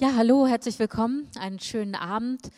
Ja, 0.00 0.14
hallo, 0.16 0.46
herzlich 0.46 0.78
willkommen. 0.78 1.28
Einen 1.38 1.58
schönen 1.58 1.94
Abend. 1.94 2.50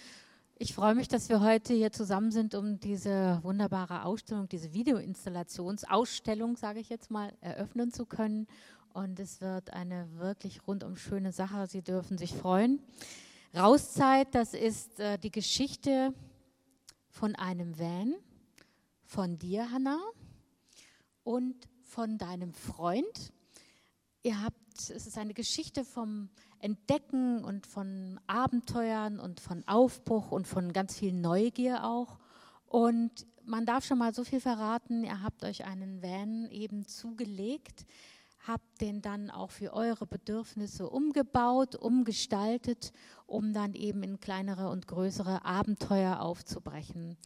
Ich 0.59 0.75
freue 0.75 0.95
mich, 0.95 1.09
dass 1.09 1.29
wir 1.29 1.41
heute 1.41 1.75
hier 1.75 1.91
zusammen 1.91 2.31
sind, 2.31 2.55
um 2.55 2.79
diese 2.79 3.41
wunderbare 3.43 4.05
Ausstellung, 4.05 4.49
diese 4.49 4.73
Videoinstallationsausstellung, 4.75 6.57
sage 6.57 6.79
ich 6.79 6.89
jetzt 6.89 7.11
mal, 7.11 7.33
eröffnen 7.41 7.91
zu 7.91 8.07
können. 8.07 8.47
Und 8.93 9.19
es 9.19 9.41
wird 9.41 9.73
eine 9.73 10.07
wirklich 10.19 10.69
rundum 10.69 10.95
schöne 10.95 11.33
Sache. 11.33 11.67
Sie 11.67 11.83
dürfen 11.83 12.17
sich 12.17 12.33
freuen. 12.33 12.79
Rauszeit, 13.57 14.33
das 14.37 14.55
ist 14.55 15.01
äh, 15.01 15.19
die 15.19 15.33
Geschichte 15.33 16.15
von 17.09 17.35
einem 17.35 17.77
Van, 17.77 18.15
von 19.03 19.37
dir, 19.41 19.69
Hannah, 19.73 19.99
und 21.25 21.57
von 21.81 22.19
deinem 22.19 22.53
Freund. 22.53 23.33
Ihr 24.23 24.41
habt, 24.41 24.79
es 24.79 25.09
ist 25.09 25.19
eine 25.19 25.35
Geschichte 25.35 25.85
vom 25.85 26.29
Entdecken 26.63 27.45
und 27.45 27.67
von 27.67 28.19
Abenteuern 28.29 29.19
und 29.19 29.41
von 29.41 29.67
Aufbruch 29.67 30.31
und 30.31 30.47
von 30.47 30.73
ganz 30.73 30.99
viel 30.99 31.13
Neugier 31.13 31.85
auch. 31.85 32.19
Und 32.67 33.27
man 33.45 33.67
darf 33.67 33.85
schon 33.85 33.99
mal 33.99 34.15
so 34.15 34.25
viel 34.25 34.41
verraten, 34.41 35.03
ihr 35.05 35.23
habt 35.23 35.45
euch 35.45 35.65
einen 35.65 36.03
Van 36.03 36.49
eben 36.51 36.87
zugelegt, 36.87 37.85
habt 38.47 38.81
den 38.81 39.03
dann 39.03 39.31
auch 39.31 39.51
für 39.51 39.73
eure 39.73 40.07
Bedürfnisse 40.07 40.89
umgebaut, 40.89 41.75
umgestaltet, 41.75 42.93
um 43.27 43.53
dann 43.53 43.75
eben 43.75 44.03
in 44.05 44.21
kleinere 44.21 44.69
und 44.71 44.87
größere 44.87 45.45
Abenteuer 45.45 46.21
aufzubrechen. 46.21 47.17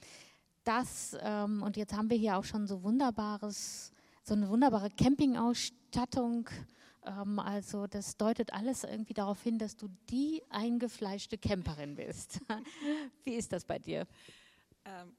Das, 0.64 1.16
ähm, 1.20 1.62
und 1.62 1.76
jetzt 1.76 1.94
haben 1.94 2.10
wir 2.10 2.16
hier 2.16 2.38
auch 2.38 2.44
schon 2.44 2.66
so 2.66 2.82
wunderbares, 2.82 3.92
so 4.22 4.34
eine 4.34 4.48
wunderbare 4.48 4.90
Campingausstattung 4.90 6.48
also 7.06 7.86
das 7.86 8.16
deutet 8.16 8.52
alles 8.52 8.84
irgendwie 8.84 9.14
darauf 9.14 9.42
hin, 9.42 9.58
dass 9.58 9.76
du 9.76 9.88
die 10.10 10.42
eingefleischte 10.50 11.38
Camperin 11.38 11.94
bist. 11.94 12.40
Wie 13.24 13.34
ist 13.34 13.52
das 13.52 13.64
bei 13.64 13.78
dir? 13.78 14.06
Ähm, 14.84 15.14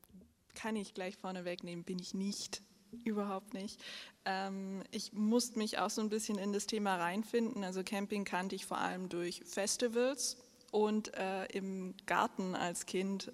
kann 0.53 0.75
ich 0.75 0.93
gleich 0.93 1.15
vorne 1.15 1.45
wegnehmen, 1.45 1.83
bin 1.83 1.99
ich 1.99 2.13
nicht. 2.13 2.61
Überhaupt 3.03 3.53
nicht. 3.53 3.81
Ähm, 4.25 4.83
ich 4.91 5.13
musste 5.13 5.59
mich 5.59 5.77
auch 5.77 5.89
so 5.89 6.01
ein 6.01 6.09
bisschen 6.09 6.37
in 6.37 6.53
das 6.53 6.67
Thema 6.67 6.95
reinfinden. 6.95 7.63
Also 7.63 7.83
Camping 7.83 8.23
kannte 8.23 8.55
ich 8.55 8.65
vor 8.65 8.77
allem 8.77 9.09
durch 9.09 9.41
Festivals 9.45 10.37
und 10.71 11.13
äh, 11.15 11.45
im 11.47 11.95
Garten 12.05 12.55
als 12.55 12.85
Kind. 12.85 13.31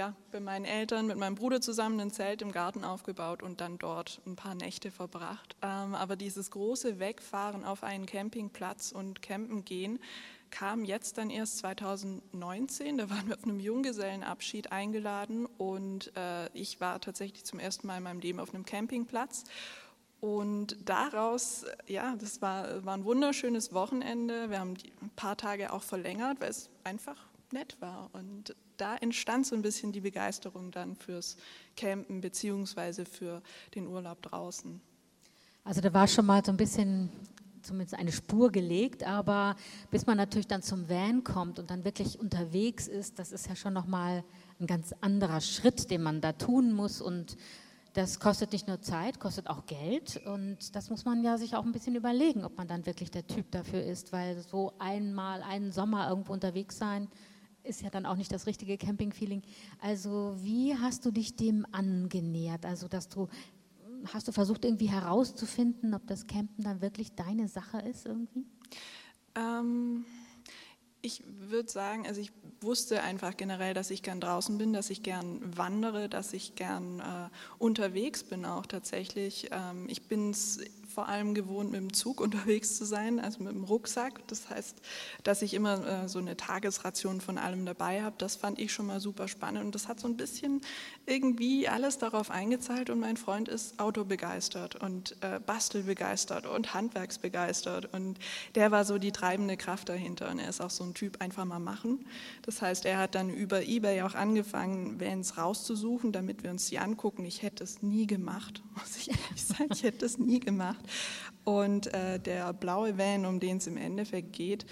Ja, 0.00 0.14
bei 0.32 0.40
meinen 0.40 0.64
Eltern 0.64 1.06
mit 1.06 1.18
meinem 1.18 1.34
Bruder 1.34 1.60
zusammen 1.60 2.00
ein 2.00 2.10
Zelt 2.10 2.40
im 2.40 2.52
Garten 2.52 2.84
aufgebaut 2.84 3.42
und 3.42 3.60
dann 3.60 3.76
dort 3.76 4.22
ein 4.24 4.34
paar 4.34 4.54
Nächte 4.54 4.90
verbracht. 4.90 5.56
Ähm, 5.60 5.94
aber 5.94 6.16
dieses 6.16 6.50
große 6.50 6.98
Wegfahren 6.98 7.66
auf 7.66 7.84
einen 7.84 8.06
Campingplatz 8.06 8.92
und 8.92 9.20
campen 9.20 9.62
gehen 9.66 9.98
kam 10.50 10.86
jetzt 10.86 11.18
dann 11.18 11.28
erst 11.28 11.58
2019. 11.58 12.96
Da 12.96 13.10
waren 13.10 13.28
wir 13.28 13.36
auf 13.36 13.44
einem 13.44 13.60
Junggesellenabschied 13.60 14.72
eingeladen 14.72 15.44
und 15.44 16.16
äh, 16.16 16.48
ich 16.54 16.80
war 16.80 16.98
tatsächlich 17.02 17.44
zum 17.44 17.58
ersten 17.58 17.86
Mal 17.86 17.98
in 17.98 18.04
meinem 18.04 18.20
Leben 18.20 18.40
auf 18.40 18.54
einem 18.54 18.64
Campingplatz. 18.64 19.44
Und 20.22 20.78
daraus, 20.88 21.66
ja, 21.88 22.16
das 22.16 22.40
war, 22.40 22.86
war 22.86 22.94
ein 22.94 23.04
wunderschönes 23.04 23.74
Wochenende. 23.74 24.48
Wir 24.48 24.60
haben 24.60 24.78
ein 25.02 25.10
paar 25.14 25.36
Tage 25.36 25.74
auch 25.74 25.82
verlängert, 25.82 26.40
weil 26.40 26.48
es 26.48 26.70
einfach 26.84 27.16
nett 27.52 27.76
war. 27.80 28.08
Und 28.14 28.54
da 28.80 28.96
entstand 28.96 29.46
so 29.46 29.54
ein 29.54 29.62
bisschen 29.62 29.92
die 29.92 30.00
Begeisterung 30.00 30.70
dann 30.70 30.96
fürs 30.96 31.36
Campen 31.76 32.20
beziehungsweise 32.20 33.04
für 33.04 33.42
den 33.74 33.86
Urlaub 33.86 34.22
draußen. 34.22 34.80
Also 35.64 35.80
da 35.80 35.92
war 35.92 36.08
schon 36.08 36.26
mal 36.26 36.44
so 36.44 36.52
ein 36.52 36.56
bisschen 36.56 37.10
zumindest 37.62 37.94
eine 37.94 38.12
Spur 38.12 38.50
gelegt, 38.50 39.04
aber 39.04 39.56
bis 39.90 40.06
man 40.06 40.16
natürlich 40.16 40.46
dann 40.46 40.62
zum 40.62 40.88
Van 40.88 41.24
kommt 41.24 41.58
und 41.58 41.70
dann 41.70 41.84
wirklich 41.84 42.18
unterwegs 42.18 42.88
ist, 42.88 43.18
das 43.18 43.32
ist 43.32 43.48
ja 43.48 43.56
schon 43.56 43.74
nochmal 43.74 44.24
ein 44.58 44.66
ganz 44.66 44.94
anderer 45.00 45.40
Schritt, 45.40 45.90
den 45.90 46.02
man 46.02 46.20
da 46.20 46.32
tun 46.32 46.72
muss 46.72 47.00
und 47.00 47.36
das 47.92 48.20
kostet 48.20 48.52
nicht 48.52 48.68
nur 48.68 48.80
Zeit, 48.80 49.18
kostet 49.18 49.48
auch 49.48 49.66
Geld 49.66 50.20
und 50.24 50.74
das 50.76 50.90
muss 50.90 51.04
man 51.04 51.24
ja 51.24 51.38
sich 51.38 51.56
auch 51.56 51.64
ein 51.64 51.72
bisschen 51.72 51.96
überlegen, 51.96 52.44
ob 52.44 52.56
man 52.56 52.68
dann 52.68 52.86
wirklich 52.86 53.10
der 53.10 53.26
Typ 53.26 53.50
dafür 53.50 53.82
ist, 53.82 54.12
weil 54.12 54.40
so 54.40 54.72
einmal 54.78 55.42
einen 55.42 55.72
Sommer 55.72 56.08
irgendwo 56.08 56.32
unterwegs 56.32 56.78
sein, 56.78 57.08
ist 57.62 57.82
ja 57.82 57.90
dann 57.90 58.06
auch 58.06 58.16
nicht 58.16 58.32
das 58.32 58.46
richtige 58.46 58.78
Camping-Feeling. 58.78 59.42
Also 59.80 60.36
wie 60.38 60.76
hast 60.76 61.04
du 61.04 61.10
dich 61.10 61.36
dem 61.36 61.66
angenähert? 61.72 62.64
Also 62.66 62.88
dass 62.88 63.08
du 63.08 63.28
hast 64.12 64.28
du 64.28 64.32
versucht 64.32 64.64
irgendwie 64.64 64.88
herauszufinden, 64.88 65.94
ob 65.94 66.06
das 66.06 66.26
Campen 66.26 66.64
dann 66.64 66.80
wirklich 66.80 67.14
deine 67.14 67.48
Sache 67.48 67.80
ist 67.80 68.06
irgendwie? 68.06 68.46
Ähm, 69.34 70.04
ich 71.02 71.22
würde 71.26 71.70
sagen, 71.70 72.06
also 72.06 72.20
ich 72.20 72.32
wusste 72.60 73.02
einfach 73.02 73.36
generell, 73.36 73.74
dass 73.74 73.90
ich 73.90 74.02
gern 74.02 74.20
draußen 74.20 74.58
bin, 74.58 74.72
dass 74.72 74.90
ich 74.90 75.02
gern 75.02 75.40
wandere, 75.56 76.08
dass 76.08 76.32
ich 76.32 76.54
gern 76.54 77.00
äh, 77.00 77.28
unterwegs 77.58 78.24
bin 78.24 78.44
auch 78.44 78.66
tatsächlich. 78.66 79.48
Ähm, 79.50 79.86
ich 79.88 80.08
bin 80.08 80.30
es 80.30 80.60
vor 80.90 81.08
allem 81.08 81.34
gewohnt, 81.34 81.70
mit 81.70 81.80
dem 81.80 81.92
Zug 81.92 82.20
unterwegs 82.20 82.76
zu 82.76 82.84
sein, 82.84 83.20
also 83.20 83.42
mit 83.42 83.52
dem 83.52 83.64
Rucksack. 83.64 84.26
Das 84.26 84.50
heißt, 84.50 84.76
dass 85.22 85.42
ich 85.42 85.54
immer 85.54 86.04
äh, 86.04 86.08
so 86.08 86.18
eine 86.18 86.36
Tagesration 86.36 87.20
von 87.20 87.38
allem 87.38 87.64
dabei 87.64 88.02
habe. 88.02 88.16
Das 88.18 88.36
fand 88.36 88.58
ich 88.58 88.72
schon 88.72 88.86
mal 88.86 89.00
super 89.00 89.28
spannend 89.28 89.64
und 89.64 89.74
das 89.74 89.88
hat 89.88 90.00
so 90.00 90.08
ein 90.08 90.16
bisschen 90.16 90.60
irgendwie 91.06 91.68
alles 91.68 91.98
darauf 91.98 92.30
eingezahlt 92.30 92.90
und 92.90 93.00
mein 93.00 93.16
Freund 93.16 93.48
ist 93.48 93.78
autobegeistert 93.78 94.76
und 94.76 95.16
äh, 95.20 95.40
bastelbegeistert 95.40 96.46
und 96.46 96.74
handwerksbegeistert 96.74 97.92
und 97.92 98.18
der 98.54 98.70
war 98.70 98.84
so 98.84 98.98
die 98.98 99.12
treibende 99.12 99.56
Kraft 99.56 99.88
dahinter 99.88 100.30
und 100.30 100.38
er 100.38 100.48
ist 100.48 100.60
auch 100.60 100.70
so 100.70 100.84
ein 100.84 100.94
Typ, 100.94 101.20
einfach 101.20 101.44
mal 101.44 101.58
machen. 101.58 102.06
Das 102.42 102.62
heißt, 102.62 102.84
er 102.84 102.98
hat 102.98 103.14
dann 103.14 103.30
über 103.30 103.62
Ebay 103.62 104.02
auch 104.02 104.14
angefangen, 104.14 105.00
Vans 105.00 105.36
rauszusuchen, 105.36 106.12
damit 106.12 106.42
wir 106.42 106.50
uns 106.50 106.68
die 106.68 106.78
angucken. 106.78 107.24
Ich 107.24 107.42
hätte 107.42 107.64
es 107.64 107.82
nie 107.82 108.06
gemacht, 108.06 108.62
muss 108.74 108.96
ich 108.96 109.10
ehrlich 109.10 109.44
sagen, 109.44 109.68
ich 109.72 109.82
hätte 109.82 110.04
es 110.06 110.18
nie 110.18 110.40
gemacht. 110.40 110.79
Und 111.44 111.92
äh, 111.94 112.18
der 112.18 112.52
blaue 112.52 112.98
Van, 112.98 113.26
um 113.26 113.40
den 113.40 113.56
es 113.58 113.66
im 113.66 113.76
Endeffekt 113.76 114.32
geht, 114.32 114.66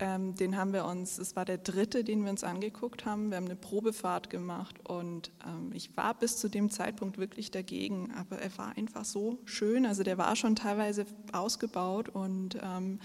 ähm, 0.00 0.34
den 0.34 0.56
haben 0.56 0.72
wir 0.72 0.86
uns, 0.86 1.18
es 1.18 1.36
war 1.36 1.44
der 1.44 1.58
dritte, 1.58 2.04
den 2.04 2.22
wir 2.24 2.30
uns 2.30 2.42
angeguckt 2.42 3.04
haben. 3.04 3.30
Wir 3.30 3.36
haben 3.36 3.44
eine 3.44 3.56
Probefahrt 3.56 4.30
gemacht 4.30 4.76
und 4.88 5.30
ähm, 5.46 5.72
ich 5.74 5.94
war 5.96 6.14
bis 6.14 6.38
zu 6.38 6.48
dem 6.48 6.70
Zeitpunkt 6.70 7.18
wirklich 7.18 7.50
dagegen, 7.50 8.10
aber 8.16 8.38
er 8.38 8.56
war 8.56 8.76
einfach 8.76 9.04
so 9.04 9.38
schön. 9.44 9.84
Also 9.84 10.02
der 10.02 10.16
war 10.16 10.34
schon 10.36 10.56
teilweise 10.56 11.04
ausgebaut 11.32 12.08
und 12.08 12.58
ähm, 12.62 12.98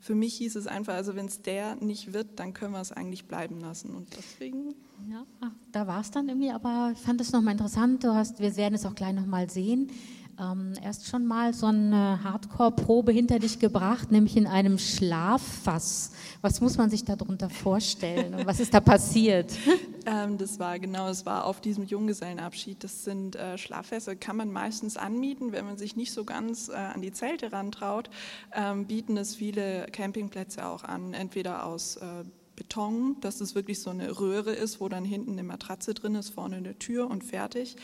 für 0.00 0.14
mich 0.14 0.34
hieß 0.34 0.56
es 0.56 0.66
einfach, 0.66 0.92
also 0.92 1.16
wenn 1.16 1.26
es 1.26 1.40
der 1.40 1.76
nicht 1.76 2.12
wird, 2.12 2.38
dann 2.38 2.52
können 2.52 2.74
wir 2.74 2.80
es 2.82 2.92
eigentlich 2.92 3.24
bleiben 3.24 3.60
lassen. 3.60 3.94
Und 3.94 4.14
deswegen. 4.14 4.74
Ja, 5.10 5.24
ach, 5.40 5.52
da 5.72 5.86
war 5.86 6.00
es 6.00 6.10
dann 6.10 6.28
irgendwie, 6.28 6.50
aber 6.50 6.90
ich 6.92 7.00
fand 7.00 7.22
es 7.22 7.32
nochmal 7.32 7.52
interessant. 7.52 8.04
Du 8.04 8.14
hast, 8.14 8.38
wir 8.38 8.54
werden 8.56 8.74
es 8.74 8.84
auch 8.84 8.94
gleich 8.94 9.14
nochmal 9.14 9.48
sehen 9.48 9.90
ähm, 10.40 10.74
erst 10.82 11.06
schon 11.06 11.26
mal 11.26 11.52
so 11.52 11.66
eine 11.66 12.22
Hardcore-Probe 12.22 13.12
hinter 13.12 13.38
dich 13.38 13.58
gebracht, 13.58 14.10
nämlich 14.10 14.36
in 14.36 14.46
einem 14.46 14.78
Schlaffass. 14.78 16.12
Was 16.40 16.60
muss 16.60 16.76
man 16.76 16.90
sich 16.90 17.04
darunter 17.04 17.50
vorstellen 17.50 18.34
und 18.34 18.46
was 18.46 18.60
ist 18.60 18.74
da 18.74 18.80
passiert? 18.80 19.52
Ähm, 20.06 20.36
das 20.36 20.58
war 20.58 20.78
genau, 20.78 21.08
es 21.08 21.24
war 21.24 21.46
auf 21.46 21.62
diesem 21.62 21.84
Junggesellenabschied. 21.84 22.84
Das 22.84 23.04
sind 23.04 23.36
äh, 23.36 23.56
Schlaffässer, 23.56 24.14
kann 24.14 24.36
man 24.36 24.52
meistens 24.52 24.98
anmieten, 24.98 25.52
wenn 25.52 25.64
man 25.64 25.78
sich 25.78 25.96
nicht 25.96 26.12
so 26.12 26.24
ganz 26.24 26.68
äh, 26.68 26.74
an 26.74 27.00
die 27.00 27.10
Zelte 27.10 27.52
rantraut, 27.52 28.10
ähm, 28.54 28.84
bieten 28.84 29.16
es 29.16 29.34
viele 29.34 29.86
Campingplätze 29.92 30.66
auch 30.66 30.84
an, 30.84 31.14
entweder 31.14 31.64
aus 31.64 31.96
äh, 31.96 32.24
Beton, 32.56 33.16
dass 33.20 33.40
es 33.40 33.54
wirklich 33.54 33.80
so 33.80 33.90
eine 33.90 34.18
Röhre 34.20 34.52
ist, 34.52 34.80
wo 34.80 34.88
dann 34.88 35.04
hinten 35.04 35.32
eine 35.32 35.42
Matratze 35.42 35.94
drin 35.94 36.14
ist, 36.14 36.30
vorne 36.30 36.56
eine 36.56 36.78
Tür 36.78 37.10
und 37.10 37.24
fertig. 37.24 37.76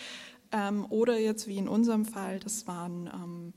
Ähm, 0.53 0.87
oder 0.89 1.19
jetzt 1.19 1.47
wie 1.47 1.59
in 1.59 1.69
unserem 1.69 2.05
Fall, 2.05 2.41
das 2.41 2.67
waren 2.67 3.09
ähm, 3.13 3.53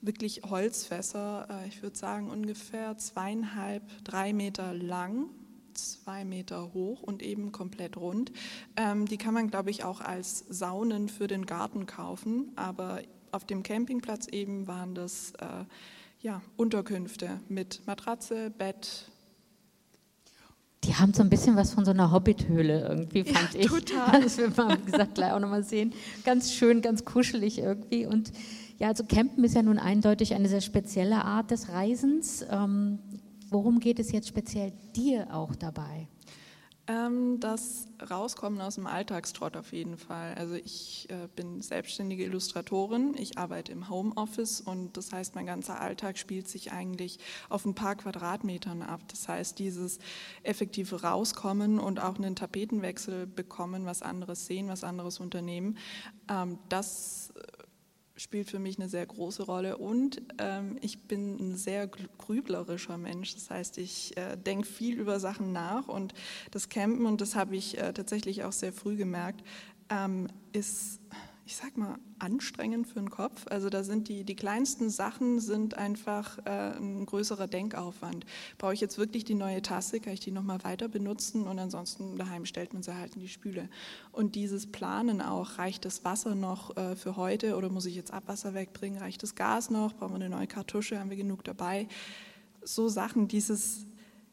wirklich 0.00 0.42
Holzfässer, 0.48 1.48
äh, 1.50 1.68
ich 1.68 1.82
würde 1.82 1.98
sagen 1.98 2.30
ungefähr 2.30 2.96
zweieinhalb, 2.98 3.82
drei 4.04 4.32
Meter 4.32 4.72
lang, 4.74 5.28
zwei 5.74 6.24
Meter 6.24 6.72
hoch 6.72 7.02
und 7.02 7.22
eben 7.22 7.52
komplett 7.52 7.96
rund. 7.96 8.32
Ähm, 8.76 9.06
die 9.06 9.18
kann 9.18 9.34
man, 9.34 9.50
glaube 9.50 9.70
ich, 9.70 9.84
auch 9.84 10.00
als 10.00 10.44
Saunen 10.48 11.08
für 11.08 11.26
den 11.26 11.46
Garten 11.46 11.86
kaufen, 11.86 12.52
aber 12.56 13.02
auf 13.32 13.44
dem 13.44 13.62
Campingplatz 13.62 14.28
eben 14.28 14.66
waren 14.66 14.94
das 14.94 15.32
äh, 15.38 15.64
ja, 16.20 16.40
Unterkünfte 16.56 17.40
mit 17.48 17.82
Matratze, 17.86 18.50
Bett, 18.50 19.10
die 20.84 20.94
haben 20.94 21.12
so 21.14 21.22
ein 21.22 21.30
bisschen 21.30 21.56
was 21.56 21.72
von 21.72 21.84
so 21.84 21.90
einer 21.90 22.12
Hobbithöhle 22.12 22.86
irgendwie, 22.88 23.24
fand 23.24 23.54
ja, 23.54 23.60
ich. 23.60 23.66
Total. 23.66 24.20
Das 24.22 24.36
wird 24.38 24.56
man, 24.56 24.78
wie 24.86 24.90
gesagt, 24.90 25.14
gleich 25.14 25.32
auch 25.32 25.40
nochmal 25.40 25.64
sehen. 25.64 25.92
Ganz 26.24 26.52
schön, 26.52 26.82
ganz 26.82 27.04
kuschelig 27.04 27.58
irgendwie. 27.58 28.06
Und 28.06 28.32
ja, 28.78 28.88
also 28.88 29.04
Campen 29.04 29.42
ist 29.44 29.54
ja 29.54 29.62
nun 29.62 29.78
eindeutig 29.78 30.34
eine 30.34 30.48
sehr 30.48 30.60
spezielle 30.60 31.24
Art 31.24 31.50
des 31.50 31.70
Reisens. 31.70 32.44
Ähm, 32.50 32.98
worum 33.50 33.80
geht 33.80 33.98
es 33.98 34.12
jetzt 34.12 34.28
speziell 34.28 34.72
dir 34.94 35.34
auch 35.34 35.54
dabei? 35.56 36.08
Ähm, 36.88 37.40
das 37.40 37.88
Rauskommen 38.10 38.60
aus 38.60 38.76
dem 38.76 38.86
Alltagstrott 38.86 39.56
auf 39.56 39.72
jeden 39.72 39.96
Fall. 39.96 40.34
Also 40.34 40.54
ich 40.54 41.08
äh, 41.10 41.26
bin 41.34 41.60
selbstständige 41.60 42.24
Illustratorin, 42.24 43.14
ich 43.18 43.38
arbeite 43.38 43.72
im 43.72 43.88
Homeoffice 43.88 44.60
und 44.60 44.96
das 44.96 45.12
heißt, 45.12 45.34
mein 45.34 45.46
ganzer 45.46 45.80
Alltag 45.80 46.16
spielt 46.16 46.46
sich 46.46 46.70
eigentlich 46.70 47.18
auf 47.48 47.64
ein 47.64 47.74
paar 47.74 47.96
Quadratmetern 47.96 48.82
ab. 48.82 49.00
Das 49.08 49.26
heißt, 49.26 49.58
dieses 49.58 49.98
effektive 50.44 51.02
Rauskommen 51.02 51.80
und 51.80 52.00
auch 52.00 52.18
einen 52.18 52.36
Tapetenwechsel 52.36 53.26
bekommen, 53.26 53.84
was 53.84 54.02
anderes 54.02 54.46
sehen, 54.46 54.68
was 54.68 54.84
anderes 54.84 55.18
unternehmen, 55.18 55.78
ähm, 56.30 56.58
das 56.68 57.32
spielt 58.16 58.50
für 58.50 58.58
mich 58.58 58.78
eine 58.78 58.88
sehr 58.88 59.04
große 59.04 59.42
Rolle 59.44 59.76
und 59.76 60.22
ähm, 60.38 60.78
ich 60.80 61.02
bin 61.02 61.36
ein 61.36 61.56
sehr 61.56 61.86
grüblerischer 61.86 62.98
Mensch. 62.98 63.34
Das 63.34 63.50
heißt, 63.50 63.78
ich 63.78 64.16
äh, 64.16 64.36
denke 64.36 64.66
viel 64.66 64.98
über 64.98 65.20
Sachen 65.20 65.52
nach 65.52 65.88
und 65.88 66.14
das 66.50 66.68
Campen, 66.68 67.06
und 67.06 67.20
das 67.20 67.34
habe 67.34 67.56
ich 67.56 67.78
äh, 67.78 67.92
tatsächlich 67.92 68.44
auch 68.44 68.52
sehr 68.52 68.72
früh 68.72 68.96
gemerkt, 68.96 69.42
ähm, 69.90 70.28
ist 70.52 71.00
ich 71.46 71.54
sag 71.54 71.76
mal, 71.76 71.96
anstrengend 72.18 72.88
für 72.88 72.98
den 72.98 73.08
Kopf. 73.08 73.46
Also 73.48 73.70
da 73.70 73.84
sind 73.84 74.08
die, 74.08 74.24
die 74.24 74.34
kleinsten 74.34 74.90
Sachen 74.90 75.38
sind 75.38 75.74
einfach 75.74 76.38
äh, 76.44 76.76
ein 76.76 77.06
größerer 77.06 77.46
Denkaufwand. 77.46 78.26
Brauche 78.58 78.74
ich 78.74 78.80
jetzt 78.80 78.98
wirklich 78.98 79.24
die 79.24 79.36
neue 79.36 79.62
Tasse, 79.62 80.00
kann 80.00 80.12
ich 80.12 80.18
die 80.18 80.32
nochmal 80.32 80.64
weiter 80.64 80.88
benutzen 80.88 81.46
und 81.46 81.60
ansonsten 81.60 82.18
daheim 82.18 82.46
stellt 82.46 82.72
man 82.72 82.82
sie 82.82 82.96
halt 82.96 83.14
in 83.14 83.20
die 83.20 83.28
Spüle. 83.28 83.68
Und 84.10 84.34
dieses 84.34 84.66
Planen 84.66 85.22
auch, 85.22 85.58
reicht 85.58 85.84
das 85.84 86.04
Wasser 86.04 86.34
noch 86.34 86.76
äh, 86.76 86.96
für 86.96 87.16
heute 87.16 87.56
oder 87.56 87.68
muss 87.68 87.86
ich 87.86 87.94
jetzt 87.94 88.12
Abwasser 88.12 88.52
wegbringen, 88.52 88.98
reicht 88.98 89.22
das 89.22 89.36
Gas 89.36 89.70
noch, 89.70 89.94
brauchen 89.94 90.14
wir 90.14 90.16
eine 90.16 90.30
neue 90.30 90.48
Kartusche, 90.48 90.98
haben 90.98 91.10
wir 91.10 91.16
genug 91.16 91.44
dabei. 91.44 91.86
So 92.64 92.88
Sachen, 92.88 93.28
dieses 93.28 93.86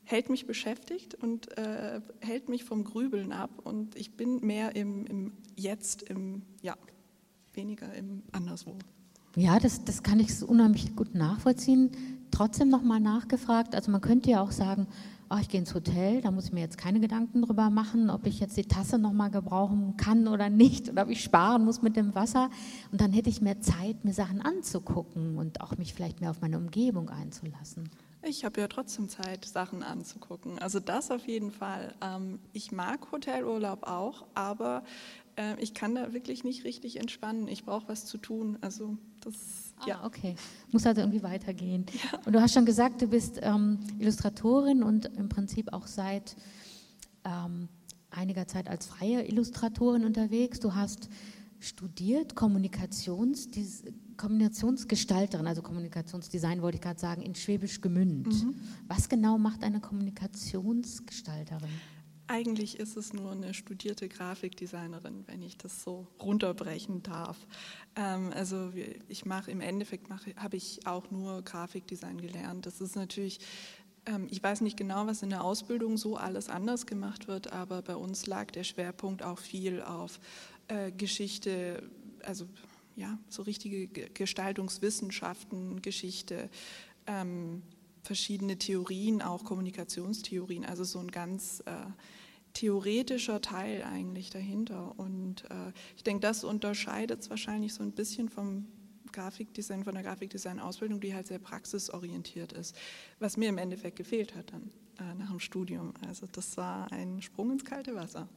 hält 0.04 0.31
mich 0.31 0.48
beschäftigt 0.48 1.13
und 1.13 1.56
äh, 1.59 2.01
hält 2.21 2.50
mich 2.50 2.63
vom 2.63 2.83
Grübeln 2.83 3.31
ab 3.31 3.51
und 3.63 3.95
ich 3.95 4.18
bin 4.18 4.39
mehr 4.39 4.75
im, 4.75 5.06
im 5.06 5.33
Jetzt, 5.56 6.01
im 6.01 6.42
Ja 6.63 6.75
weniger 7.56 7.94
im 7.94 8.24
anderswo. 8.32 8.76
Ja, 9.36 9.60
das, 9.60 9.84
das 9.84 10.04
kann 10.04 10.20
ich 10.20 10.44
unheimlich 10.44 10.96
gut 10.96 11.16
nachvollziehen. 11.16 11.92
Trotzdem 12.32 12.70
nochmal 12.70 13.00
nachgefragt, 13.00 13.76
also 13.76 13.92
man 13.92 14.02
könnte 14.02 14.32
ja 14.32 14.42
auch 14.42 14.52
sagen, 14.52 14.88
ach, 15.30 15.40
ich 15.40 15.50
gehe 15.50 15.60
ins 15.60 15.74
Hotel, 15.74 16.22
da 16.22 16.30
muss 16.32 16.46
ich 16.46 16.54
mir 16.54 16.60
jetzt 16.60 16.78
keine 16.78 17.00
Gedanken 17.00 17.42
drüber 17.42 17.70
machen, 17.70 18.10
ob 18.10 18.28
ich 18.28 18.40
jetzt 18.40 18.56
die 18.58 18.66
Tasse 18.66 19.00
nochmal 19.00 19.32
gebrauchen 19.32 19.98
kann 19.98 20.28
oder 20.28 20.50
nicht 20.50 20.90
oder 20.90 21.04
ob 21.04 21.10
ich 21.10 21.24
sparen 21.24 21.66
muss 21.66 21.82
mit 21.82 21.96
dem 21.96 22.14
Wasser. 22.14 22.50
Und 22.92 23.02
dann 23.02 23.12
hätte 23.12 23.30
ich 23.30 23.42
mehr 23.42 23.60
Zeit, 23.62 24.06
mir 24.06 24.14
Sachen 24.14 24.42
anzugucken 24.42 25.38
und 25.38 25.62
auch 25.62 25.78
mich 25.78 25.94
vielleicht 25.94 26.22
mehr 26.22 26.30
auf 26.30 26.42
meine 26.42 26.58
Umgebung 26.58 27.10
einzulassen. 27.10 27.90
Ich 28.26 28.46
habe 28.46 28.62
ja 28.62 28.68
trotzdem 28.68 29.10
Zeit, 29.10 29.44
Sachen 29.44 29.84
anzugucken. 29.84 30.58
Also 30.60 30.80
das 30.80 31.12
auf 31.12 31.28
jeden 31.28 31.52
Fall. 31.52 31.94
Ähm, 32.02 32.40
ich 32.54 32.72
mag 32.72 33.12
Hotelurlaub 33.12 33.84
auch, 33.84 34.26
aber 34.34 34.84
äh, 35.35 35.59
ich 35.59 35.74
kann 35.74 35.95
da 35.95 36.13
wirklich 36.13 36.44
nicht 36.44 36.63
richtig 36.63 37.00
entspannen. 37.00 37.47
Ich 37.47 37.65
brauche 37.65 37.88
was 37.88 38.06
zu 38.06 38.18
tun. 38.18 38.57
Also 38.62 38.97
das, 39.21 39.74
ah, 39.77 39.88
ja. 39.88 40.06
Okay, 40.06 40.35
muss 40.71 40.85
also 40.85 41.01
irgendwie 41.01 41.24
weitergehen. 41.24 41.85
Ja. 42.12 42.19
Und 42.25 42.33
du 42.33 42.41
hast 42.41 42.53
schon 42.53 42.65
gesagt, 42.65 43.01
du 43.01 43.07
bist 43.07 43.39
ähm, 43.41 43.80
Illustratorin 44.00 44.83
und 44.83 45.06
im 45.06 45.30
Prinzip 45.30 45.71
auch 45.74 45.88
seit 45.88 46.35
ähm, 47.24 47.69
einiger 48.09 48.47
Zeit 48.47 48.69
als 48.69 48.85
freie 48.85 49.27
Illustratorin 49.27 50.06
unterwegs. 50.06 50.59
Du 50.59 50.75
hast 50.75 51.09
studiert 51.59 52.35
Kommunikations, 52.35 53.47
Kommunikationsgestalterin, 54.18 55.47
also 55.47 55.62
Kommunikationsdesign 55.62 56.62
wollte 56.62 56.75
ich 56.75 56.81
gerade 56.81 57.00
sagen, 57.00 57.21
in 57.21 57.35
Schwäbisch 57.35 57.80
Gemünd. 57.81 58.27
Mhm. 58.27 58.56
Was 58.88 59.07
genau 59.07 59.38
macht 59.38 59.63
eine 59.63 59.80
Kommunikationsgestalterin? 59.80 61.69
Eigentlich 62.33 62.80
ist 62.80 62.97
es 62.97 63.13
nur 63.13 63.31
eine 63.31 63.53
studierte 63.53 64.09
Grafikdesignerin, 64.09 65.24
wenn 65.27 65.44
ich 65.44 65.56
das 65.56 65.83
so 65.83 66.07
runterbrechen 66.19 67.03
darf. 67.03 67.38
Ähm, 67.95 68.31
also 68.33 68.71
ich 69.07 69.24
mache 69.25 69.51
im 69.51 69.62
Endeffekt 69.62 70.09
habe 70.09 70.57
ich 70.57 70.88
auch 70.88 71.12
nur 71.12 71.44
Grafikdesign 71.44 72.19
gelernt. 72.19 72.65
Das 72.65 72.81
ist 72.81 72.95
natürlich 72.95 73.39
ähm, 74.07 74.27
ich 74.31 74.41
weiß 74.41 74.62
nicht 74.62 74.77
genau, 74.77 75.06
was 75.06 75.21
in 75.21 75.30
der 75.30 75.44
Ausbildung 75.44 75.95
so 75.95 76.18
alles 76.18 76.50
anders 76.50 76.88
gemacht 76.88 77.27
wird, 77.27 77.53
aber 77.53 77.83
bei 77.83 77.95
uns 77.95 78.25
lag 78.25 78.50
der 78.50 78.63
Schwerpunkt 78.63 79.21
auch 79.21 79.38
viel 79.38 79.83
auf 79.83 80.19
äh, 80.69 80.91
Geschichte, 80.91 81.88
also 82.24 82.47
ja, 82.95 83.19
so 83.30 83.44
richtige 83.44 83.88
Gestaltungswissenschaften, 83.88 85.83
Geschichte, 85.83 86.50
ähm, 87.06 87.62
verschiedene 88.01 88.57
Theorien, 88.57 89.21
auch 89.21 89.44
Kommunikationstheorien, 89.44 90.65
also 90.65 90.83
so 90.83 90.97
ein 90.97 91.12
ganz 91.12 91.62
äh, 91.68 91.85
theoretischer 92.54 93.42
Teil 93.42 93.84
eigentlich 93.84 94.30
dahinter. 94.30 94.98
Und 94.98 95.44
äh, 95.50 95.72
ich 95.96 96.04
denke, 96.04 96.22
das 96.22 96.44
unterscheidet 96.44 97.22
es 97.22 97.30
wahrscheinlich 97.30 97.74
so 97.74 97.84
ein 97.84 97.92
bisschen 97.92 98.30
vom 98.30 98.68
Grafikdesign, 99.12 99.84
von 99.84 99.94
der 99.94 100.04
Grafikdesign-Ausbildung, 100.04 101.00
die 101.00 101.14
halt 101.14 101.28
sehr 101.28 101.40
praxisorientiert 101.40 102.54
ist, 102.54 102.76
was 103.20 103.38
mir 103.38 103.50
im 103.50 103.58
Endeffekt 103.58 103.96
gefehlt 103.96 104.36
hat 104.36 104.52
dann 104.52 104.72
äh, 105.00 105.16
nach 105.16 105.30
dem 105.30 105.40
Studium. 105.40 105.94
Also 106.08 106.26
das 106.32 106.58
war 106.58 106.92
ein 106.92 107.22
Sprung 107.22 107.52
ins 107.52 107.64
kalte 107.64 107.96
Wasser. 107.96 108.28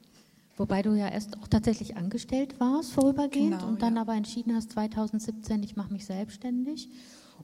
Wobei 0.56 0.80
du 0.80 0.94
ja 0.94 1.08
erst 1.08 1.36
auch 1.38 1.48
tatsächlich 1.48 1.96
angestellt 1.96 2.58
warst, 2.60 2.92
vorübergehend, 2.92 3.58
genau, 3.58 3.68
und 3.68 3.82
dann 3.82 3.96
ja. 3.96 4.02
aber 4.02 4.14
entschieden 4.14 4.54
hast, 4.54 4.72
2017, 4.72 5.62
ich 5.62 5.76
mache 5.76 5.92
mich 5.92 6.06
selbstständig 6.06 6.88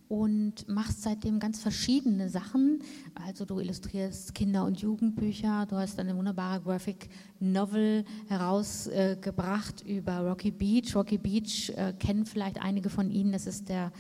und 0.08 0.68
machst 0.68 1.02
seitdem 1.02 1.40
ganz 1.40 1.60
verschiedene 1.60 2.28
Sachen. 2.28 2.80
Also 3.26 3.44
du 3.44 3.60
illustrierst 3.60 4.34
Kinder- 4.34 4.64
und 4.64 4.80
Jugendbücher, 4.80 5.66
du 5.66 5.76
hast 5.76 5.98
eine 5.98 6.16
wunderbare 6.16 6.60
Graphic 6.60 7.08
Novel 7.40 8.04
herausgebracht 8.28 9.86
äh, 9.86 9.96
über 9.96 10.18
Rocky 10.20 10.50
Beach. 10.50 10.94
Rocky 10.94 11.18
Beach 11.18 11.72
äh, 11.76 11.92
kennen 11.98 12.26
vielleicht 12.26 12.60
einige 12.60 12.90
von 12.90 13.10
Ihnen, 13.10 13.32
das 13.32 13.46
ist 13.46 13.68
der 13.68 13.92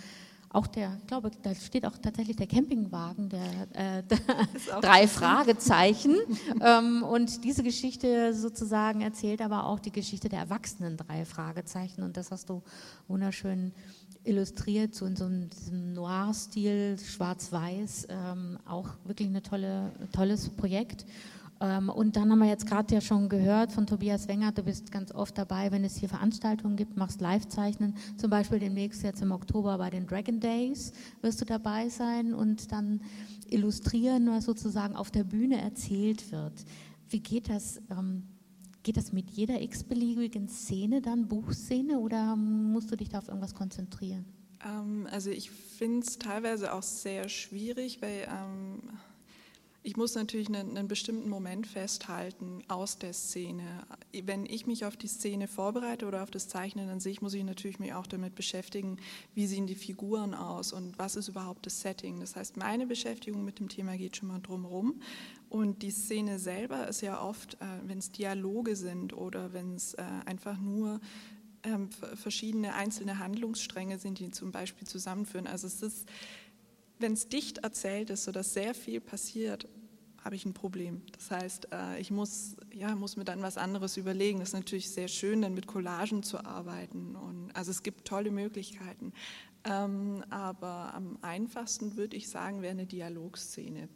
auch 0.52 0.66
der, 0.66 0.98
ich 1.00 1.06
glaube, 1.06 1.30
da 1.42 1.54
steht 1.54 1.86
auch 1.86 1.96
tatsächlich 1.96 2.36
der 2.36 2.46
Campingwagen, 2.46 3.30
der, 3.30 3.40
äh, 3.72 4.02
der 4.10 4.80
drei 4.80 5.08
Fragezeichen. 5.08 6.16
ähm, 6.60 7.02
und 7.02 7.44
diese 7.44 7.62
Geschichte 7.62 8.34
sozusagen 8.34 9.00
erzählt 9.00 9.40
aber 9.40 9.66
auch 9.66 9.80
die 9.80 9.92
Geschichte 9.92 10.28
der 10.28 10.40
Erwachsenen 10.40 10.96
drei 10.96 11.24
Fragezeichen. 11.24 12.02
Und 12.02 12.16
das 12.16 12.30
hast 12.30 12.50
du 12.50 12.62
wunderschön 13.08 13.72
illustriert, 14.24 14.94
so 14.94 15.06
in 15.06 15.16
so 15.16 15.24
einem, 15.24 15.48
Noir-Stil, 15.94 16.98
schwarz-weiß. 16.98 18.08
Ähm, 18.08 18.58
auch 18.66 18.88
wirklich 19.04 19.28
ein 19.28 19.42
tolle, 19.42 19.92
tolles 20.12 20.48
Projekt. 20.48 21.04
Ähm, 21.60 21.88
und 21.88 22.16
dann 22.16 22.30
haben 22.30 22.40
wir 22.40 22.48
jetzt 22.48 22.66
gerade 22.66 22.92
ja 22.92 23.00
schon 23.00 23.28
gehört 23.28 23.72
von 23.72 23.86
Tobias 23.86 24.26
Wenger, 24.26 24.50
du 24.52 24.62
bist 24.64 24.90
ganz 24.90 25.12
oft 25.12 25.38
dabei, 25.38 25.70
wenn 25.70 25.84
es 25.84 25.96
hier 25.96 26.08
Veranstaltungen 26.08 26.76
gibt, 26.76 26.96
machst 26.96 27.20
Live-Zeichnen, 27.20 27.94
zum 28.16 28.30
Beispiel 28.30 28.58
demnächst 28.58 29.02
jetzt 29.04 29.22
im 29.22 29.30
Oktober 29.30 29.78
bei 29.78 29.88
den 29.88 30.06
Dragon 30.06 30.40
Days 30.40 30.92
wirst 31.20 31.40
du 31.40 31.44
dabei 31.44 31.88
sein 31.88 32.34
und 32.34 32.72
dann 32.72 33.00
illustrieren, 33.48 34.28
was 34.28 34.44
sozusagen 34.44 34.96
auf 34.96 35.12
der 35.12 35.24
Bühne 35.24 35.60
erzählt 35.60 36.32
wird. 36.32 36.64
Wie 37.08 37.20
geht 37.20 37.48
das? 37.48 37.80
Ähm, 37.90 38.24
geht 38.82 38.96
das 38.96 39.12
mit 39.12 39.30
jeder 39.30 39.60
x-beliebigen 39.60 40.48
Szene 40.48 41.00
dann, 41.00 41.28
Buchszene, 41.28 41.98
oder 41.98 42.36
musst 42.36 42.90
du 42.90 42.96
dich 42.96 43.08
da 43.08 43.18
auf 43.18 43.28
irgendwas 43.28 43.54
konzentrieren? 43.54 44.24
Ähm, 44.64 45.06
also 45.10 45.30
ich 45.30 45.50
finde 45.50 46.06
es 46.06 46.18
teilweise 46.18 46.72
auch 46.72 46.82
sehr 46.82 47.28
schwierig, 47.28 48.02
weil 48.02 48.28
ich 49.84 49.96
muss 49.96 50.14
natürlich 50.14 50.48
einen, 50.48 50.76
einen, 50.76 50.86
bestimmten 50.86 51.28
Moment 51.28 51.66
festhalten 51.66 52.62
aus 52.68 52.98
der 52.98 53.12
Szene. 53.12 53.84
Wenn 54.24 54.46
ich 54.46 54.66
mich 54.66 54.84
auf 54.84 54.96
die 54.96 55.08
Szene 55.08 55.48
vorbereite 55.48 56.06
oder 56.06 56.22
auf 56.22 56.30
das 56.30 56.48
Zeichnen 56.48 56.88
an 56.88 57.00
sich, 57.00 57.20
muss 57.20 57.34
ich 57.34 57.42
natürlich 57.42 57.80
mich 57.80 57.92
auch 57.92 58.06
damit 58.06 58.36
beschäftigen, 58.36 58.98
wie 59.34 59.46
sehen 59.46 59.66
die 59.66 59.74
Figuren 59.74 60.34
aus 60.34 60.72
und 60.72 60.98
was 60.98 61.16
ist 61.16 61.28
überhaupt 61.28 61.66
das 61.66 61.80
Setting. 61.80 62.20
Das 62.20 62.36
heißt, 62.36 62.56
meine 62.56 62.86
Beschäftigung 62.86 63.44
mit 63.44 63.58
dem 63.58 63.68
Thema 63.68 63.96
geht 63.96 64.16
schon 64.16 64.28
mal 64.28 64.40
drumherum. 64.40 65.00
Und 65.48 65.82
die 65.82 65.90
Szene 65.90 66.38
selber 66.38 66.86
ist 66.86 67.02
ja 67.02 67.20
oft, 67.20 67.54
äh, 67.54 67.66
wenn 67.84 67.98
es 67.98 68.12
Dialoge 68.12 68.76
sind 68.76 69.12
oder 69.12 69.52
wenn 69.52 69.74
es 69.74 69.94
äh, 69.94 70.04
einfach 70.24 70.58
nur 70.58 71.00
ähm, 71.64 71.90
verschiedene 72.14 72.74
einzelne 72.74 73.18
Handlungsstränge 73.18 73.98
sind, 73.98 74.18
die 74.18 74.30
zum 74.30 74.52
Beispiel 74.52 74.86
zusammenführen. 74.86 75.46
Also 75.46 75.66
es 75.66 75.82
ist 75.82 76.08
wenn 77.02 77.12
es 77.12 77.28
dicht 77.28 77.58
erzählt 77.58 78.10
ist, 78.10 78.24
sodass 78.24 78.54
sehr 78.54 78.74
viel 78.74 79.00
passiert, 79.00 79.68
habe 80.24 80.36
ich 80.36 80.46
ein 80.46 80.54
Problem. 80.54 81.02
Das 81.12 81.30
heißt, 81.30 81.68
äh, 81.72 82.00
ich 82.00 82.10
muss, 82.10 82.56
ja, 82.72 82.94
muss 82.94 83.16
mir 83.16 83.24
dann 83.24 83.42
was 83.42 83.58
anderes 83.58 83.96
überlegen. 83.96 84.38
Das 84.38 84.50
ist 84.50 84.54
natürlich 84.54 84.90
sehr 84.90 85.08
schön, 85.08 85.42
dann 85.42 85.54
mit 85.54 85.66
Collagen 85.66 86.22
zu 86.22 86.44
arbeiten. 86.44 87.16
Und, 87.16 87.50
also 87.54 87.70
es 87.72 87.82
gibt 87.82 88.06
tolle 88.06 88.30
Möglichkeiten. 88.30 89.12
Ähm, 89.64 90.24
aber 90.30 90.94
am 90.94 91.18
einfachsten 91.22 91.96
würde 91.96 92.16
ich 92.16 92.28
sagen, 92.28 92.62
wäre 92.62 92.72
eine 92.72 92.86
Dialogszene. 92.86 93.88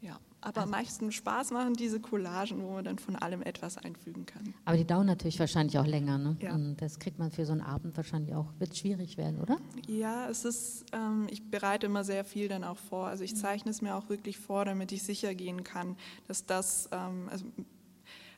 Ja. 0.00 0.18
Aber 0.42 0.62
am 0.62 0.70
meisten 0.70 1.12
Spaß 1.12 1.52
machen 1.52 1.74
diese 1.74 2.00
Collagen, 2.00 2.62
wo 2.62 2.72
man 2.72 2.84
dann 2.84 2.98
von 2.98 3.16
allem 3.16 3.42
etwas 3.42 3.78
einfügen 3.78 4.26
kann. 4.26 4.54
Aber 4.64 4.76
die 4.76 4.84
dauern 4.84 5.06
natürlich 5.06 5.38
wahrscheinlich 5.38 5.78
auch 5.78 5.86
länger. 5.86 6.18
Ne? 6.18 6.36
Ja. 6.40 6.54
Und 6.54 6.76
das 6.82 6.98
kriegt 6.98 7.18
man 7.18 7.30
für 7.30 7.46
so 7.46 7.52
einen 7.52 7.60
Abend 7.60 7.96
wahrscheinlich 7.96 8.34
auch, 8.34 8.46
wird 8.58 8.76
schwierig 8.76 9.16
werden, 9.16 9.40
oder? 9.40 9.58
Ja, 9.86 10.28
es 10.28 10.44
ist, 10.44 10.84
ähm, 10.92 11.28
ich 11.30 11.48
bereite 11.48 11.86
immer 11.86 12.02
sehr 12.02 12.24
viel 12.24 12.48
dann 12.48 12.64
auch 12.64 12.78
vor. 12.78 13.06
Also 13.06 13.22
ich 13.22 13.36
zeichne 13.36 13.70
es 13.70 13.80
mir 13.82 13.94
auch 13.94 14.08
wirklich 14.08 14.36
vor, 14.36 14.64
damit 14.64 14.90
ich 14.90 15.04
sicher 15.04 15.34
gehen 15.34 15.62
kann, 15.62 15.96
dass 16.26 16.44
das, 16.44 16.88
ähm, 16.92 17.28
also 17.30 17.46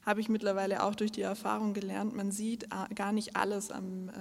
habe 0.05 0.21
ich 0.21 0.29
mittlerweile 0.29 0.83
auch 0.83 0.95
durch 0.95 1.13
die 1.13 1.23
Erfahrung 1.23 1.73
gelernt, 1.73 2.15
man 2.15 2.31
sieht 2.31 2.65
äh, 2.65 2.95
gar 2.95 3.13
nicht 3.13 3.37
alles 3.37 3.71
am, 3.71 4.11
äh, 4.11 4.13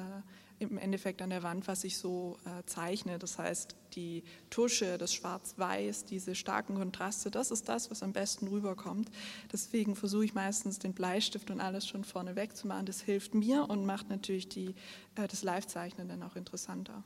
im 0.72 0.78
Endeffekt 0.78 1.22
an 1.22 1.30
der 1.30 1.44
Wand, 1.44 1.68
was 1.68 1.84
ich 1.84 1.98
so 1.98 2.38
äh, 2.46 2.64
zeichne. 2.66 3.20
Das 3.20 3.38
heißt, 3.38 3.76
die 3.94 4.24
Tusche, 4.50 4.98
das 4.98 5.14
Schwarz-Weiß, 5.14 6.06
diese 6.06 6.36
starken 6.36 6.76
Kontraste, 6.76 7.32
das 7.32 7.52
ist 7.52 7.70
das, 7.70 7.92
was 7.92 8.04
am 8.04 8.14
besten 8.14 8.48
rüberkommt. 8.48 9.10
Deswegen 9.52 9.96
versuche 9.96 10.26
ich 10.26 10.34
meistens 10.34 10.80
den 10.80 10.94
Bleistift 10.94 11.52
und 11.52 11.62
alles 11.62 11.88
schon 11.88 12.04
vorne 12.04 12.36
wegzumachen. 12.36 12.86
Das 12.86 13.02
hilft 13.02 13.36
mir 13.36 13.70
und 13.70 13.86
macht 13.86 14.10
natürlich 14.10 14.50
die, 14.50 14.76
äh, 15.16 15.28
das 15.28 15.44
Live-Zeichnen 15.44 16.08
dann 16.08 16.24
auch 16.24 16.36
interessanter. 16.36 17.04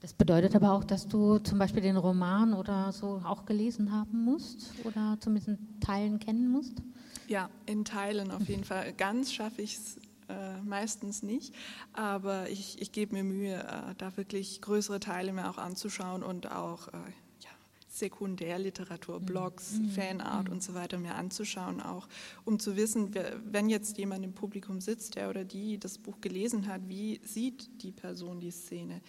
Das 0.00 0.14
bedeutet 0.14 0.56
aber 0.56 0.72
auch, 0.72 0.84
dass 0.84 1.06
du 1.08 1.38
zum 1.38 1.58
Beispiel 1.58 1.82
den 1.82 1.98
Roman 1.98 2.54
oder 2.54 2.90
so 2.92 3.20
auch 3.24 3.44
gelesen 3.44 3.92
haben 3.92 4.24
musst 4.24 4.72
oder 4.84 5.18
zumindest 5.20 5.48
in 5.48 5.80
Teilen 5.80 6.18
kennen 6.18 6.50
musst? 6.50 6.82
Ja, 7.28 7.50
in 7.66 7.84
Teilen 7.84 8.30
auf 8.30 8.48
jeden 8.48 8.64
Fall. 8.64 8.94
Ganz 8.94 9.30
schaffe 9.32 9.60
ich 9.60 9.76
es 9.76 9.96
äh, 10.30 10.60
meistens 10.62 11.22
nicht, 11.22 11.54
aber 11.92 12.48
ich, 12.48 12.80
ich 12.80 12.92
gebe 12.92 13.14
mir 13.14 13.24
Mühe, 13.24 13.56
äh, 13.56 13.94
da 13.98 14.16
wirklich 14.16 14.60
größere 14.60 15.00
Teile 15.00 15.32
mir 15.32 15.50
auch 15.50 15.58
anzuschauen 15.58 16.22
und 16.22 16.50
auch 16.50 16.88
äh, 16.88 16.96
ja, 17.40 17.50
Sekundärliteratur. 17.88 19.20
Blogs, 19.20 19.72
mhm. 19.72 19.90
Fanart 19.90 20.46
mhm. 20.46 20.52
und 20.54 20.62
so 20.62 20.74
weiter 20.74 20.98
mir 20.98 21.14
anzuschauen, 21.16 21.80
auch 21.80 22.08
um 22.44 22.58
zu 22.58 22.76
wissen, 22.76 23.14
wenn 23.44 23.68
jetzt 23.68 23.98
jemand 23.98 24.24
im 24.24 24.32
Publikum 24.32 24.80
sitzt, 24.80 25.16
der 25.16 25.30
oder 25.30 25.44
die 25.44 25.78
das 25.78 25.98
Buch 25.98 26.20
gelesen 26.20 26.66
hat, 26.68 26.82
wie 26.88 27.20
sieht 27.24 27.82
die 27.82 27.92
Person 27.92 28.40
die 28.40 28.52
Szene? 28.52 29.00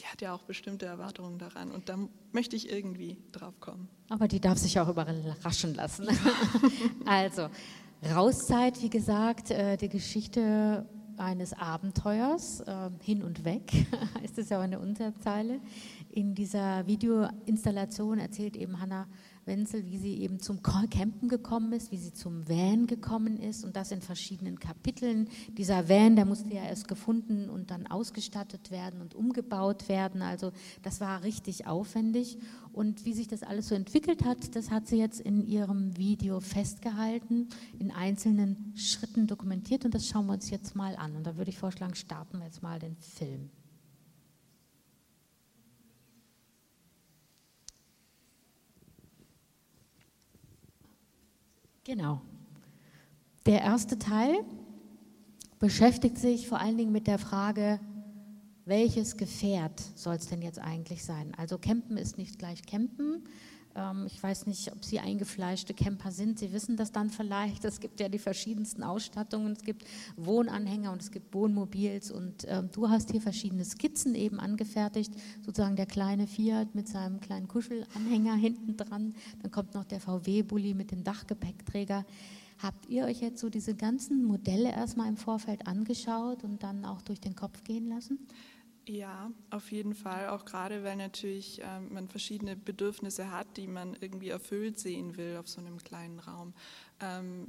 die 0.00 0.06
hat 0.06 0.20
ja 0.22 0.34
auch 0.34 0.42
bestimmte 0.42 0.86
Erwartungen 0.86 1.38
daran 1.38 1.70
und 1.70 1.88
da 1.88 1.98
möchte 2.32 2.56
ich 2.56 2.70
irgendwie 2.70 3.18
drauf 3.32 3.60
kommen. 3.60 3.88
Aber 4.08 4.28
die 4.28 4.40
darf 4.40 4.58
sich 4.58 4.80
auch 4.80 4.88
überraschen 4.88 5.74
lassen. 5.74 6.08
also, 7.04 7.48
Rauszeit, 8.02 8.80
wie 8.82 8.88
gesagt, 8.88 9.50
äh, 9.50 9.76
die 9.76 9.90
Geschichte 9.90 10.86
eines 11.18 11.52
Abenteuers, 11.52 12.60
äh, 12.60 12.90
hin 13.02 13.22
und 13.22 13.44
weg, 13.44 13.70
ist 14.24 14.38
es 14.38 14.48
ja 14.48 14.58
auch 14.58 14.62
eine 14.62 14.78
Unterzeile. 14.78 15.60
In 16.08 16.34
dieser 16.34 16.86
Videoinstallation 16.86 18.18
erzählt 18.18 18.56
eben 18.56 18.80
Hannah 18.80 19.06
Wenzel, 19.50 19.84
wie 19.84 19.98
sie 19.98 20.18
eben 20.20 20.38
zum 20.38 20.62
Campen 20.62 21.28
gekommen 21.28 21.72
ist, 21.72 21.90
wie 21.90 21.98
sie 21.98 22.14
zum 22.14 22.48
Van 22.48 22.86
gekommen 22.86 23.36
ist 23.36 23.64
und 23.64 23.74
das 23.74 23.90
in 23.90 24.00
verschiedenen 24.00 24.60
Kapiteln. 24.60 25.28
Dieser 25.58 25.88
Van, 25.88 26.14
der 26.14 26.24
musste 26.24 26.54
ja 26.54 26.62
erst 26.62 26.86
gefunden 26.86 27.50
und 27.50 27.72
dann 27.72 27.88
ausgestattet 27.88 28.70
werden 28.70 29.00
und 29.00 29.14
umgebaut 29.14 29.88
werden. 29.88 30.22
Also 30.22 30.52
das 30.82 31.00
war 31.00 31.24
richtig 31.24 31.66
aufwendig. 31.66 32.38
Und 32.72 33.04
wie 33.04 33.12
sich 33.12 33.26
das 33.26 33.42
alles 33.42 33.68
so 33.68 33.74
entwickelt 33.74 34.24
hat, 34.24 34.54
das 34.54 34.70
hat 34.70 34.86
sie 34.86 34.98
jetzt 34.98 35.20
in 35.20 35.44
ihrem 35.44 35.96
Video 35.96 36.38
festgehalten, 36.38 37.48
in 37.78 37.90
einzelnen 37.90 38.72
Schritten 38.76 39.26
dokumentiert 39.26 39.84
und 39.84 39.94
das 39.94 40.06
schauen 40.06 40.26
wir 40.26 40.34
uns 40.34 40.50
jetzt 40.50 40.76
mal 40.76 40.94
an. 40.94 41.16
Und 41.16 41.26
da 41.26 41.36
würde 41.36 41.50
ich 41.50 41.58
vorschlagen, 41.58 41.96
starten 41.96 42.38
wir 42.38 42.46
jetzt 42.46 42.62
mal 42.62 42.78
den 42.78 42.96
Film. 42.96 43.50
Genau. 51.84 52.20
Der 53.46 53.62
erste 53.62 53.98
Teil 53.98 54.44
beschäftigt 55.58 56.18
sich 56.18 56.46
vor 56.46 56.60
allen 56.60 56.76
Dingen 56.76 56.92
mit 56.92 57.06
der 57.06 57.18
Frage, 57.18 57.80
welches 58.64 59.16
Gefährt 59.16 59.80
soll 59.94 60.16
es 60.16 60.28
denn 60.28 60.42
jetzt 60.42 60.58
eigentlich 60.58 61.04
sein? 61.04 61.32
Also 61.36 61.58
Campen 61.58 61.96
ist 61.96 62.18
nicht 62.18 62.38
gleich 62.38 62.62
Campen. 62.66 63.24
Ähm, 63.74 64.06
ich 64.06 64.22
weiß 64.22 64.46
nicht, 64.46 64.72
ob 64.72 64.84
Sie 64.84 65.00
eingefleischte 65.00 65.74
Camper 65.74 66.10
sind. 66.10 66.38
Sie 66.38 66.52
wissen 66.52 66.76
das 66.76 66.92
dann 66.92 67.10
vielleicht. 67.10 67.64
Es 67.64 67.80
gibt 67.80 68.00
ja 68.00 68.08
die 68.08 68.18
verschiedensten 68.18 68.82
Ausstattungen. 68.82 69.52
Es 69.52 69.62
gibt 69.62 69.84
Wohnanhänger 70.16 70.92
und 70.92 71.02
es 71.02 71.10
gibt 71.10 71.34
Wohnmobils. 71.34 72.10
Und 72.10 72.46
ähm, 72.48 72.70
du 72.72 72.88
hast 72.88 73.10
hier 73.10 73.20
verschiedene 73.20 73.64
Skizzen 73.64 74.14
eben 74.14 74.40
angefertigt. 74.40 75.12
Sozusagen 75.44 75.76
der 75.76 75.86
kleine 75.86 76.26
Fiat 76.26 76.74
mit 76.74 76.88
seinem 76.88 77.20
kleinen 77.20 77.48
Kuschelanhänger 77.48 78.34
hinten 78.34 78.76
dran. 78.76 79.14
Dann 79.42 79.50
kommt 79.50 79.74
noch 79.74 79.84
der 79.84 80.00
VW-Bully 80.00 80.74
mit 80.74 80.90
dem 80.90 81.04
Dachgepäckträger. 81.04 82.04
Habt 82.62 82.90
ihr 82.90 83.04
euch 83.04 83.22
jetzt 83.22 83.40
so 83.40 83.48
diese 83.48 83.74
ganzen 83.74 84.22
Modelle 84.22 84.70
erstmal 84.70 85.08
im 85.08 85.16
Vorfeld 85.16 85.66
angeschaut 85.66 86.44
und 86.44 86.62
dann 86.62 86.84
auch 86.84 87.00
durch 87.00 87.18
den 87.18 87.34
Kopf 87.34 87.64
gehen 87.64 87.88
lassen? 87.88 88.18
Ja, 88.86 89.30
auf 89.50 89.70
jeden 89.70 89.94
Fall. 89.94 90.28
Auch 90.28 90.44
gerade, 90.44 90.82
weil 90.82 90.96
natürlich 90.96 91.62
äh, 91.62 91.80
man 91.80 92.08
verschiedene 92.08 92.56
Bedürfnisse 92.56 93.30
hat, 93.30 93.56
die 93.56 93.66
man 93.66 93.96
irgendwie 94.00 94.30
erfüllt 94.30 94.78
sehen 94.78 95.16
will 95.16 95.36
auf 95.36 95.48
so 95.48 95.60
einem 95.60 95.78
kleinen 95.78 96.18
Raum. 96.18 96.54
Ähm, 97.00 97.48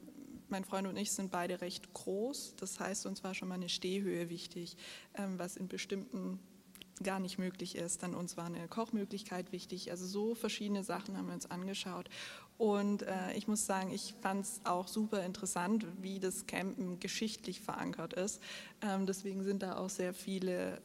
mein 0.49 0.65
Freund 0.65 0.87
und 0.87 0.97
ich 0.97 1.11
sind 1.11 1.31
beide 1.31 1.61
recht 1.61 1.93
groß. 1.93 2.55
Das 2.57 2.79
heißt, 2.79 3.05
uns 3.05 3.23
war 3.23 3.33
schon 3.33 3.47
mal 3.47 3.55
eine 3.55 3.69
Stehhöhe 3.69 4.29
wichtig, 4.29 4.75
ähm, 5.15 5.39
was 5.39 5.55
in 5.55 5.67
bestimmten 5.67 6.39
gar 7.01 7.19
nicht 7.19 7.37
möglich 7.39 7.75
ist. 7.75 8.03
Dann 8.03 8.13
uns 8.13 8.37
war 8.37 8.45
eine 8.45 8.67
Kochmöglichkeit 8.67 9.51
wichtig. 9.51 9.91
Also 9.91 10.05
so 10.05 10.35
verschiedene 10.35 10.83
Sachen 10.83 11.17
haben 11.17 11.27
wir 11.27 11.33
uns 11.33 11.49
angeschaut. 11.49 12.09
Und 12.61 13.01
äh, 13.01 13.33
ich 13.35 13.47
muss 13.47 13.65
sagen, 13.65 13.91
ich 13.91 14.13
fand 14.21 14.45
es 14.45 14.61
auch 14.65 14.87
super 14.87 15.25
interessant, 15.25 15.83
wie 15.99 16.19
das 16.19 16.45
Campen 16.45 16.99
geschichtlich 16.99 17.59
verankert 17.59 18.13
ist. 18.13 18.39
Ähm, 18.83 19.07
deswegen 19.07 19.43
sind 19.43 19.63
da 19.63 19.77
auch 19.77 19.89
sehr 19.89 20.13
viele 20.13 20.77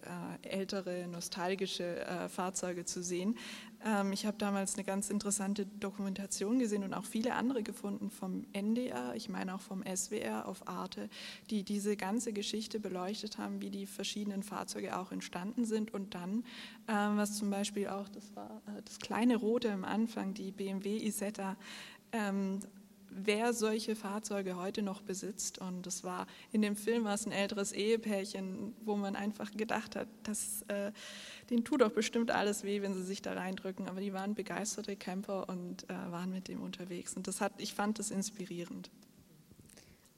äh, 0.42 0.49
ältere, 0.49 1.06
nostalgische 1.06 2.00
äh, 2.06 2.30
Fahrzeuge 2.30 2.87
zu 2.87 3.02
sehen. 3.02 3.37
Ähm, 3.85 4.12
ich 4.12 4.26
habe 4.26 4.37
damals 4.38 4.75
eine 4.75 4.85
ganz 4.85 5.11
interessante 5.11 5.66
Dokumentation 5.66 6.59
gesehen 6.59 6.85
und 6.85 6.95
auch 6.95 7.04
viele 7.04 7.35
andere 7.35 7.62
gefunden 7.62 8.11
vom 8.11 8.45
NDR, 8.52 9.14
ich 9.14 9.28
meine 9.28 9.54
auch 9.54 9.61
vom 9.61 9.83
SWR 9.85 10.47
auf 10.47 10.66
Arte, 10.68 11.09
die 11.50 11.62
diese 11.62 11.97
ganze 11.97 12.33
Geschichte 12.33 12.80
beleuchtet 12.80 13.38
haben, 13.38 13.61
wie 13.61 13.71
die 13.71 13.87
verschiedenen 13.87 14.42
Fahrzeuge 14.42 14.99
auch 14.99 15.12
entstanden 15.12 15.64
sind. 15.64 15.92
Und 15.95 16.14
dann, 16.14 16.45
ähm, 16.88 17.16
was 17.16 17.37
zum 17.37 17.50
Beispiel 17.50 17.88
auch, 17.88 18.09
das 18.09 18.35
war 18.35 18.62
äh, 18.66 18.83
das 18.85 18.99
kleine 18.99 19.37
Rote 19.37 19.73
am 19.73 19.85
Anfang, 19.85 20.35
die 20.35 20.50
BMW 20.50 20.97
Isetta, 20.97 21.56
ähm, 22.12 22.61
wer 23.16 23.52
solche 23.52 23.96
Fahrzeuge 23.96 24.56
heute 24.56 24.82
noch 24.82 25.02
besitzt. 25.02 25.58
Und 25.58 25.87
das 25.87 26.04
war 26.04 26.26
in 26.52 26.62
dem 26.62 26.76
Film 26.76 27.04
war 27.04 27.14
es 27.14 27.26
ein 27.26 27.32
älteres 27.32 27.73
Ehepärchen, 27.73 28.75
wo 28.85 28.96
man 28.96 29.16
einfach 29.16 29.50
gedacht 29.52 29.96
hat, 29.96 30.08
dass 30.23 30.62
äh, 30.68 30.92
denen 31.50 31.64
tut 31.64 31.80
doch 31.80 31.92
bestimmt 31.92 32.30
alles 32.30 32.64
weh, 32.64 32.82
wenn 32.82 32.94
sie 32.94 33.02
sich 33.02 33.23
da 33.23 33.32
reindrücken. 33.32 33.88
Aber 33.88 34.00
die 34.00 34.12
waren 34.12 34.35
begeisterte 34.35 34.96
Camper 34.96 35.49
und 35.49 35.85
äh, 35.85 35.94
waren 36.11 36.30
mit 36.30 36.49
dem 36.49 36.62
unterwegs. 36.62 37.16
Und 37.16 37.26
das 37.26 37.40
hat, 37.40 37.52
ich 37.58 37.75
fand 37.75 37.99
das 37.99 38.11
inspirierend. 38.11 38.90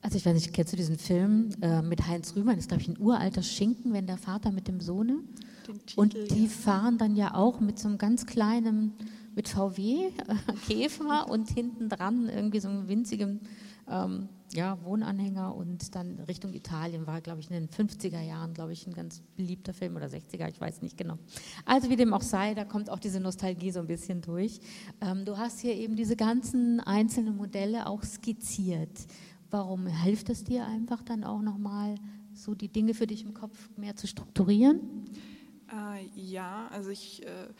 Also 0.01 0.17
ich 0.17 0.25
weiß 0.25 0.35
nicht, 0.35 0.53
kennst 0.55 0.73
du 0.73 0.77
diesen 0.77 0.99
Film 0.99 1.51
äh, 1.61 1.83
mit 1.83 2.07
Heinz 2.07 2.35
Rühmann? 2.37 2.55
Das 2.55 2.65
ist, 2.65 2.69
glaube 2.69 2.83
ich, 2.83 2.89
ein 2.89 2.99
uralter 2.99 3.43
Schinken, 3.43 3.93
wenn 3.93 4.07
der 4.07 4.19
Vater 4.19 4.53
mit 4.53 4.69
dem 4.69 4.81
Sohne. 4.81 5.19
Titel, 5.65 6.01
und 6.01 6.15
die 6.15 6.45
ja. 6.45 6.49
fahren 6.49 6.99
dann 6.99 7.17
ja 7.17 7.35
auch 7.35 7.61
mit 7.61 7.79
so 7.79 7.89
einem 7.89 7.99
ganz 7.99 8.27
kleinen 8.27 8.95
mit 9.39 9.49
VW, 9.49 10.11
Käfer 10.67 11.31
und 11.31 11.49
hinten 11.49 11.89
dran 11.89 12.29
irgendwie 12.29 12.59
so 12.59 12.69
einem 12.69 12.89
winzigen 12.89 13.39
ähm, 13.89 14.29
ja, 14.53 14.83
Wohnanhänger 14.83 15.55
und 15.55 15.95
dann 15.95 16.19
Richtung 16.27 16.53
Italien 16.55 17.07
war, 17.07 17.21
glaube 17.21 17.39
ich, 17.39 17.49
in 17.49 17.53
den 17.53 17.69
50er 17.69 18.21
Jahren, 18.21 18.53
glaube 18.53 18.73
ich, 18.73 18.85
ein 18.89 18.95
ganz 18.95 19.23
beliebter 19.37 19.73
Film 19.73 19.95
oder 19.95 20.07
60er, 20.07 20.49
ich 20.49 20.61
weiß 20.61 20.83
nicht 20.83 20.97
genau. 20.99 21.19
Also 21.65 21.89
wie 21.89 21.95
dem 21.95 22.15
auch 22.15 22.23
sei, 22.23 22.55
da 22.55 22.65
kommt 22.65 22.91
auch 22.91 22.99
diese 22.99 23.21
Nostalgie 23.21 23.71
so 23.71 23.79
ein 23.79 23.87
bisschen 23.87 24.23
durch. 24.23 24.59
Ähm, 25.01 25.25
du 25.25 25.39
hast 25.39 25.61
hier 25.61 25.77
eben 25.77 25.95
diese 25.95 26.17
ganzen 26.17 26.81
einzelnen 26.81 27.37
Modelle 27.37 27.87
auch 27.87 28.03
skizziert. 28.03 29.07
Warum 29.53 29.87
hilft 29.87 30.31
es 30.31 30.43
dir 30.43 30.67
einfach 30.67 31.05
dann 31.05 31.23
auch 31.23 31.43
nochmal, 31.43 31.95
so 32.35 32.57
die 32.57 32.69
Dinge 32.69 32.93
für 32.93 33.07
dich 33.07 33.23
im 33.25 33.35
Kopf 33.35 33.71
mehr 33.77 33.95
zu 33.95 34.09
strukturieren? 34.09 34.81
Äh, 35.73 36.09
ja, 36.17 36.67
also 36.73 36.91
ich... 36.91 37.25
Äh 37.25 37.51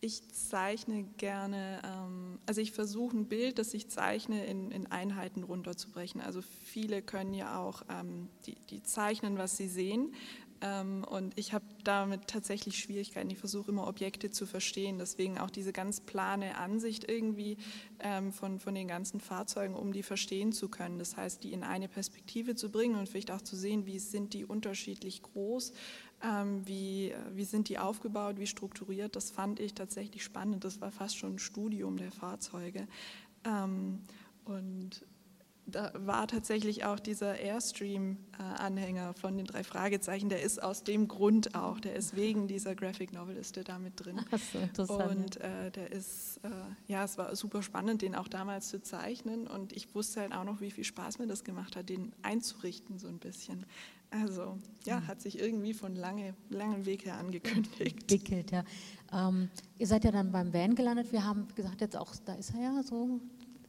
ich 0.00 0.28
zeichne 0.28 1.04
gerne, 1.16 1.80
ähm, 1.84 2.38
also 2.46 2.60
ich 2.60 2.72
versuche 2.72 3.16
ein 3.16 3.26
Bild, 3.26 3.58
das 3.58 3.74
ich 3.74 3.88
zeichne, 3.88 4.44
in, 4.44 4.70
in, 4.70 4.86
Einheiten 4.86 5.42
runterzubrechen. 5.42 6.20
Also 6.20 6.42
viele 6.42 7.02
können 7.02 7.34
ja 7.34 7.58
auch, 7.58 7.82
ähm, 7.88 8.28
die, 8.44 8.56
die, 8.70 8.82
zeichnen, 8.82 9.38
was 9.38 9.56
sie 9.56 9.68
sehen. 9.68 10.14
Ähm, 10.60 11.04
und 11.08 11.38
ich 11.38 11.52
habe 11.52 11.64
damit 11.82 12.26
tatsächlich 12.26 12.78
Schwierigkeiten. 12.78 13.30
Ich 13.30 13.38
versuche 13.38 13.70
immer 13.70 13.86
Objekte 13.86 14.30
zu 14.30 14.46
verstehen. 14.46 14.98
Deswegen 14.98 15.38
auch 15.38 15.50
diese 15.50 15.72
ganz 15.72 16.00
plane 16.00 16.56
Ansicht 16.56 17.08
irgendwie 17.08 17.56
von, 18.32 18.60
von 18.60 18.74
den 18.74 18.88
ganzen 18.88 19.20
Fahrzeugen, 19.20 19.74
um 19.74 19.90
die 19.92 20.02
verstehen 20.02 20.52
zu 20.52 20.68
können. 20.68 20.98
Das 20.98 21.16
heißt, 21.16 21.42
die 21.42 21.54
in 21.54 21.62
eine 21.62 21.88
Perspektive 21.88 22.54
zu 22.54 22.70
bringen 22.70 22.94
und 22.96 23.08
vielleicht 23.08 23.30
auch 23.30 23.40
zu 23.40 23.56
sehen, 23.56 23.86
wie 23.86 23.98
sind 23.98 24.34
die 24.34 24.44
unterschiedlich 24.44 25.22
groß 25.22 25.72
wie, 26.64 27.14
wie 27.34 27.44
sind 27.44 27.68
die 27.68 27.78
aufgebaut, 27.78 28.38
wie 28.38 28.46
strukturiert. 28.46 29.16
Das 29.16 29.30
fand 29.30 29.60
ich 29.60 29.74
tatsächlich 29.74 30.24
spannend. 30.24 30.64
Das 30.64 30.80
war 30.80 30.90
fast 30.90 31.16
schon 31.16 31.34
ein 31.34 31.38
Studium 31.38 31.96
der 31.96 32.10
Fahrzeuge. 32.10 32.88
Ähm, 33.44 34.00
und 34.44 35.04
da 35.66 35.92
war 35.94 36.28
tatsächlich 36.28 36.84
auch 36.84 37.00
dieser 37.00 37.38
Airstream-Anhänger 37.38 39.14
von 39.14 39.36
den 39.36 39.46
drei 39.46 39.64
Fragezeichen, 39.64 40.28
der 40.28 40.42
ist 40.42 40.62
aus 40.62 40.84
dem 40.84 41.08
Grund 41.08 41.54
auch, 41.54 41.80
der 41.80 41.96
ist 41.96 42.14
wegen 42.14 42.46
dieser 42.46 42.74
Graphic 42.74 43.12
Novel 43.12 43.36
ist 43.36 43.56
der 43.56 43.64
da 43.64 43.78
mit 43.78 44.04
drin. 44.04 44.20
Ach, 44.30 44.38
so 44.38 44.58
interessant. 44.58 45.16
Und 45.16 45.36
äh, 45.40 45.70
der 45.72 45.90
ist, 45.90 46.40
äh, 46.44 46.50
ja, 46.86 47.04
es 47.04 47.18
war 47.18 47.34
super 47.34 47.62
spannend, 47.62 48.02
den 48.02 48.14
auch 48.14 48.28
damals 48.28 48.68
zu 48.68 48.80
zeichnen 48.80 49.46
und 49.48 49.72
ich 49.72 49.92
wusste 49.94 50.20
halt 50.20 50.32
auch 50.32 50.44
noch, 50.44 50.60
wie 50.60 50.70
viel 50.70 50.84
Spaß 50.84 51.18
mir 51.18 51.26
das 51.26 51.42
gemacht 51.42 51.74
hat, 51.74 51.88
den 51.88 52.12
einzurichten 52.22 52.98
so 52.98 53.08
ein 53.08 53.18
bisschen. 53.18 53.66
Also 54.10 54.58
ja, 54.84 55.04
hat 55.06 55.20
sich 55.20 55.38
irgendwie 55.38 55.74
von 55.74 55.96
lange, 55.96 56.34
langem 56.48 56.86
Weg 56.86 57.06
her 57.06 57.16
angekündigt. 57.16 58.12
Entwickelt, 58.12 58.52
ja. 58.52 58.64
Ähm, 59.12 59.50
ihr 59.78 59.86
seid 59.86 60.04
ja 60.04 60.12
dann 60.12 60.30
beim 60.30 60.52
Van 60.52 60.76
gelandet. 60.76 61.10
Wir 61.10 61.24
haben 61.24 61.48
gesagt, 61.56 61.80
jetzt 61.80 61.96
auch, 61.96 62.14
da 62.24 62.34
ist 62.34 62.54
er 62.54 62.60
ja 62.62 62.82
so, 62.84 63.20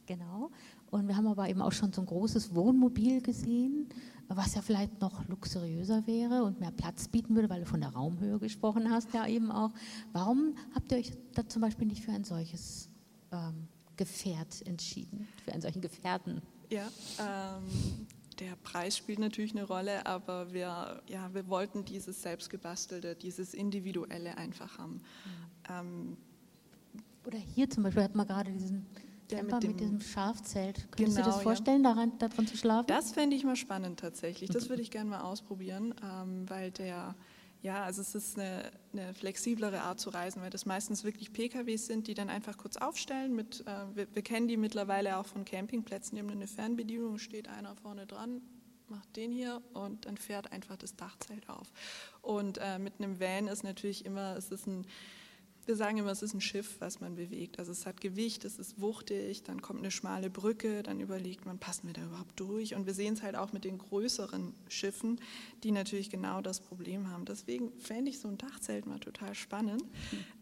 genau. 0.06 0.50
Und 0.90 1.06
wir 1.08 1.16
haben 1.16 1.26
aber 1.26 1.48
eben 1.48 1.60
auch 1.60 1.72
schon 1.72 1.92
so 1.92 2.00
ein 2.00 2.06
großes 2.06 2.54
Wohnmobil 2.54 3.20
gesehen, 3.20 3.88
was 4.28 4.54
ja 4.54 4.62
vielleicht 4.62 5.00
noch 5.00 5.26
luxuriöser 5.28 6.06
wäre 6.06 6.44
und 6.44 6.60
mehr 6.60 6.70
Platz 6.70 7.08
bieten 7.08 7.34
würde, 7.34 7.48
weil 7.48 7.60
du 7.60 7.66
von 7.66 7.80
der 7.80 7.90
Raumhöhe 7.90 8.38
gesprochen 8.38 8.90
hast, 8.90 9.12
ja 9.14 9.26
eben 9.26 9.50
auch. 9.50 9.70
Warum 10.12 10.54
habt 10.74 10.92
ihr 10.92 10.98
euch 10.98 11.12
da 11.34 11.46
zum 11.48 11.62
Beispiel 11.62 11.86
nicht 11.86 12.04
für 12.04 12.12
ein 12.12 12.24
solches 12.24 12.90
ähm, 13.32 13.68
Gefährt 13.96 14.66
entschieden, 14.66 15.26
für 15.44 15.52
einen 15.52 15.62
solchen 15.62 15.80
Gefährten? 15.80 16.42
Ja, 16.70 16.88
ähm, 17.18 18.06
der 18.38 18.54
Preis 18.56 18.96
spielt 18.96 19.18
natürlich 19.18 19.52
eine 19.52 19.64
Rolle, 19.64 20.04
aber 20.06 20.52
wir, 20.52 21.02
ja, 21.08 21.32
wir 21.32 21.48
wollten 21.48 21.84
dieses 21.84 22.22
selbstgebastelte, 22.22 23.16
dieses 23.16 23.54
individuelle 23.54 24.36
einfach 24.36 24.78
haben. 24.78 24.94
Mhm. 24.94 25.00
Ähm, 25.70 26.16
Oder 27.26 27.38
hier 27.38 27.68
zum 27.68 27.82
Beispiel 27.82 28.02
hat 28.02 28.14
man 28.14 28.26
gerade 28.26 28.52
diesen 28.52 28.86
Camper 29.28 29.56
mit, 29.56 29.68
mit, 29.68 29.80
diesem 29.80 30.00
Schafzelt. 30.00 30.88
Könntest 30.90 31.16
genau, 31.16 31.28
dir 31.28 31.32
das 31.34 31.42
vorstellen, 31.42 31.84
ja. 31.84 31.94
daran, 31.94 32.18
daran 32.18 32.46
zu 32.46 32.56
schlafen? 32.56 32.86
Das 32.86 33.12
fände 33.12 33.36
ich 33.36 33.44
mal 33.44 33.56
spannend 33.56 34.00
tatsächlich. 34.00 34.50
Das 34.50 34.68
würde 34.70 34.82
ich 34.82 34.90
gerne 34.90 35.10
mal 35.10 35.20
ausprobieren, 35.20 35.94
ähm, 36.02 36.48
weil 36.48 36.70
der, 36.70 37.14
ja, 37.62 37.84
also 37.84 38.00
es 38.00 38.14
ist 38.14 38.38
eine, 38.38 38.70
eine, 38.92 39.14
flexiblere 39.14 39.82
Art 39.82 40.00
zu 40.00 40.10
reisen, 40.10 40.42
weil 40.42 40.50
das 40.50 40.66
meistens 40.66 41.04
wirklich 41.04 41.32
PKWs 41.32 41.86
sind, 41.86 42.06
die 42.06 42.14
dann 42.14 42.30
einfach 42.30 42.56
kurz 42.56 42.76
aufstellen. 42.76 43.34
Mit, 43.34 43.64
äh, 43.66 43.96
wir, 43.96 44.14
wir, 44.14 44.22
kennen 44.22 44.48
die 44.48 44.56
mittlerweile 44.56 45.18
auch 45.18 45.26
von 45.26 45.44
Campingplätzen, 45.44 46.16
die 46.16 46.22
haben 46.22 46.30
eine 46.30 46.46
Fernbedienung, 46.46 47.18
steht 47.18 47.48
einer 47.48 47.74
vorne 47.76 48.06
dran, 48.06 48.40
macht 48.88 49.16
den 49.16 49.30
hier 49.30 49.60
und 49.74 50.06
dann 50.06 50.16
fährt 50.16 50.52
einfach 50.52 50.76
das 50.76 50.96
Dachzelt 50.96 51.48
auf. 51.48 51.72
Und 52.22 52.58
äh, 52.58 52.78
mit 52.78 52.94
einem 52.98 53.20
Van 53.20 53.48
ist 53.48 53.64
natürlich 53.64 54.04
immer, 54.04 54.36
es 54.36 54.50
ist 54.50 54.66
ein 54.66 54.86
wir 55.68 55.76
sagen 55.76 55.98
immer, 55.98 56.10
es 56.10 56.22
ist 56.22 56.34
ein 56.34 56.40
Schiff, 56.40 56.76
was 56.80 57.00
man 57.00 57.14
bewegt. 57.14 57.58
Also 57.58 57.72
es 57.72 57.84
hat 57.84 58.00
Gewicht, 58.00 58.44
es 58.46 58.58
ist 58.58 58.80
wuchtig, 58.80 59.42
dann 59.42 59.60
kommt 59.60 59.80
eine 59.80 59.90
schmale 59.90 60.30
Brücke, 60.30 60.82
dann 60.82 60.98
überlegt 60.98 61.44
man, 61.44 61.58
passen 61.58 61.86
wir 61.86 61.92
da 61.92 62.04
überhaupt 62.04 62.40
durch? 62.40 62.74
Und 62.74 62.86
wir 62.86 62.94
sehen 62.94 63.14
es 63.14 63.22
halt 63.22 63.36
auch 63.36 63.52
mit 63.52 63.64
den 63.64 63.76
größeren 63.76 64.54
Schiffen, 64.68 65.20
die 65.62 65.70
natürlich 65.70 66.08
genau 66.08 66.40
das 66.40 66.60
Problem 66.60 67.10
haben. 67.10 67.26
Deswegen 67.26 67.70
fände 67.78 68.10
ich 68.10 68.18
so 68.18 68.28
ein 68.28 68.38
Dachzelt 68.38 68.86
mal 68.86 68.98
total 68.98 69.34
spannend. 69.34 69.84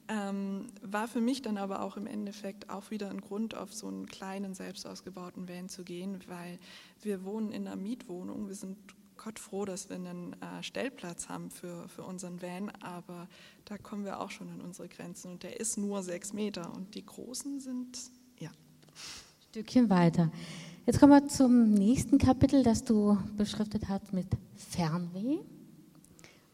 Ähm, 0.08 0.68
war 0.82 1.08
für 1.08 1.20
mich 1.20 1.42
dann 1.42 1.58
aber 1.58 1.82
auch 1.82 1.96
im 1.96 2.06
Endeffekt 2.06 2.70
auch 2.70 2.92
wieder 2.92 3.10
ein 3.10 3.20
Grund, 3.20 3.56
auf 3.56 3.74
so 3.74 3.88
einen 3.88 4.06
kleinen, 4.06 4.54
selbst 4.54 4.86
ausgebauten 4.86 5.48
Van 5.48 5.68
zu 5.68 5.82
gehen, 5.82 6.20
weil 6.28 6.60
wir 7.02 7.24
wohnen 7.24 7.50
in 7.50 7.66
einer 7.66 7.74
Mietwohnung, 7.74 8.46
wir 8.46 8.54
sind 8.54 8.76
Gott 9.16 9.38
froh, 9.38 9.64
dass 9.64 9.88
wir 9.88 9.96
einen 9.96 10.34
äh, 10.34 10.62
Stellplatz 10.62 11.28
haben 11.28 11.50
für, 11.50 11.88
für 11.88 12.02
unseren 12.02 12.40
Van, 12.42 12.70
aber 12.80 13.28
da 13.64 13.78
kommen 13.78 14.04
wir 14.04 14.20
auch 14.20 14.30
schon 14.30 14.50
an 14.50 14.60
unsere 14.60 14.88
Grenzen 14.88 15.32
und 15.32 15.42
der 15.42 15.58
ist 15.60 15.76
nur 15.76 16.02
sechs 16.02 16.32
Meter 16.32 16.72
und 16.74 16.94
die 16.94 17.04
großen 17.04 17.60
sind, 17.60 17.98
ja. 18.38 18.50
Stückchen 19.50 19.88
weiter. 19.90 20.30
Jetzt 20.86 21.00
kommen 21.00 21.12
wir 21.12 21.28
zum 21.28 21.72
nächsten 21.72 22.18
Kapitel, 22.18 22.62
das 22.62 22.84
du 22.84 23.18
beschriftet 23.36 23.88
hast 23.88 24.12
mit 24.12 24.28
Fernweh. 24.54 25.38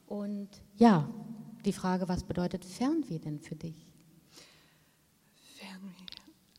Und 0.06 0.48
ja, 0.76 1.08
die 1.64 1.72
Frage, 1.72 2.08
was 2.08 2.24
bedeutet 2.24 2.64
Fernweh 2.64 3.18
denn 3.18 3.40
für 3.40 3.56
dich? 3.56 3.86
Fernweh. 5.56 6.06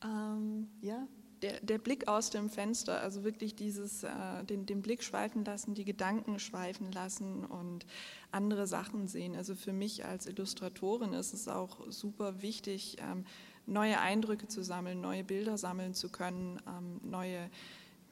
Ähm, 0.03 0.67
ja, 0.81 1.07
der, 1.43 1.59
der, 1.59 1.77
Blick 1.77 2.07
aus 2.07 2.29
dem 2.29 2.49
Fenster, 2.49 3.01
also 3.01 3.23
wirklich 3.23 3.53
dieses, 3.53 4.03
äh, 4.03 4.09
den, 4.49 4.65
den, 4.65 4.81
Blick 4.81 5.03
schweifen 5.03 5.43
lassen, 5.43 5.75
die 5.75 5.83
Gedanken 5.83 6.39
schweifen 6.39 6.91
lassen 6.91 7.45
und 7.45 7.85
andere 8.31 8.65
Sachen 8.65 9.07
sehen. 9.07 9.35
Also 9.35 9.53
für 9.53 9.73
mich 9.73 10.05
als 10.05 10.25
Illustratorin 10.25 11.13
ist 11.13 11.33
es 11.33 11.47
auch 11.47 11.79
super 11.91 12.41
wichtig, 12.41 12.97
ähm, 12.99 13.25
neue 13.65 13.99
Eindrücke 13.99 14.47
zu 14.47 14.63
sammeln, 14.63 15.01
neue 15.01 15.23
Bilder 15.23 15.57
sammeln 15.57 15.93
zu 15.93 16.09
können, 16.09 16.61
ähm, 16.65 17.01
neue, 17.03 17.49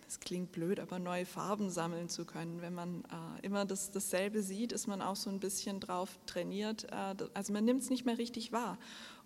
es 0.07 0.19
klingt 0.19 0.51
blöd, 0.51 0.81
aber 0.81 0.99
neue 0.99 1.25
Farben 1.25 1.69
sammeln 1.69 2.09
zu 2.09 2.25
können. 2.25 2.61
Wenn 2.61 2.73
man 2.73 3.03
äh, 3.05 3.45
immer 3.45 3.65
das, 3.65 3.91
dasselbe 3.91 4.43
sieht, 4.43 4.73
ist 4.73 4.87
man 4.87 5.01
auch 5.01 5.15
so 5.15 5.29
ein 5.29 5.39
bisschen 5.39 5.79
drauf 5.79 6.19
trainiert. 6.25 6.85
Äh, 6.91 7.15
also 7.33 7.53
man 7.53 7.63
nimmt 7.63 7.81
es 7.81 7.89
nicht 7.89 8.05
mehr 8.05 8.17
richtig 8.17 8.51
wahr. 8.51 8.77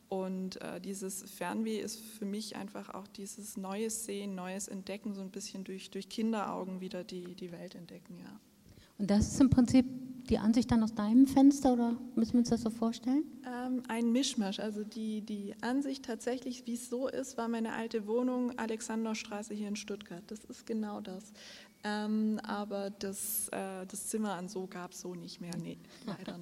Und 0.08 0.62
äh, 0.62 0.80
dieses 0.80 1.24
Fernweh 1.32 1.80
ist 1.80 2.00
für 2.00 2.26
mich 2.26 2.56
einfach 2.56 2.94
auch 2.94 3.08
dieses 3.08 3.58
neues 3.58 4.06
Sehen, 4.06 4.36
neues 4.36 4.68
Entdecken, 4.68 5.14
so 5.14 5.22
ein 5.22 5.32
bisschen 5.32 5.64
durch, 5.64 5.90
durch 5.90 6.10
Kinderaugen 6.10 6.80
wieder 6.80 7.04
die, 7.04 7.36
die 7.36 7.52
Welt 7.52 7.76
entdecken, 7.76 8.20
ja. 8.20 8.40
Und 8.98 9.12
das 9.12 9.28
ist 9.28 9.42
im 9.42 9.50
Prinzip 9.50 9.86
die 10.30 10.38
Ansicht 10.38 10.72
dann 10.72 10.84
aus 10.84 10.94
deinem 10.94 11.28
Fenster 11.28 11.74
oder 11.74 11.96
müssen 12.16 12.34
wir 12.34 12.40
uns 12.40 12.50
das 12.50 12.62
so 12.62 12.70
vorstellen? 12.70 13.24
Ähm, 13.46 13.84
ein 13.88 14.12
Mischmasch. 14.12 14.60
Also 14.60 14.84
die, 14.84 15.22
die 15.22 15.54
Ansicht 15.62 16.06
tatsächlich, 16.06 16.66
wie 16.66 16.74
es 16.74 16.90
so 16.90 17.08
ist, 17.08 17.38
war 17.38 17.48
meine 17.48 17.74
alte 17.74 18.08
Wohnung 18.08 18.58
Alexanderstraße 18.58 19.54
hier 19.54 19.68
in 19.68 19.76
Stuttgart. 19.76 20.24
Das 20.28 20.44
ist 20.46 20.66
genau 20.66 21.02
das. 21.02 21.34
Ähm, 21.84 22.40
aber 22.44 22.90
das, 22.90 23.50
äh, 23.50 23.86
das 23.86 24.08
Zimmer 24.08 24.34
an 24.34 24.48
so 24.48 24.66
gab 24.66 24.92
es 24.92 25.02
so 25.02 25.14
nicht 25.14 25.42
mehr. 25.42 25.56
Nee, 25.58 25.78
leider. 26.06 26.35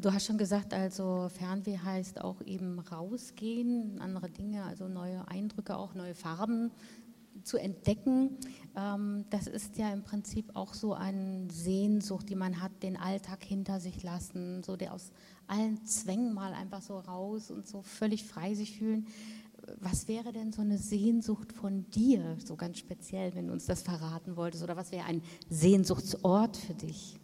Du 0.00 0.12
hast 0.12 0.26
schon 0.26 0.38
gesagt, 0.38 0.74
also 0.74 1.28
Fernweh 1.28 1.78
heißt 1.78 2.20
auch 2.20 2.40
eben 2.42 2.78
rausgehen, 2.78 4.00
andere 4.00 4.30
Dinge, 4.30 4.62
also 4.64 4.86
neue 4.86 5.26
Eindrücke, 5.26 5.76
auch 5.76 5.94
neue 5.94 6.14
Farben 6.14 6.70
zu 7.42 7.56
entdecken. 7.56 8.36
Ähm, 8.76 9.24
das 9.30 9.48
ist 9.48 9.76
ja 9.76 9.92
im 9.92 10.04
Prinzip 10.04 10.54
auch 10.54 10.74
so 10.74 10.94
eine 10.94 11.50
Sehnsucht, 11.50 12.28
die 12.28 12.36
man 12.36 12.60
hat, 12.60 12.82
den 12.82 12.96
Alltag 12.96 13.42
hinter 13.42 13.80
sich 13.80 14.02
lassen, 14.04 14.62
so 14.62 14.76
der 14.76 14.94
aus 14.94 15.10
allen 15.48 15.84
Zwängen 15.84 16.32
mal 16.32 16.52
einfach 16.52 16.82
so 16.82 16.98
raus 16.98 17.50
und 17.50 17.66
so 17.66 17.82
völlig 17.82 18.24
frei 18.24 18.54
sich 18.54 18.78
fühlen. 18.78 19.06
Was 19.80 20.06
wäre 20.06 20.32
denn 20.32 20.52
so 20.52 20.60
eine 20.60 20.78
Sehnsucht 20.78 21.52
von 21.52 21.90
dir, 21.90 22.36
so 22.44 22.54
ganz 22.54 22.78
speziell, 22.78 23.34
wenn 23.34 23.48
du 23.48 23.52
uns 23.52 23.66
das 23.66 23.82
verraten 23.82 24.36
wolltest? 24.36 24.62
Oder 24.62 24.76
was 24.76 24.92
wäre 24.92 25.06
ein 25.06 25.22
Sehnsuchtsort 25.50 26.56
für 26.56 26.74
dich? 26.74 27.18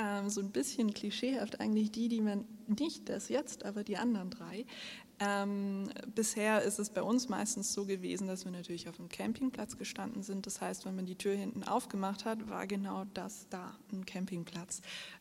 Ähm, 0.00 0.30
so 0.30 0.40
ein 0.40 0.50
bisschen 0.50 0.94
klischeehaft 0.94 1.60
eigentlich 1.60 1.90
die, 1.90 2.08
die 2.08 2.20
man 2.20 2.44
nicht 2.66 3.08
das 3.08 3.28
jetzt, 3.28 3.64
aber 3.64 3.84
die 3.84 3.96
anderen 3.96 4.30
drei. 4.30 4.64
Ähm, 5.22 5.90
bisher 6.14 6.62
ist 6.62 6.78
es 6.78 6.88
bei 6.88 7.02
uns 7.02 7.28
meistens 7.28 7.74
so 7.74 7.84
gewesen, 7.84 8.26
dass 8.26 8.46
wir 8.46 8.52
natürlich 8.52 8.88
auf 8.88 8.96
dem 8.96 9.10
Campingplatz 9.10 9.76
gestanden 9.76 10.22
sind. 10.22 10.46
Das 10.46 10.62
heißt, 10.62 10.86
wenn 10.86 10.96
man 10.96 11.04
die 11.04 11.16
Tür 11.16 11.34
hinten 11.34 11.62
aufgemacht 11.62 12.24
hat, 12.24 12.48
war 12.48 12.66
genau 12.66 13.04
das 13.12 13.46
da, 13.50 13.76
ein 13.92 14.06
Campingplatz. 14.06 14.80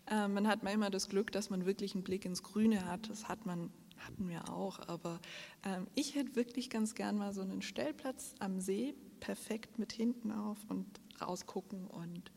Ähm, 0.09 0.35
man 0.35 0.47
hat 0.47 0.63
manchmal 0.63 0.91
das 0.91 1.09
Glück, 1.09 1.33
dass 1.33 1.49
man 1.49 1.65
wirklich 1.65 1.95
einen 1.95 2.03
Blick 2.03 2.23
ins 2.23 2.43
Grüne 2.43 2.85
hat. 2.85 3.09
Das 3.09 3.27
hat 3.27 3.45
man, 3.45 3.71
hatten 3.97 4.29
wir 4.29 4.49
auch. 4.49 4.79
Aber 4.87 5.19
ähm, 5.65 5.87
ich 5.95 6.15
hätte 6.15 6.37
wirklich 6.37 6.69
ganz 6.69 6.95
gern 6.95 7.17
mal 7.17 7.33
so 7.33 7.41
einen 7.41 7.61
Stellplatz 7.61 8.35
am 8.39 8.61
See, 8.61 8.95
perfekt 9.19 9.79
mit 9.79 9.91
hinten 9.91 10.31
auf 10.31 10.59
und 10.69 10.85
rausgucken 11.21 11.87
und 11.87 12.31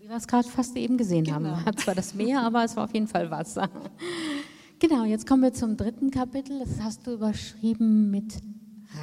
wie 0.00 0.08
wir 0.08 0.16
es 0.16 0.26
gerade 0.26 0.48
fast 0.48 0.74
eben 0.76 0.96
gesehen 0.96 1.24
genau. 1.24 1.36
haben. 1.36 1.64
Hat 1.66 1.78
zwar 1.78 1.94
das 1.94 2.14
Meer, 2.14 2.40
aber 2.40 2.64
es 2.64 2.74
war 2.74 2.84
auf 2.84 2.94
jeden 2.94 3.06
Fall 3.06 3.30
Wasser. 3.30 3.68
Genau, 4.78 5.04
jetzt 5.04 5.26
kommen 5.26 5.42
wir 5.42 5.52
zum 5.52 5.76
dritten 5.76 6.10
Kapitel. 6.10 6.58
Das 6.58 6.80
hast 6.80 7.06
du 7.06 7.12
überschrieben 7.12 8.10
mit 8.10 8.40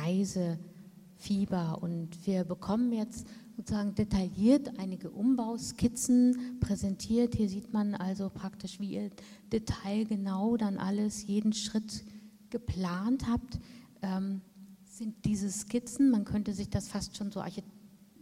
Reisefieber. 0.01 1.77
Und 1.83 2.25
wir 2.25 2.45
bekommen 2.45 2.91
jetzt 2.93 3.27
sozusagen 3.55 3.93
detailliert 3.93 4.79
einige 4.79 5.11
Umbauskizzen 5.11 6.57
präsentiert. 6.59 7.35
Hier 7.35 7.47
sieht 7.47 7.73
man 7.73 7.93
also 7.93 8.31
praktisch, 8.31 8.79
wie 8.79 8.95
ihr 8.95 9.11
detailgenau 9.53 10.57
dann 10.57 10.79
alles, 10.79 11.27
jeden 11.27 11.53
Schritt 11.53 12.03
geplant 12.49 13.27
habt. 13.29 13.59
Ähm, 14.01 14.41
sind 14.85 15.25
diese 15.25 15.51
Skizzen, 15.51 16.09
man 16.09 16.25
könnte 16.25 16.53
sich 16.53 16.71
das 16.71 16.87
fast 16.87 17.15
schon 17.15 17.29
so 17.29 17.39
architektonisch 17.39 17.76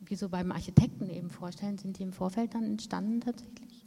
wie 0.09 0.15
so 0.15 0.29
beim 0.29 0.51
Architekten 0.51 1.09
eben 1.09 1.29
vorstellen? 1.29 1.77
Sind 1.77 1.99
die 1.99 2.03
im 2.03 2.13
Vorfeld 2.13 2.53
dann 2.53 2.63
entstanden 2.63 3.21
tatsächlich? 3.21 3.85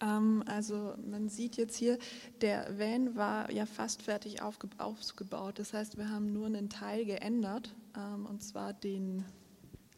Ähm, 0.00 0.42
also 0.46 0.94
man 1.08 1.28
sieht 1.28 1.56
jetzt 1.56 1.76
hier, 1.76 1.98
der 2.40 2.78
Van 2.78 3.16
war 3.16 3.50
ja 3.50 3.66
fast 3.66 4.02
fertig 4.02 4.42
aufgebaut. 4.42 5.58
Das 5.58 5.72
heißt, 5.72 5.98
wir 5.98 6.08
haben 6.08 6.32
nur 6.32 6.46
einen 6.46 6.68
Teil 6.68 7.04
geändert, 7.04 7.74
ähm, 7.96 8.26
und 8.26 8.42
zwar 8.42 8.72
den 8.72 9.24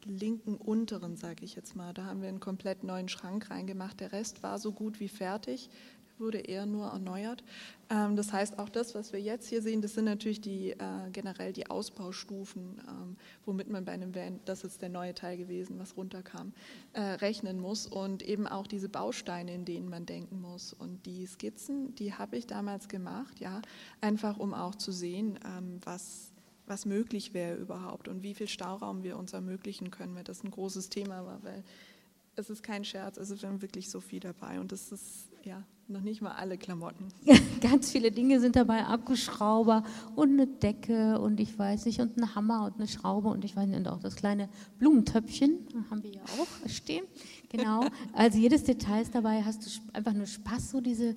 linken 0.05 0.57
unteren, 0.57 1.17
sage 1.17 1.45
ich 1.45 1.55
jetzt 1.55 1.77
mal. 1.77 1.95
Da 1.95 2.05
haben 2.05 2.23
wir 2.23 2.29
einen 2.29 2.41
komplett 2.41 2.83
neuen 2.83 3.09
Schrank 3.09 3.51
reingemacht. 3.51 4.01
Der 4.01 4.13
Rest 4.13 4.43
war 4.43 4.59
so 4.59 4.73
gut 4.73 5.01
wie 5.01 5.09
fertig. 5.09 5.71
Wurde 6.19 6.39
eher 6.39 6.67
nur 6.67 6.89
erneuert. 6.89 7.43
Ähm, 7.91 8.17
das 8.17 8.33
heißt, 8.33 8.59
auch 8.59 8.69
das, 8.69 8.95
was 8.95 9.13
wir 9.13 9.21
jetzt 9.21 9.49
hier 9.49 9.63
sehen, 9.63 9.83
das 9.83 9.95
sind 9.95 10.05
natürlich 10.05 10.41
die, 10.41 10.71
äh, 10.71 11.11
generell 11.13 11.53
die 11.53 11.69
Ausbaustufen, 11.69 12.81
ähm, 12.89 13.17
womit 13.45 13.69
man 13.69 13.85
bei 13.85 13.93
einem 13.93 14.15
Van, 14.15 14.41
das 14.45 14.65
ist 14.65 14.83
der 14.83 14.89
neue 14.89 15.15
Teil 15.15 15.37
gewesen, 15.37 15.79
was 15.79 15.97
runterkam, 15.97 16.53
äh, 16.93 17.01
rechnen 17.01 17.61
muss 17.61 17.87
und 17.87 18.23
eben 18.23 18.47
auch 18.47 18.67
diese 18.67 18.89
Bausteine, 18.89 19.55
in 19.55 19.65
denen 19.65 19.89
man 19.89 20.07
denken 20.07 20.41
muss. 20.41 20.73
Und 20.73 21.05
die 21.07 21.27
Skizzen, 21.27 21.95
die 21.97 22.15
habe 22.15 22.37
ich 22.37 22.47
damals 22.47 22.89
gemacht, 22.89 23.41
ja, 23.41 23.63
einfach 24.01 24.39
um 24.39 24.55
auch 24.55 24.75
zu 24.75 24.93
sehen, 24.93 25.39
ähm, 25.45 25.81
was 25.85 26.33
was 26.67 26.87
möglich 26.87 27.35
wäre 27.35 27.57
überhaupt 27.57 28.09
und 28.09 28.23
wie 28.23 28.35
viel 28.35 28.49
Stauraum 28.49 29.03
wir 29.03 29.19
uns 29.19 29.33
ermöglichen 29.33 29.91
können, 29.91 30.15
weil 30.15 30.25
das 30.25 30.45
ein 30.45 30.51
großes 30.51 30.89
Thema 30.89 31.27
war, 31.27 31.43
weil 31.43 31.65
es 32.37 32.51
ist 32.51 32.63
kein 32.63 32.85
Scherz, 32.85 33.17
es 33.17 33.31
ist 33.31 33.43
wirklich 33.43 33.91
so 33.91 34.01
viel 34.01 34.21
dabei 34.21 34.61
und 34.61 34.73
das 34.73 34.93
ist 34.93 35.29
ja 35.45 35.63
noch 35.89 36.01
nicht 36.01 36.23
mal 36.23 36.33
alle 36.33 36.57
Klamotten. 36.57 37.09
Ganz 37.61 37.91
viele 37.91 38.11
Dinge 38.11 38.41
sind 38.41 38.57
dabei, 38.57 38.87
Akkuschrauber 38.87 39.85
und 40.15 40.33
eine 40.33 40.47
Decke 40.47 41.21
und 41.21 41.41
ich 41.41 41.59
weiß 41.59 41.87
nicht 41.87 42.01
und 42.01 42.17
ein 42.17 42.35
Hammer 42.35 42.65
und 42.65 42.77
eine 42.77 42.89
Schraube 42.89 43.29
und 43.29 43.45
ich 43.45 43.55
weiß 43.57 43.69
nicht 43.69 43.79
und 43.79 43.89
auch 43.89 44.01
das 44.01 44.17
kleine 44.17 44.49
Blumentöpfchen 44.79 45.59
haben 45.91 46.03
wir 46.03 46.13
ja 46.13 46.23
auch 46.23 46.69
stehen. 46.69 47.05
Genau, 47.51 47.85
also 48.13 48.39
jedes 48.39 48.65
Detail 48.65 49.03
ist 49.03 49.15
dabei. 49.15 49.43
Hast 49.43 49.67
du 49.67 49.71
einfach 49.93 50.13
nur 50.13 50.27
Spaß, 50.27 50.71
so 50.71 50.81
diese 50.81 51.15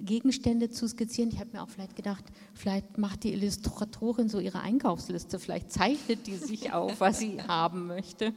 Gegenstände 0.00 0.70
zu 0.70 0.88
skizzieren. 0.88 1.30
Ich 1.30 1.40
habe 1.40 1.50
mir 1.52 1.62
auch 1.62 1.68
vielleicht 1.68 1.96
gedacht, 1.96 2.24
vielleicht 2.54 2.98
macht 2.98 3.24
die 3.24 3.32
Illustratorin 3.32 4.28
so 4.28 4.40
ihre 4.40 4.60
Einkaufsliste, 4.60 5.38
vielleicht 5.38 5.72
zeichnet 5.72 6.26
die 6.26 6.36
sich 6.36 6.72
auf, 6.72 7.00
was 7.00 7.18
sie 7.18 7.42
haben 7.48 7.86
möchte. 7.86 8.32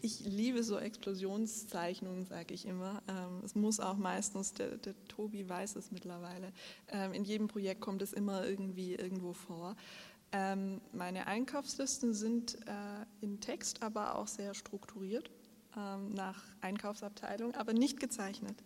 Ich 0.00 0.20
liebe 0.20 0.62
so 0.62 0.78
Explosionszeichnungen, 0.78 2.24
sage 2.26 2.54
ich 2.54 2.66
immer. 2.66 3.02
Ähm, 3.08 3.42
es 3.44 3.54
muss 3.54 3.80
auch 3.80 3.96
meistens, 3.96 4.52
der, 4.54 4.76
der 4.76 4.94
Tobi 5.08 5.48
weiß 5.48 5.76
es 5.76 5.90
mittlerweile, 5.90 6.52
ähm, 6.88 7.12
in 7.12 7.24
jedem 7.24 7.48
Projekt 7.48 7.80
kommt 7.80 8.02
es 8.02 8.12
immer 8.12 8.46
irgendwie 8.46 8.94
irgendwo 8.94 9.32
vor. 9.32 9.76
Ähm, 10.32 10.80
meine 10.92 11.26
Einkaufslisten 11.26 12.14
sind 12.14 12.54
äh, 12.66 13.04
in 13.20 13.40
Text, 13.40 13.82
aber 13.82 14.16
auch 14.16 14.28
sehr 14.28 14.54
strukturiert 14.54 15.30
nach 15.76 16.42
Einkaufsabteilung, 16.60 17.54
aber 17.54 17.72
nicht 17.72 18.00
gezeichnet 18.00 18.56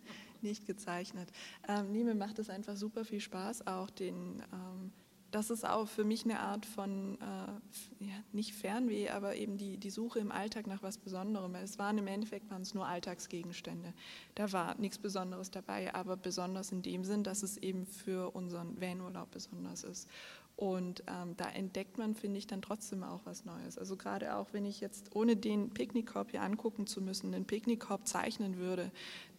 nicht 0.45 0.65
gezeichnet. 0.65 1.29
Ähm, 1.67 1.91
nee, 1.91 2.03
mir 2.03 2.15
macht 2.15 2.39
es 2.39 2.49
einfach 2.49 2.77
super 2.77 3.03
viel 3.03 3.19
Spaß, 3.19 3.67
auch 3.67 3.89
den, 3.89 4.41
ähm, 4.53 4.93
das 5.31 5.49
ist 5.49 5.67
auch 5.67 5.87
für 5.89 6.05
mich 6.05 6.23
eine 6.23 6.39
Art 6.39 6.65
von, 6.65 7.17
äh, 7.19 8.05
ja, 8.05 8.15
nicht 8.31 8.53
Fernweh, 8.53 9.09
aber 9.09 9.35
eben 9.35 9.57
die, 9.57 9.77
die 9.77 9.89
Suche 9.89 10.19
im 10.19 10.31
Alltag 10.31 10.65
nach 10.67 10.81
was 10.81 10.97
Besonderem. 10.97 11.55
Es 11.55 11.77
waren 11.77 11.97
im 11.97 12.07
Endeffekt 12.07 12.49
waren 12.49 12.61
es 12.61 12.73
nur 12.73 12.87
Alltagsgegenstände. 12.87 13.93
Da 14.35 14.53
war 14.53 14.75
nichts 14.77 14.97
Besonderes 14.97 15.51
dabei, 15.51 15.93
aber 15.93 16.15
besonders 16.15 16.71
in 16.71 16.83
dem 16.83 17.03
Sinn, 17.03 17.23
dass 17.23 17.43
es 17.43 17.57
eben 17.57 17.85
für 17.85 18.33
unseren 18.33 18.79
Vanurlaub 18.79 19.31
besonders 19.31 19.83
ist. 19.83 20.07
Und 20.55 21.03
ähm, 21.07 21.35
da 21.35 21.49
entdeckt 21.49 21.97
man, 21.97 22.15
finde 22.15 22.37
ich, 22.37 22.47
dann 22.47 22.61
trotzdem 22.61 23.03
auch 23.03 23.21
was 23.25 23.43
Neues. 23.43 23.77
Also 23.77 23.97
gerade 23.97 24.35
auch, 24.37 24.53
wenn 24.53 24.65
ich 24.65 24.79
jetzt, 24.79 25.13
ohne 25.13 25.35
den 25.35 25.71
Picknickkorb 25.71 26.31
hier 26.31 26.41
angucken 26.41 26.87
zu 26.87 27.01
müssen, 27.01 27.31
den 27.33 27.45
Picknickkorb 27.45 28.07
zeichnen 28.07 28.57
würde, 28.57 28.91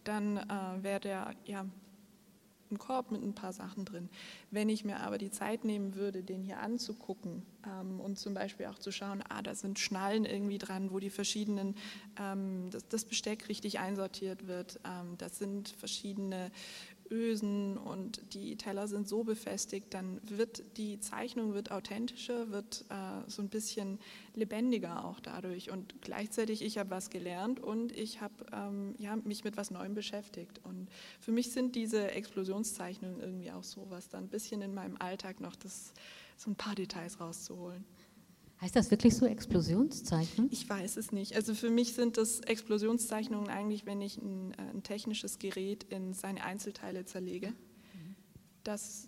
dann 0.03 0.37
äh, 0.37 0.83
wäre 0.83 0.99
der 0.99 1.35
ja 1.45 1.65
ein 2.71 2.77
Korb 2.77 3.11
mit 3.11 3.23
ein 3.23 3.33
paar 3.33 3.53
Sachen 3.53 3.85
drin. 3.85 4.09
Wenn 4.51 4.69
ich 4.69 4.83
mir 4.83 4.99
aber 4.99 5.17
die 5.17 5.31
Zeit 5.31 5.63
nehmen 5.63 5.95
würde, 5.95 6.23
den 6.23 6.43
hier 6.43 6.59
anzugucken 6.59 7.43
ähm, 7.65 7.99
und 7.99 8.19
zum 8.19 8.33
Beispiel 8.33 8.65
auch 8.67 8.79
zu 8.79 8.91
schauen, 8.91 9.23
ah, 9.29 9.41
da 9.41 9.55
sind 9.55 9.79
Schnallen 9.79 10.25
irgendwie 10.25 10.57
dran, 10.57 10.91
wo 10.91 10.99
die 10.99 11.09
verschiedenen, 11.09 11.75
ähm, 12.19 12.69
das, 12.71 12.87
das, 12.87 13.05
Besteck 13.05 13.47
richtig 13.47 13.79
einsortiert 13.79 14.47
wird, 14.47 14.79
ähm, 14.85 15.17
das 15.17 15.37
sind 15.37 15.69
verschiedene 15.69 16.51
Ösen 17.11 17.77
und 17.77 18.33
die 18.33 18.55
Teller 18.57 18.87
sind 18.87 19.07
so 19.07 19.23
befestigt, 19.23 19.93
dann 19.93 20.19
wird 20.23 20.63
die 20.77 20.99
Zeichnung 20.99 21.53
wird 21.53 21.71
authentischer, 21.71 22.51
wird 22.51 22.85
äh, 22.89 23.29
so 23.29 23.41
ein 23.41 23.49
bisschen 23.49 23.99
lebendiger 24.33 25.05
auch 25.05 25.19
dadurch. 25.19 25.71
Und 25.71 26.01
gleichzeitig, 26.01 26.61
ich 26.61 26.77
habe 26.77 26.91
was 26.91 27.09
gelernt 27.09 27.59
und 27.59 27.91
ich 27.91 28.21
habe 28.21 28.33
ähm, 28.51 28.95
ja, 28.97 29.15
mich 29.15 29.43
mit 29.43 29.57
was 29.57 29.71
Neuem 29.71 29.93
beschäftigt. 29.93 30.59
Und 30.63 30.87
für 31.19 31.31
mich 31.31 31.51
sind 31.51 31.75
diese 31.75 32.11
Explosionszeichnungen 32.11 33.19
irgendwie 33.19 33.51
auch 33.51 33.63
so 33.63 33.85
was, 33.89 34.09
dann 34.09 34.25
ein 34.25 34.29
bisschen 34.29 34.61
in 34.61 34.73
meinem 34.73 34.97
Alltag 34.97 35.39
noch 35.39 35.55
das, 35.55 35.93
so 36.37 36.49
ein 36.51 36.55
paar 36.55 36.75
Details 36.75 37.19
rauszuholen. 37.19 37.85
Heißt 38.61 38.75
das 38.75 38.89
wirklich 38.89 39.15
so 39.15 39.25
Explosionszeichnung? 39.25 40.49
Ich 40.51 40.67
weiß 40.67 40.97
es 40.97 41.11
nicht. 41.11 41.35
Also 41.35 41.53
für 41.53 41.69
mich 41.69 41.93
sind 41.93 42.17
das 42.17 42.39
Explosionszeichnungen 42.39 43.49
eigentlich, 43.49 43.85
wenn 43.85 44.01
ich 44.01 44.17
ein, 44.17 44.53
äh, 44.53 44.71
ein 44.73 44.83
technisches 44.83 45.37
Gerät 45.37 45.83
in 45.89 46.13
seine 46.13 46.43
Einzelteile 46.43 47.05
zerlege. 47.05 47.53
Das 48.63 49.07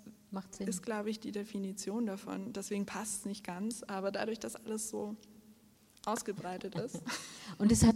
ist, 0.60 0.84
glaube 0.84 1.10
ich, 1.10 1.20
die 1.20 1.34
Definition 1.34 2.06
davon. 2.06 2.54
Deswegen 2.54 2.86
passt 2.86 3.20
es 3.20 3.26
nicht 3.26 3.44
ganz, 3.44 3.84
aber 3.84 4.10
dadurch, 4.10 4.40
dass 4.40 4.56
alles 4.56 4.90
so 4.90 5.18
ausgebreitet 6.06 6.76
ist. 6.76 7.02
Und 7.58 7.72
es 7.72 7.84
hat 7.84 7.96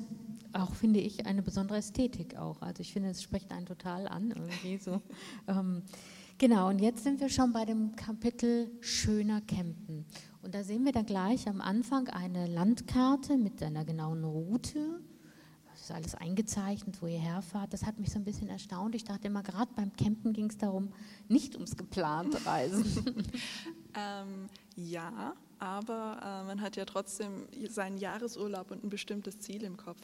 auch, 0.51 0.73
finde 0.73 0.99
ich, 0.99 1.25
eine 1.25 1.41
besondere 1.41 1.77
Ästhetik 1.77 2.35
auch. 2.35 2.61
Also 2.61 2.81
ich 2.81 2.93
finde, 2.93 3.09
es 3.09 3.23
spricht 3.23 3.51
einen 3.51 3.65
total 3.65 4.07
an 4.07 4.31
irgendwie 4.31 4.77
so. 4.77 5.01
ähm, 5.47 5.83
genau, 6.37 6.69
und 6.69 6.79
jetzt 6.79 7.03
sind 7.03 7.19
wir 7.19 7.29
schon 7.29 7.53
bei 7.53 7.65
dem 7.65 7.95
Kapitel 7.95 8.69
Schöner 8.81 9.41
Campen. 9.41 10.05
Und 10.43 10.53
da 10.53 10.63
sehen 10.63 10.83
wir 10.83 10.91
dann 10.91 11.05
gleich 11.05 11.47
am 11.47 11.61
Anfang 11.61 12.09
eine 12.09 12.47
Landkarte 12.47 13.37
mit 13.37 13.63
einer 13.63 13.85
genauen 13.85 14.25
Route. 14.25 14.99
Das 15.71 15.83
ist 15.83 15.91
alles 15.91 16.15
eingezeichnet, 16.15 17.01
wo 17.01 17.07
ihr 17.07 17.19
herfahrt. 17.19 17.71
Das 17.73 17.85
hat 17.85 17.97
mich 17.97 18.11
so 18.11 18.19
ein 18.19 18.25
bisschen 18.25 18.49
erstaunt. 18.49 18.93
Ich 18.93 19.05
dachte 19.05 19.27
immer, 19.27 19.41
gerade 19.41 19.71
beim 19.73 19.93
Campen 19.95 20.33
ging 20.33 20.49
es 20.49 20.57
darum, 20.57 20.91
nicht 21.29 21.55
ums 21.55 21.77
geplante 21.77 22.45
Reisen. 22.45 22.83
ähm, 23.95 24.49
ja, 24.75 25.33
aber 25.59 26.19
äh, 26.21 26.43
man 26.45 26.59
hat 26.59 26.75
ja 26.75 26.83
trotzdem 26.83 27.47
seinen 27.69 27.97
Jahresurlaub 27.97 28.69
und 28.71 28.83
ein 28.83 28.89
bestimmtes 28.89 29.39
Ziel 29.39 29.63
im 29.63 29.77
Kopf. 29.77 30.01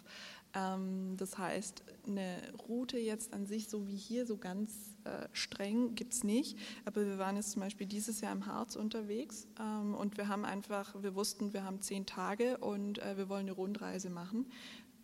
Ähm, 0.53 1.15
das 1.17 1.37
heißt, 1.37 1.83
eine 2.07 2.37
Route 2.67 2.97
jetzt 2.97 3.33
an 3.33 3.45
sich, 3.45 3.69
so 3.69 3.87
wie 3.87 3.95
hier, 3.95 4.25
so 4.25 4.37
ganz 4.37 4.97
äh, 5.03 5.27
streng 5.31 5.95
gibt 5.95 6.13
es 6.13 6.23
nicht. 6.23 6.57
Aber 6.85 7.05
wir 7.05 7.17
waren 7.17 7.35
jetzt 7.35 7.51
zum 7.51 7.61
Beispiel 7.61 7.87
dieses 7.87 8.21
Jahr 8.21 8.31
im 8.31 8.45
Harz 8.45 8.75
unterwegs 8.75 9.47
ähm, 9.59 9.93
und 9.93 10.17
wir 10.17 10.27
haben 10.27 10.45
einfach, 10.45 10.95
wir 11.01 11.15
wussten, 11.15 11.53
wir 11.53 11.63
haben 11.63 11.81
zehn 11.81 12.05
Tage 12.05 12.57
und 12.57 12.99
äh, 12.99 13.17
wir 13.17 13.29
wollen 13.29 13.47
eine 13.47 13.53
Rundreise 13.53 14.09
machen 14.09 14.47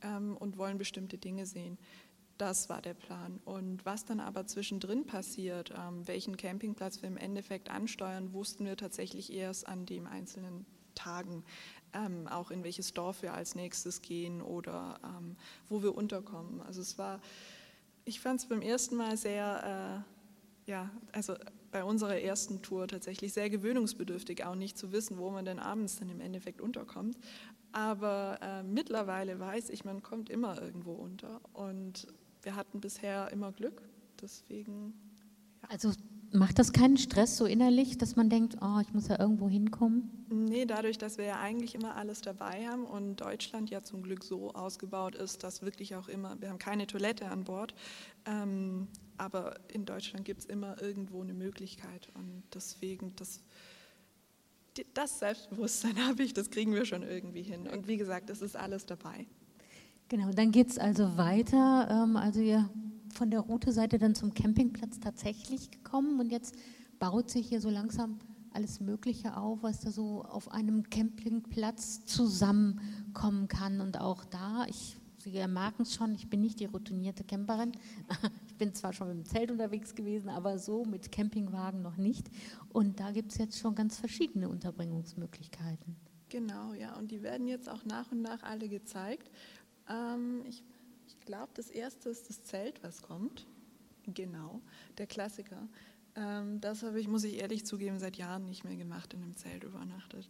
ähm, 0.01 0.35
und 0.37 0.57
wollen 0.57 0.77
bestimmte 0.77 1.17
Dinge 1.17 1.45
sehen. 1.45 1.77
Das 2.37 2.67
war 2.67 2.81
der 2.81 2.95
Plan. 2.95 3.39
Und 3.45 3.85
was 3.85 4.03
dann 4.03 4.19
aber 4.19 4.45
zwischendrin 4.45 5.05
passiert, 5.05 5.71
ähm, 5.77 6.05
welchen 6.07 6.35
Campingplatz 6.35 7.01
wir 7.01 7.07
im 7.07 7.17
Endeffekt 7.17 7.69
ansteuern, 7.69 8.33
wussten 8.33 8.65
wir 8.65 8.75
tatsächlich 8.75 9.31
erst 9.31 9.67
an 9.67 9.85
den 9.85 10.05
einzelnen 10.05 10.65
Tagen 10.95 11.43
ähm, 11.95 12.27
auch 12.27 12.51
in 12.51 12.63
welches 12.63 12.93
Dorf 12.93 13.21
wir 13.21 13.33
als 13.33 13.55
nächstes 13.55 14.01
gehen 14.01 14.41
oder 14.41 14.99
ähm, 15.03 15.35
wo 15.69 15.81
wir 15.81 15.95
unterkommen. 15.95 16.61
Also 16.61 16.81
es 16.81 16.97
war, 16.97 17.21
ich 18.03 18.19
fand 18.19 18.41
es 18.41 18.47
beim 18.47 18.61
ersten 18.61 18.95
Mal 18.95 19.17
sehr, 19.17 20.05
äh, 20.67 20.69
ja, 20.71 20.89
also 21.11 21.35
bei 21.71 21.83
unserer 21.83 22.19
ersten 22.19 22.61
Tour 22.61 22.87
tatsächlich 22.87 23.33
sehr 23.33 23.49
gewöhnungsbedürftig, 23.49 24.45
auch 24.45 24.55
nicht 24.55 24.77
zu 24.77 24.91
wissen, 24.91 25.17
wo 25.17 25.29
man 25.29 25.45
denn 25.45 25.59
abends 25.59 25.97
dann 25.97 26.09
im 26.09 26.21
Endeffekt 26.21 26.61
unterkommt. 26.61 27.17
Aber 27.71 28.39
äh, 28.41 28.63
mittlerweile 28.63 29.39
weiß 29.39 29.69
ich, 29.69 29.83
man 29.83 30.01
kommt 30.01 30.29
immer 30.29 30.61
irgendwo 30.61 30.93
unter 30.93 31.41
und 31.53 32.07
wir 32.41 32.55
hatten 32.55 32.79
bisher 32.79 33.31
immer 33.31 33.51
Glück. 33.51 33.81
Deswegen. 34.21 34.93
Ja. 35.61 35.69
Also 35.69 35.91
Macht 36.31 36.59
das 36.59 36.73
keinen 36.73 36.97
Stress 36.97 37.37
so 37.37 37.45
innerlich, 37.45 37.97
dass 37.97 38.15
man 38.15 38.29
denkt, 38.29 38.57
oh, 38.61 38.79
ich 38.81 38.93
muss 38.93 39.07
ja 39.07 39.19
irgendwo 39.19 39.47
hinkommen? 39.47 40.25
Nee, 40.29 40.65
dadurch, 40.65 40.97
dass 40.97 41.17
wir 41.17 41.25
ja 41.25 41.39
eigentlich 41.39 41.75
immer 41.75 41.95
alles 41.95 42.21
dabei 42.21 42.67
haben 42.67 42.85
und 42.85 43.17
Deutschland 43.17 43.69
ja 43.69 43.83
zum 43.83 44.03
Glück 44.03 44.23
so 44.23 44.51
ausgebaut 44.51 45.15
ist, 45.15 45.43
dass 45.43 45.61
wirklich 45.61 45.95
auch 45.95 46.07
immer, 46.07 46.35
wir 46.41 46.49
haben 46.49 46.59
keine 46.59 46.87
Toilette 46.87 47.29
an 47.29 47.43
Bord, 47.43 47.73
ähm, 48.25 48.87
aber 49.17 49.55
in 49.71 49.85
Deutschland 49.85 50.25
gibt 50.25 50.41
es 50.41 50.45
immer 50.45 50.81
irgendwo 50.81 51.21
eine 51.21 51.33
Möglichkeit 51.33 52.09
und 52.15 52.43
deswegen, 52.53 53.13
das, 53.15 53.41
das 54.93 55.19
Selbstbewusstsein 55.19 55.95
habe 56.07 56.23
ich, 56.23 56.33
das 56.33 56.49
kriegen 56.49 56.73
wir 56.73 56.85
schon 56.85 57.03
irgendwie 57.03 57.43
hin. 57.43 57.67
Und 57.67 57.87
wie 57.87 57.97
gesagt, 57.97 58.29
es 58.29 58.41
ist 58.41 58.57
alles 58.57 58.85
dabei. 58.85 59.25
Genau, 60.09 60.31
dann 60.31 60.51
geht 60.51 60.69
es 60.69 60.77
also 60.77 61.17
weiter. 61.17 61.87
Ähm, 61.89 62.15
also 62.17 62.39
ihr 62.39 62.69
von 63.17 63.31
der 63.31 63.41
Route 63.41 63.71
seid 63.71 63.93
ihr 63.93 63.99
dann 63.99 64.15
zum 64.15 64.33
Campingplatz 64.33 64.99
tatsächlich 64.99 65.71
gekommen 65.71 66.19
und 66.19 66.31
jetzt 66.31 66.55
baut 66.99 67.29
sich 67.29 67.49
hier 67.49 67.61
so 67.61 67.69
langsam 67.69 68.19
alles 68.55 68.79
Mögliche 68.79 69.35
auf, 69.37 69.63
was 69.63 69.81
da 69.81 69.91
so 69.91 70.23
auf 70.23 70.51
einem 70.51 70.89
Campingplatz 70.89 72.05
zusammenkommen 72.05 73.47
kann. 73.47 73.81
Und 73.81 73.99
auch 73.99 74.23
da, 74.23 74.65
ich, 74.67 74.97
Sie 75.17 75.31
merken 75.47 75.81
es 75.81 75.93
schon, 75.93 76.15
ich 76.15 76.29
bin 76.29 76.41
nicht 76.41 76.59
die 76.59 76.65
routinierte 76.65 77.23
Camperin. 77.23 77.71
Ich 78.47 78.57
bin 78.57 78.73
zwar 78.73 78.93
schon 78.93 79.09
mit 79.09 79.17
dem 79.17 79.25
Zelt 79.25 79.51
unterwegs 79.51 79.95
gewesen, 79.95 80.29
aber 80.29 80.57
so 80.59 80.85
mit 80.85 81.11
Campingwagen 81.11 81.81
noch 81.81 81.97
nicht. 81.97 82.29
Und 82.69 83.01
da 83.01 83.11
gibt 83.11 83.33
es 83.33 83.37
jetzt 83.37 83.59
schon 83.59 83.75
ganz 83.75 83.97
verschiedene 83.97 84.47
Unterbringungsmöglichkeiten. 84.47 85.97
Genau, 86.29 86.73
ja, 86.73 86.95
und 86.95 87.11
die 87.11 87.21
werden 87.21 87.49
jetzt 87.49 87.67
auch 87.67 87.83
nach 87.83 88.13
und 88.13 88.21
nach 88.21 88.43
alle 88.43 88.69
gezeigt. 88.69 89.29
Ähm, 89.89 90.43
ich 90.47 90.63
glaube, 91.25 91.51
das 91.55 91.69
erste 91.69 92.09
ist 92.09 92.29
das 92.29 92.43
Zelt, 92.43 92.83
was 92.83 93.01
kommt. 93.01 93.47
Genau, 94.07 94.61
der 94.97 95.07
Klassiker. 95.07 95.67
Ähm, 96.15 96.61
das 96.61 96.83
habe 96.83 96.99
ich, 96.99 97.07
muss 97.07 97.23
ich 97.23 97.39
ehrlich 97.39 97.65
zugeben, 97.65 97.99
seit 97.99 98.17
Jahren 98.17 98.45
nicht 98.45 98.63
mehr 98.63 98.75
gemacht, 98.75 99.13
in 99.13 99.23
einem 99.23 99.35
Zelt 99.35 99.63
übernachtet. 99.63 100.29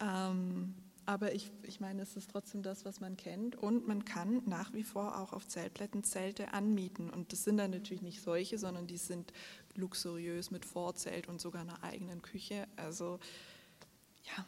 Ähm, 0.00 0.74
aber 1.06 1.34
ich, 1.34 1.52
ich 1.62 1.80
meine, 1.80 2.02
es 2.02 2.16
ist 2.16 2.30
trotzdem 2.30 2.62
das, 2.62 2.84
was 2.84 3.00
man 3.00 3.16
kennt. 3.16 3.54
Und 3.54 3.86
man 3.86 4.04
kann 4.04 4.42
nach 4.44 4.72
wie 4.72 4.82
vor 4.82 5.18
auch 5.18 5.32
auf 5.32 5.46
Zeltplätten 5.46 6.02
Zelte 6.02 6.52
anmieten. 6.52 7.10
Und 7.10 7.32
das 7.32 7.44
sind 7.44 7.58
dann 7.58 7.70
natürlich 7.70 8.02
nicht 8.02 8.20
solche, 8.20 8.58
sondern 8.58 8.88
die 8.88 8.96
sind 8.96 9.32
luxuriös 9.74 10.50
mit 10.50 10.64
Vorzelt 10.64 11.28
und 11.28 11.40
sogar 11.40 11.62
einer 11.62 11.82
eigenen 11.84 12.22
Küche. 12.22 12.66
Also 12.74 13.20
ja, 14.24 14.44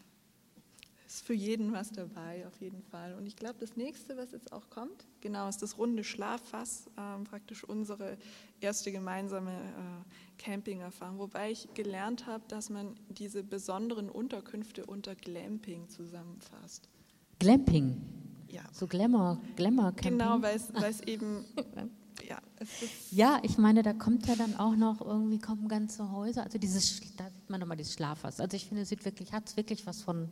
ist 1.19 1.27
für 1.27 1.35
jeden 1.35 1.73
was 1.73 1.91
dabei, 1.91 2.47
auf 2.47 2.61
jeden 2.61 2.83
Fall. 2.83 3.15
Und 3.15 3.27
ich 3.27 3.35
glaube, 3.35 3.57
das 3.59 3.77
nächste, 3.77 4.17
was 4.17 4.31
jetzt 4.31 4.53
auch 4.53 4.71
kommt, 4.71 5.07
genau, 5.21 5.49
ist 5.49 5.63
das 5.63 5.77
runde 5.77 6.05
Schlaffass, 6.05 6.87
äh, 6.97 7.25
praktisch 7.25 7.65
unsere 7.65 8.17
erste 8.61 8.93
gemeinsame 8.93 9.51
äh, 9.51 10.43
Camping-Erfahrung. 10.43 11.19
Wobei 11.19 11.51
ich 11.51 11.69
gelernt 11.75 12.27
habe, 12.27 12.45
dass 12.49 12.71
man 12.71 12.95
diese 13.09 13.43
besonderen 13.43 14.09
Unterkünfte 14.09 14.87
unter 14.87 15.17
Glamping 15.17 15.89
zusammenfasst. 15.89 16.89
Glamping? 17.41 18.01
Ja. 18.49 18.63
So 18.73 18.87
Glamour, 18.87 19.41
Glamour 19.57 19.93
Camping? 19.93 20.19
Genau, 20.19 20.41
weil 20.41 20.57
es 20.89 21.01
eben 21.01 21.45
ja, 22.29 22.39
ja, 23.11 23.41
ich 23.43 23.59
meine, 23.59 23.83
da 23.83 23.93
kommt 23.93 24.27
ja 24.27 24.35
dann 24.37 24.57
auch 24.57 24.75
noch 24.75 25.01
irgendwie 25.01 25.39
kommen 25.39 25.69
ganze 25.69 26.11
Häuser. 26.11 26.43
Also 26.43 26.59
dieses, 26.59 27.01
da 27.17 27.31
sieht 27.31 27.49
man 27.49 27.61
nochmal 27.61 27.77
dieses 27.77 27.95
Schlafhaus. 27.95 28.41
Also 28.41 28.57
ich 28.57 28.67
finde, 28.67 28.83
es 28.83 28.89
sieht 28.89 29.05
wirklich, 29.05 29.33
hat 29.33 29.57
wirklich 29.57 29.87
was 29.87 30.03
von, 30.03 30.29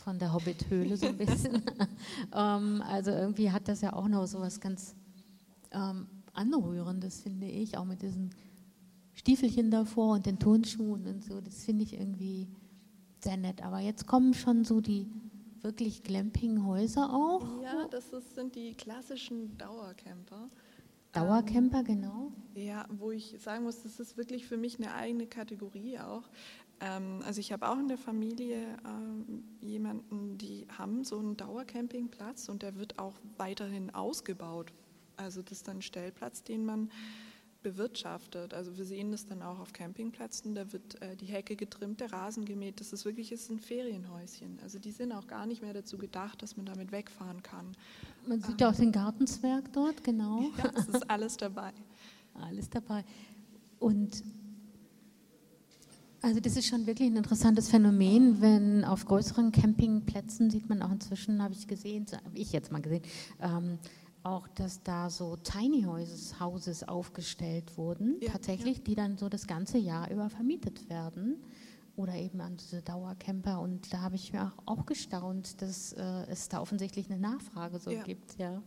von 0.00 0.18
der 0.18 0.32
Hobbit-Höhle 0.32 0.96
so 0.96 1.06
ein 1.06 1.16
bisschen. 1.16 1.62
ähm, 2.34 2.82
also 2.86 3.10
irgendwie 3.10 3.50
hat 3.50 3.68
das 3.68 3.80
ja 3.80 3.92
auch 3.92 4.08
noch 4.08 4.26
so 4.26 4.40
was 4.40 4.60
ganz 4.60 4.94
ähm, 5.70 6.06
Anrührendes, 6.32 7.20
finde 7.20 7.46
ich, 7.46 7.76
auch 7.76 7.84
mit 7.84 8.02
diesen 8.02 8.30
Stiefelchen 9.14 9.70
davor 9.70 10.14
und 10.14 10.26
den 10.26 10.38
Turnschuhen 10.38 11.06
und 11.06 11.24
so. 11.24 11.40
Das 11.40 11.64
finde 11.64 11.84
ich 11.84 11.94
irgendwie 11.94 12.48
sehr 13.22 13.36
nett. 13.36 13.62
Aber 13.62 13.80
jetzt 13.80 14.06
kommen 14.06 14.34
schon 14.34 14.64
so 14.64 14.80
die 14.80 15.06
wirklich 15.62 16.02
Glamping-Häuser 16.02 17.12
auch. 17.12 17.62
Ja, 17.62 17.86
das 17.90 18.12
ist, 18.12 18.34
sind 18.34 18.54
die 18.54 18.74
klassischen 18.74 19.56
Dauercamper. 19.58 20.48
Dauercamper, 21.12 21.82
genau. 21.82 22.32
Ja, 22.54 22.86
wo 22.90 23.10
ich 23.10 23.36
sagen 23.40 23.64
muss, 23.64 23.82
das 23.82 23.98
ist 23.98 24.16
wirklich 24.16 24.46
für 24.46 24.56
mich 24.56 24.78
eine 24.78 24.94
eigene 24.94 25.26
Kategorie 25.26 25.98
auch. 25.98 26.22
Ähm, 26.80 27.22
also 27.26 27.40
ich 27.40 27.52
habe 27.52 27.68
auch 27.68 27.78
in 27.78 27.88
der 27.88 27.98
Familie 27.98 28.76
ähm, 28.84 29.44
jemanden, 29.60 30.38
die 30.38 30.66
haben 30.76 31.04
so 31.04 31.18
einen 31.18 31.36
Dauercampingplatz 31.36 32.48
und 32.48 32.62
der 32.62 32.76
wird 32.76 32.98
auch 32.98 33.14
weiterhin 33.36 33.94
ausgebaut. 33.94 34.72
Also 35.16 35.42
das 35.42 35.58
ist 35.58 35.68
dann 35.68 35.78
ein 35.78 35.82
Stellplatz, 35.82 36.42
den 36.42 36.64
man 36.64 36.90
bewirtschaftet. 37.62 38.54
Also 38.54 38.76
wir 38.76 38.84
sehen 38.84 39.10
das 39.10 39.26
dann 39.26 39.42
auch 39.42 39.58
auf 39.58 39.72
Campingplätzen, 39.72 40.54
da 40.54 40.72
wird 40.72 41.00
äh, 41.02 41.16
die 41.16 41.26
Hecke 41.26 41.56
getrimmt, 41.56 42.00
der 42.00 42.12
Rasen 42.12 42.44
gemäht. 42.44 42.80
Das 42.80 42.92
ist 42.92 43.04
wirklich 43.04 43.32
ist 43.32 43.50
ein 43.50 43.58
Ferienhäuschen. 43.58 44.58
Also 44.62 44.78
die 44.78 44.90
sind 44.90 45.12
auch 45.12 45.26
gar 45.26 45.46
nicht 45.46 45.62
mehr 45.62 45.74
dazu 45.74 45.98
gedacht, 45.98 46.42
dass 46.42 46.56
man 46.56 46.66
damit 46.66 46.92
wegfahren 46.92 47.42
kann. 47.42 47.76
Man 48.26 48.40
sieht 48.40 48.60
ja 48.60 48.70
auch 48.70 48.74
den 48.74 48.92
Gartenzwerg 48.92 49.72
dort, 49.72 50.02
genau. 50.02 50.40
Ja, 50.58 50.70
es 50.74 50.88
ist 50.88 51.10
alles 51.10 51.36
dabei. 51.36 51.72
alles 52.34 52.70
dabei. 52.70 53.04
Und 53.78 54.22
also 56.22 56.40
das 56.40 56.56
ist 56.56 56.66
schon 56.66 56.86
wirklich 56.86 57.10
ein 57.10 57.16
interessantes 57.16 57.68
Phänomen, 57.68 58.40
wenn 58.40 58.84
auf 58.84 59.04
größeren 59.06 59.52
Campingplätzen 59.52 60.50
sieht 60.50 60.68
man 60.68 60.82
auch 60.82 60.90
inzwischen, 60.90 61.42
habe 61.42 61.54
ich 61.54 61.66
gesehen, 61.66 62.06
habe 62.12 62.36
ich 62.36 62.52
jetzt 62.52 62.70
mal 62.72 62.82
gesehen, 62.82 63.02
ähm, 63.40 63.78
auch, 64.22 64.46
dass 64.48 64.82
da 64.82 65.08
so 65.08 65.36
Tiny 65.36 65.84
Houses 65.84 66.86
aufgestellt 66.86 67.76
wurden, 67.78 68.16
ja, 68.20 68.32
tatsächlich, 68.32 68.78
ja. 68.78 68.84
die 68.84 68.94
dann 68.94 69.16
so 69.16 69.28
das 69.28 69.46
ganze 69.46 69.78
Jahr 69.78 70.10
über 70.10 70.28
vermietet 70.28 70.90
werden 70.90 71.42
oder 71.96 72.14
eben 72.14 72.40
an 72.40 72.56
diese 72.56 72.82
Dauercamper. 72.82 73.60
Und 73.60 73.92
da 73.92 74.00
habe 74.02 74.16
ich 74.16 74.32
mir 74.32 74.44
auch, 74.66 74.76
auch 74.78 74.86
gestaunt, 74.86 75.60
dass 75.62 75.92
äh, 75.94 76.02
es 76.28 76.48
da 76.48 76.60
offensichtlich 76.60 77.10
eine 77.10 77.18
Nachfrage 77.18 77.78
so 77.78 77.90
ja. 77.90 78.02
gibt. 78.02 78.38
Ja, 78.38 78.62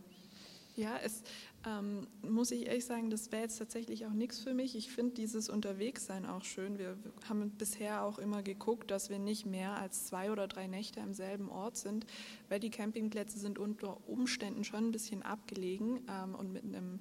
ja 0.76 0.96
es 1.04 1.22
ähm, 1.66 2.06
muss 2.22 2.50
ich 2.50 2.66
ehrlich 2.66 2.84
sagen, 2.84 3.08
das 3.08 3.32
wäre 3.32 3.42
jetzt 3.42 3.58
tatsächlich 3.58 4.04
auch 4.06 4.12
nichts 4.12 4.40
für 4.40 4.52
mich. 4.52 4.76
Ich 4.76 4.90
finde 4.90 5.14
dieses 5.14 5.48
Unterwegssein 5.48 6.26
auch 6.26 6.44
schön. 6.44 6.78
Wir 6.78 6.96
haben 7.28 7.50
bisher 7.50 8.04
auch 8.04 8.18
immer 8.18 8.42
geguckt, 8.42 8.90
dass 8.90 9.08
wir 9.08 9.18
nicht 9.18 9.46
mehr 9.46 9.78
als 9.78 10.06
zwei 10.06 10.30
oder 10.30 10.46
drei 10.46 10.66
Nächte 10.66 11.00
am 11.00 11.14
selben 11.14 11.48
Ort 11.48 11.76
sind, 11.76 12.06
weil 12.48 12.60
die 12.60 12.70
Campingplätze 12.70 13.38
sind 13.38 13.58
unter 13.58 13.96
Umständen 14.08 14.64
schon 14.64 14.88
ein 14.88 14.92
bisschen 14.92 15.22
abgelegen 15.22 16.02
ähm, 16.08 16.34
und 16.34 16.52
mit 16.52 16.64
einem 16.64 17.00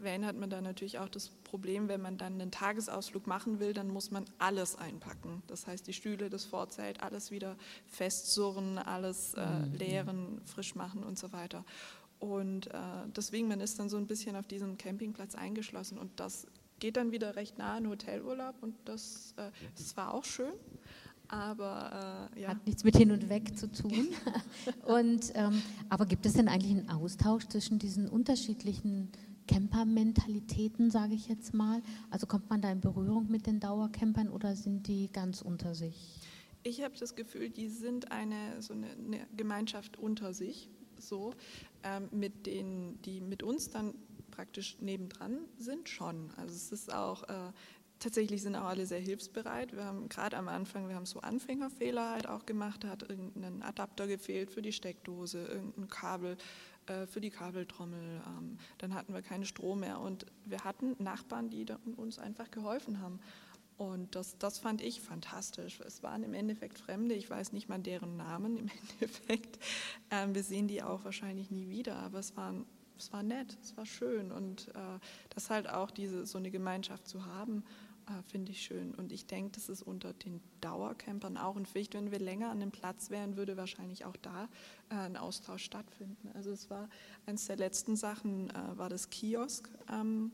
Van 0.00 0.26
hat 0.26 0.36
man 0.36 0.50
da 0.50 0.60
natürlich 0.60 0.98
auch 0.98 1.08
das 1.08 1.30
Problem, 1.44 1.88
wenn 1.88 2.02
man 2.02 2.18
dann 2.18 2.40
einen 2.40 2.50
Tagesausflug 2.50 3.26
machen 3.26 3.58
will, 3.60 3.72
dann 3.72 3.88
muss 3.88 4.10
man 4.10 4.24
alles 4.38 4.76
einpacken. 4.76 5.42
Das 5.46 5.66
heißt, 5.66 5.86
die 5.86 5.92
Stühle, 5.92 6.28
das 6.28 6.44
Vorzelt, 6.44 7.02
alles 7.02 7.30
wieder 7.30 7.56
festsurren, 7.86 8.78
alles 8.78 9.34
äh, 9.34 9.46
mhm. 9.46 9.74
leeren, 9.74 10.40
frisch 10.44 10.74
machen 10.74 11.02
und 11.02 11.18
so 11.18 11.32
weiter. 11.32 11.64
Und 12.22 12.68
äh, 12.68 12.78
deswegen, 13.16 13.48
man 13.48 13.60
ist 13.60 13.80
dann 13.80 13.88
so 13.88 13.96
ein 13.96 14.06
bisschen 14.06 14.36
auf 14.36 14.46
diesem 14.46 14.78
Campingplatz 14.78 15.34
eingeschlossen 15.34 15.98
und 15.98 16.20
das 16.20 16.46
geht 16.78 16.96
dann 16.96 17.10
wieder 17.10 17.34
recht 17.34 17.58
nah 17.58 17.74
an 17.74 17.88
Hotelurlaub 17.88 18.54
und 18.60 18.76
das, 18.84 19.34
äh, 19.38 19.50
das 19.76 19.96
war 19.96 20.14
auch 20.14 20.22
schön. 20.22 20.52
Aber 21.26 22.30
äh, 22.36 22.42
ja. 22.42 22.48
Hat 22.50 22.64
nichts 22.64 22.84
mit 22.84 22.96
hin 22.96 23.10
und 23.10 23.28
weg 23.28 23.58
zu 23.58 23.66
tun. 23.72 24.06
und, 24.86 25.32
ähm, 25.34 25.62
aber 25.88 26.06
gibt 26.06 26.24
es 26.24 26.34
denn 26.34 26.46
eigentlich 26.46 26.70
einen 26.70 26.90
Austausch 26.90 27.48
zwischen 27.48 27.80
diesen 27.80 28.08
unterschiedlichen 28.08 29.10
Camper-Mentalitäten, 29.48 30.92
sage 30.92 31.14
ich 31.14 31.26
jetzt 31.26 31.54
mal? 31.54 31.82
Also 32.10 32.28
kommt 32.28 32.48
man 32.50 32.62
da 32.62 32.70
in 32.70 32.80
Berührung 32.80 33.28
mit 33.32 33.48
den 33.48 33.58
Dauercampern 33.58 34.28
oder 34.28 34.54
sind 34.54 34.86
die 34.86 35.10
ganz 35.10 35.42
unter 35.42 35.74
sich? 35.74 36.20
Ich 36.62 36.84
habe 36.84 36.94
das 36.96 37.16
Gefühl, 37.16 37.50
die 37.50 37.68
sind 37.68 38.12
eine, 38.12 38.62
so 38.62 38.74
eine, 38.74 38.90
eine 38.90 39.26
Gemeinschaft 39.36 39.98
unter 39.98 40.32
sich, 40.32 40.70
so, 40.98 41.34
mit 42.10 42.46
denen, 42.46 43.00
die 43.02 43.20
mit 43.20 43.42
uns 43.42 43.70
dann 43.70 43.94
praktisch 44.30 44.76
nebendran 44.80 45.38
sind, 45.58 45.88
schon. 45.88 46.30
Also 46.36 46.54
es 46.54 46.72
ist 46.72 46.92
auch, 46.92 47.22
äh, 47.28 47.52
tatsächlich 47.98 48.42
sind 48.42 48.56
auch 48.56 48.64
alle 48.64 48.86
sehr 48.86 48.98
hilfsbereit. 48.98 49.74
Wir 49.74 49.84
haben 49.84 50.08
gerade 50.08 50.36
am 50.36 50.48
Anfang, 50.48 50.88
wir 50.88 50.96
haben 50.96 51.06
so 51.06 51.20
Anfängerfehler 51.20 52.10
halt 52.10 52.26
auch 52.28 52.46
gemacht, 52.46 52.82
da 52.82 52.88
hat 52.88 53.08
irgendein 53.08 53.62
Adapter 53.62 54.06
gefehlt 54.06 54.50
für 54.50 54.62
die 54.62 54.72
Steckdose, 54.72 55.44
irgendein 55.44 55.88
Kabel 55.88 56.36
äh, 56.86 57.06
für 57.06 57.20
die 57.20 57.30
Kabeltrommel. 57.30 58.22
Ähm, 58.26 58.58
dann 58.78 58.94
hatten 58.94 59.14
wir 59.14 59.22
keinen 59.22 59.44
Strom 59.44 59.80
mehr 59.80 60.00
und 60.00 60.26
wir 60.44 60.64
hatten 60.64 60.96
Nachbarn, 60.98 61.48
die 61.48 61.64
uns 61.96 62.18
einfach 62.18 62.50
geholfen 62.50 63.00
haben. 63.00 63.20
Und 63.76 64.14
das, 64.14 64.38
das 64.38 64.58
fand 64.58 64.80
ich 64.80 65.00
fantastisch. 65.00 65.80
Es 65.80 66.02
waren 66.02 66.22
im 66.22 66.34
Endeffekt 66.34 66.78
Fremde, 66.78 67.14
ich 67.14 67.28
weiß 67.28 67.52
nicht 67.52 67.68
mal 67.68 67.78
deren 67.78 68.16
Namen 68.16 68.56
im 68.56 68.70
Endeffekt. 69.00 69.58
Ähm, 70.10 70.34
wir 70.34 70.42
sehen 70.42 70.68
die 70.68 70.82
auch 70.82 71.04
wahrscheinlich 71.04 71.50
nie 71.50 71.68
wieder, 71.68 71.96
aber 71.96 72.18
es, 72.18 72.36
waren, 72.36 72.66
es 72.98 73.12
war 73.12 73.22
nett, 73.22 73.58
es 73.62 73.76
war 73.76 73.86
schön. 73.86 74.30
Und 74.30 74.68
äh, 74.68 74.98
das 75.30 75.50
halt 75.50 75.68
auch 75.68 75.90
diese, 75.90 76.26
so 76.26 76.38
eine 76.38 76.50
Gemeinschaft 76.50 77.08
zu 77.08 77.24
haben, 77.26 77.64
äh, 78.06 78.22
finde 78.30 78.52
ich 78.52 78.62
schön. 78.62 78.94
Und 78.94 79.12
ich 79.12 79.26
denke, 79.26 79.52
das 79.52 79.68
ist 79.68 79.82
unter 79.82 80.12
den 80.12 80.40
Dauercampern 80.60 81.36
auch 81.36 81.56
ein 81.56 81.66
Pflicht. 81.66 81.94
Wenn 81.94 82.10
wir 82.10 82.18
länger 82.18 82.50
an 82.50 82.60
dem 82.60 82.70
Platz 82.70 83.10
wären, 83.10 83.36
würde 83.36 83.56
wahrscheinlich 83.56 84.04
auch 84.04 84.16
da 84.16 84.48
äh, 84.90 84.94
ein 84.94 85.16
Austausch 85.16 85.64
stattfinden. 85.64 86.30
Also 86.34 86.50
es 86.50 86.68
war 86.70 86.88
eines 87.26 87.46
der 87.46 87.56
letzten 87.56 87.96
Sachen, 87.96 88.50
äh, 88.50 88.76
war 88.76 88.88
das 88.88 89.10
Kiosk, 89.10 89.68
ähm, 89.90 90.32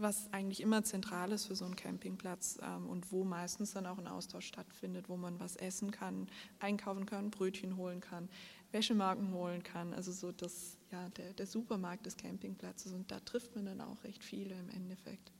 was 0.00 0.32
eigentlich 0.32 0.60
immer 0.60 0.82
zentral 0.82 1.32
ist 1.32 1.46
für 1.46 1.54
so 1.54 1.64
einen 1.64 1.76
Campingplatz 1.76 2.58
ähm, 2.62 2.88
und 2.88 3.12
wo 3.12 3.24
meistens 3.24 3.72
dann 3.72 3.86
auch 3.86 3.98
ein 3.98 4.06
Austausch 4.06 4.46
stattfindet, 4.46 5.08
wo 5.08 5.16
man 5.16 5.38
was 5.40 5.56
essen 5.56 5.90
kann, 5.90 6.28
einkaufen 6.58 7.06
kann, 7.06 7.30
Brötchen 7.30 7.76
holen 7.76 8.00
kann, 8.00 8.28
Wäschemarken 8.72 9.32
holen 9.32 9.62
kann. 9.62 9.92
Also 9.94 10.12
so 10.12 10.32
das, 10.32 10.76
ja, 10.90 11.08
der, 11.10 11.32
der 11.32 11.46
Supermarkt 11.46 12.06
des 12.06 12.16
Campingplatzes 12.16 12.92
und 12.92 13.10
da 13.10 13.20
trifft 13.20 13.54
man 13.56 13.66
dann 13.66 13.80
auch 13.80 14.02
recht 14.04 14.22
viele 14.24 14.54
im 14.54 14.70
Endeffekt. 14.70 15.32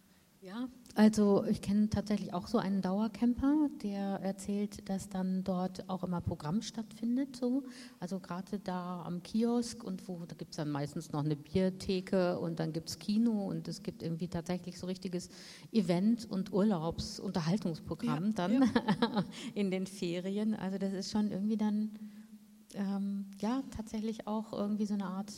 Ja, 0.42 0.68
also 0.94 1.44
ich 1.44 1.60
kenne 1.60 1.90
tatsächlich 1.90 2.32
auch 2.32 2.46
so 2.46 2.56
einen 2.56 2.80
Dauercamper, 2.80 3.68
der 3.82 4.20
erzählt, 4.22 4.88
dass 4.88 5.10
dann 5.10 5.44
dort 5.44 5.88
auch 5.88 6.02
immer 6.02 6.22
Programm 6.22 6.62
stattfindet. 6.62 7.36
So. 7.36 7.62
Also 8.00 8.20
gerade 8.20 8.58
da 8.58 9.02
am 9.02 9.22
Kiosk 9.22 9.84
und 9.84 10.08
wo, 10.08 10.24
da 10.26 10.34
gibt 10.34 10.52
es 10.52 10.56
dann 10.56 10.70
meistens 10.70 11.12
noch 11.12 11.24
eine 11.24 11.36
Biertheke 11.36 12.38
und 12.38 12.58
dann 12.58 12.72
gibt 12.72 12.88
es 12.88 12.98
Kino 12.98 13.48
und 13.48 13.68
es 13.68 13.82
gibt 13.82 14.02
irgendwie 14.02 14.28
tatsächlich 14.28 14.78
so 14.78 14.86
richtiges 14.86 15.28
Event- 15.72 16.24
und 16.24 16.52
Urlaubsunterhaltungsprogramm 16.52 18.28
ja, 18.28 18.32
dann 18.32 18.62
ja. 18.62 19.24
in 19.54 19.70
den 19.70 19.86
Ferien. 19.86 20.54
Also 20.54 20.78
das 20.78 20.94
ist 20.94 21.10
schon 21.10 21.30
irgendwie 21.30 21.58
dann, 21.58 21.90
ähm, 22.74 23.26
ja, 23.40 23.62
tatsächlich 23.76 24.26
auch 24.26 24.54
irgendwie 24.54 24.86
so 24.86 24.94
eine 24.94 25.04
Art 25.04 25.32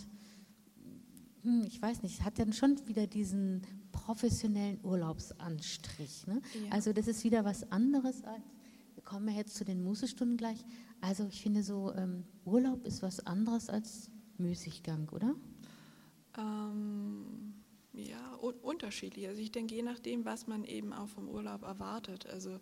ich 1.67 1.81
weiß 1.81 2.03
nicht, 2.03 2.25
hat 2.25 2.39
dann 2.39 2.53
schon 2.53 2.77
wieder 2.87 3.07
diesen 3.07 3.63
professionellen 3.91 4.79
Urlaubsanstrich. 4.83 6.27
Ne? 6.27 6.41
Ja. 6.65 6.73
Also 6.73 6.93
das 6.93 7.09
ist 7.09 7.25
wieder 7.25 7.45
was 7.45 7.71
anderes 7.73 8.23
als, 8.25 8.43
wir 8.95 9.03
kommen 9.03 9.29
ja 9.29 9.37
jetzt 9.37 9.55
zu 9.57 9.65
den 9.65 9.83
Mußestunden 9.83 10.37
gleich, 10.37 10.65
also 11.01 11.27
ich 11.27 11.43
finde 11.43 11.63
so, 11.63 11.93
ähm, 11.95 12.25
Urlaub 12.45 12.85
ist 12.87 13.03
was 13.03 13.27
anderes 13.27 13.69
als 13.69 14.11
Müßiggang, 14.39 15.09
oder? 15.11 15.35
Ähm, 16.39 17.55
ja, 17.93 18.39
un 18.41 18.55
unterschiedlich. 18.63 19.27
Also 19.27 19.41
ich 19.41 19.53
denke, 19.53 19.75
je 19.75 19.83
nachdem, 19.83 20.25
was 20.25 20.47
man 20.47 20.65
eben 20.65 20.93
auch 20.93 21.09
vom 21.09 21.29
Urlaub 21.29 21.63
erwartet. 21.63 22.27
Also 22.27 22.59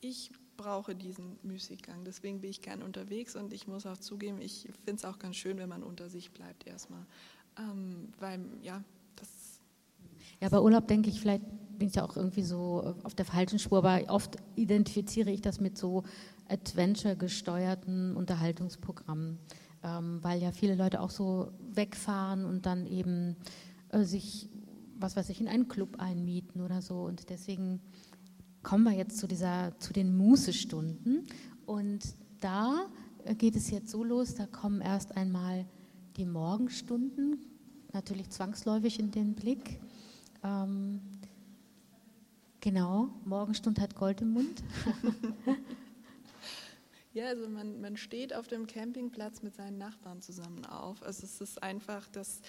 ich 0.00 0.30
brauche 0.56 0.94
diesen 0.94 1.38
Müßiggang, 1.42 2.04
deswegen 2.04 2.40
bin 2.40 2.50
ich 2.50 2.62
gern 2.62 2.82
unterwegs 2.82 3.34
und 3.34 3.52
ich 3.52 3.66
muss 3.66 3.86
auch 3.86 3.96
zugeben, 3.96 4.40
ich 4.40 4.68
finde 4.84 4.98
es 4.98 5.04
auch 5.04 5.18
ganz 5.18 5.36
schön, 5.36 5.58
wenn 5.58 5.68
man 5.68 5.82
unter 5.82 6.08
sich 6.08 6.30
bleibt 6.30 6.66
erstmal. 6.66 7.06
Ähm, 7.58 8.12
weil, 8.18 8.40
ja, 8.62 8.82
das. 9.16 9.28
Ja, 10.40 10.48
bei 10.48 10.60
Urlaub 10.60 10.88
denke 10.88 11.10
ich, 11.10 11.20
vielleicht 11.20 11.44
bin 11.78 11.88
ich 11.88 11.96
ja 11.96 12.04
auch 12.04 12.16
irgendwie 12.16 12.42
so 12.42 12.94
auf 13.02 13.14
der 13.14 13.24
falschen 13.24 13.58
Spur, 13.58 13.78
aber 13.78 14.12
oft 14.12 14.36
identifiziere 14.56 15.30
ich 15.30 15.40
das 15.40 15.60
mit 15.60 15.76
so 15.76 16.04
Adventure-gesteuerten 16.48 18.16
Unterhaltungsprogrammen, 18.16 19.38
ähm, 19.82 20.18
weil 20.22 20.40
ja 20.40 20.52
viele 20.52 20.74
Leute 20.74 21.00
auch 21.00 21.10
so 21.10 21.50
wegfahren 21.72 22.44
und 22.44 22.66
dann 22.66 22.86
eben 22.86 23.36
äh, 23.90 24.04
sich, 24.04 24.48
was 24.98 25.16
weiß 25.16 25.28
ich, 25.30 25.40
in 25.40 25.48
einen 25.48 25.68
Club 25.68 25.96
einmieten 25.98 26.60
oder 26.60 26.82
so. 26.82 27.02
Und 27.02 27.30
deswegen 27.30 27.80
kommen 28.62 28.84
wir 28.84 28.92
jetzt 28.92 29.18
zu, 29.18 29.26
dieser, 29.26 29.78
zu 29.78 29.92
den 29.92 30.16
Mußestunden. 30.16 31.26
Und 31.66 32.14
da 32.40 32.86
äh, 33.24 33.34
geht 33.34 33.56
es 33.56 33.70
jetzt 33.70 33.90
so 33.90 34.04
los, 34.04 34.34
da 34.34 34.46
kommen 34.46 34.80
erst 34.80 35.16
einmal 35.16 35.66
die 36.16 36.26
Morgenstunden, 36.26 37.38
natürlich 37.92 38.30
zwangsläufig 38.30 38.98
in 38.98 39.10
den 39.10 39.34
Blick. 39.34 39.80
Ähm, 40.42 41.00
genau, 42.60 43.08
Morgenstund 43.24 43.80
hat 43.80 43.94
Gold 43.94 44.20
im 44.20 44.32
Mund. 44.32 44.62
Ja, 47.14 47.28
also 47.28 47.48
man, 47.48 47.80
man 47.80 47.96
steht 47.96 48.34
auf 48.34 48.48
dem 48.48 48.66
Campingplatz 48.66 49.40
mit 49.40 49.54
seinen 49.54 49.78
Nachbarn 49.78 50.20
zusammen 50.20 50.66
auf. 50.66 51.00
Also 51.04 51.24
es 51.24 51.40
ist 51.40 51.62
einfach 51.62 52.08
das, 52.08 52.40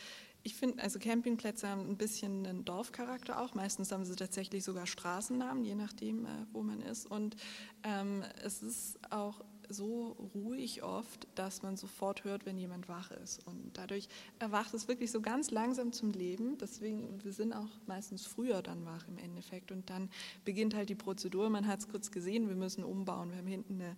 ich 0.41 0.55
finde, 0.55 0.81
also 0.81 0.97
Campingplätze 0.97 1.69
haben 1.69 1.87
ein 1.87 1.97
bisschen 1.97 2.47
einen 2.47 2.65
Dorfcharakter 2.65 3.39
auch. 3.39 3.53
Meistens 3.53 3.91
haben 3.91 4.05
sie 4.05 4.15
tatsächlich 4.15 4.63
sogar 4.63 4.87
Straßennamen, 4.87 5.63
je 5.63 5.75
nachdem, 5.75 6.25
äh, 6.25 6.29
wo 6.51 6.63
man 6.63 6.81
ist. 6.81 7.05
Und 7.05 7.35
ähm, 7.83 8.23
es 8.43 8.63
ist 8.63 8.97
auch 9.11 9.45
so 9.69 10.15
ruhig 10.33 10.83
oft, 10.83 11.27
dass 11.35 11.61
man 11.61 11.77
sofort 11.77 12.23
hört, 12.23 12.45
wenn 12.45 12.57
jemand 12.57 12.87
wach 12.87 13.11
ist. 13.11 13.45
Und 13.47 13.71
dadurch 13.73 14.07
erwacht 14.39 14.73
es 14.73 14.87
wirklich 14.87 15.11
so 15.11 15.21
ganz 15.21 15.51
langsam 15.51 15.91
zum 15.91 16.11
Leben. 16.11 16.57
Deswegen, 16.57 17.23
wir 17.23 17.33
sind 17.33 17.53
auch 17.53 17.69
meistens 17.87 18.25
früher 18.25 18.61
dann 18.61 18.85
wach 18.85 19.07
im 19.07 19.17
Endeffekt. 19.17 19.71
Und 19.71 19.89
dann 19.89 20.09
beginnt 20.43 20.75
halt 20.75 20.89
die 20.89 20.95
Prozedur. 20.95 21.49
Man 21.49 21.67
hat 21.67 21.79
es 21.79 21.87
kurz 21.87 22.11
gesehen, 22.11 22.47
wir 22.47 22.55
müssen 22.55 22.83
umbauen. 22.83 23.31
Wir 23.31 23.37
haben 23.37 23.47
hinten 23.47 23.81
eine 23.81 23.97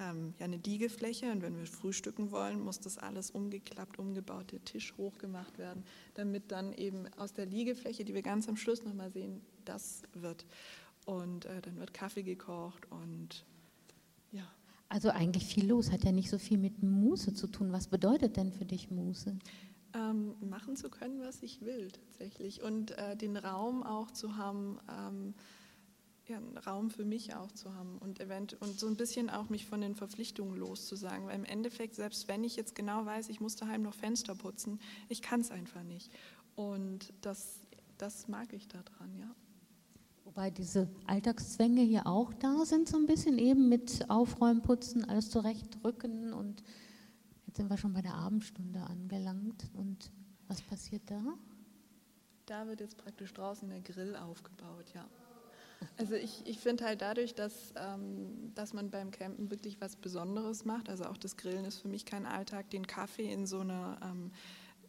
ähm, 0.00 0.34
ja, 0.38 0.44
eine 0.44 0.58
Liegefläche 0.58 1.30
und 1.32 1.42
wenn 1.42 1.58
wir 1.58 1.66
frühstücken 1.66 2.30
wollen, 2.30 2.60
muss 2.60 2.80
das 2.80 2.98
alles 2.98 3.30
umgeklappt, 3.30 3.98
umgebaut, 3.98 4.52
der 4.52 4.64
Tisch 4.64 4.94
hochgemacht 4.96 5.58
werden, 5.58 5.84
damit 6.14 6.52
dann 6.52 6.72
eben 6.72 7.12
aus 7.16 7.32
der 7.32 7.46
Liegefläche, 7.46 8.04
die 8.04 8.14
wir 8.14 8.22
ganz 8.22 8.48
am 8.48 8.56
Schluss 8.56 8.84
nochmal 8.84 9.10
sehen, 9.10 9.40
das 9.64 10.02
wird. 10.14 10.46
Und 11.04 11.46
äh, 11.46 11.60
dann 11.62 11.78
wird 11.78 11.94
Kaffee 11.94 12.22
gekocht 12.22 12.90
und. 12.90 13.44
Also 14.88 15.10
eigentlich 15.10 15.44
viel 15.44 15.68
los, 15.68 15.92
hat 15.92 16.04
ja 16.04 16.12
nicht 16.12 16.30
so 16.30 16.38
viel 16.38 16.58
mit 16.58 16.82
Muße 16.82 17.34
zu 17.34 17.46
tun. 17.46 17.72
Was 17.72 17.88
bedeutet 17.88 18.36
denn 18.36 18.52
für 18.52 18.64
dich 18.64 18.90
Muße? 18.90 19.36
Ähm, 19.94 20.34
machen 20.40 20.76
zu 20.76 20.88
können, 20.88 21.20
was 21.20 21.42
ich 21.42 21.62
will 21.62 21.90
tatsächlich 21.90 22.62
und 22.62 22.92
äh, 22.92 23.16
den 23.16 23.36
Raum 23.36 23.82
auch 23.82 24.10
zu 24.10 24.36
haben, 24.36 24.78
ähm, 24.90 25.34
ja, 26.26 26.36
einen 26.36 26.58
Raum 26.58 26.90
für 26.90 27.04
mich 27.04 27.34
auch 27.34 27.50
zu 27.52 27.74
haben 27.74 27.98
und, 27.98 28.20
event 28.20 28.54
und 28.60 28.78
so 28.78 28.86
ein 28.86 28.96
bisschen 28.96 29.30
auch 29.30 29.48
mich 29.48 29.66
von 29.66 29.80
den 29.80 29.94
Verpflichtungen 29.94 30.56
loszusagen. 30.56 31.26
Weil 31.26 31.36
im 31.36 31.44
Endeffekt, 31.44 31.94
selbst 31.94 32.28
wenn 32.28 32.44
ich 32.44 32.56
jetzt 32.56 32.74
genau 32.74 33.06
weiß, 33.06 33.28
ich 33.30 33.40
muss 33.40 33.56
daheim 33.56 33.82
noch 33.82 33.94
Fenster 33.94 34.34
putzen, 34.34 34.78
ich 35.08 35.22
kann 35.22 35.40
es 35.40 35.50
einfach 35.50 35.82
nicht. 35.82 36.10
Und 36.54 37.12
das, 37.22 37.60
das 37.96 38.28
mag 38.28 38.52
ich 38.52 38.68
daran, 38.68 39.16
ja. 39.18 39.34
Wobei 40.38 40.50
diese 40.52 40.88
Alltagszwänge 41.08 41.80
hier 41.80 42.06
auch 42.06 42.32
da 42.32 42.64
sind, 42.64 42.88
so 42.88 42.96
ein 42.96 43.06
bisschen 43.06 43.38
eben 43.38 43.68
mit 43.68 44.08
Aufräumen, 44.08 44.62
Putzen, 44.62 45.04
alles 45.04 45.30
zurechtrücken. 45.30 46.32
Und 46.32 46.62
jetzt 47.48 47.56
sind 47.56 47.68
wir 47.68 47.76
schon 47.76 47.92
bei 47.92 48.02
der 48.02 48.14
Abendstunde 48.14 48.78
angelangt. 48.82 49.64
Und 49.74 50.12
was 50.46 50.62
passiert 50.62 51.02
da? 51.06 51.20
Da 52.46 52.68
wird 52.68 52.78
jetzt 52.78 52.96
praktisch 52.98 53.34
draußen 53.34 53.68
der 53.68 53.80
Grill 53.80 54.14
aufgebaut, 54.14 54.84
ja. 54.94 55.04
Also 55.96 56.14
ich, 56.14 56.46
ich 56.46 56.60
finde 56.60 56.84
halt 56.84 57.02
dadurch, 57.02 57.34
dass, 57.34 57.72
ähm, 57.74 58.52
dass 58.54 58.72
man 58.72 58.90
beim 58.90 59.10
Campen 59.10 59.50
wirklich 59.50 59.80
was 59.80 59.96
Besonderes 59.96 60.64
macht, 60.64 60.88
also 60.88 61.06
auch 61.06 61.16
das 61.16 61.36
Grillen 61.36 61.64
ist 61.64 61.78
für 61.78 61.88
mich 61.88 62.04
kein 62.04 62.26
Alltag, 62.26 62.70
den 62.70 62.86
Kaffee 62.86 63.32
in 63.32 63.44
so 63.44 63.58
einer 63.58 63.98
ähm, 64.04 64.30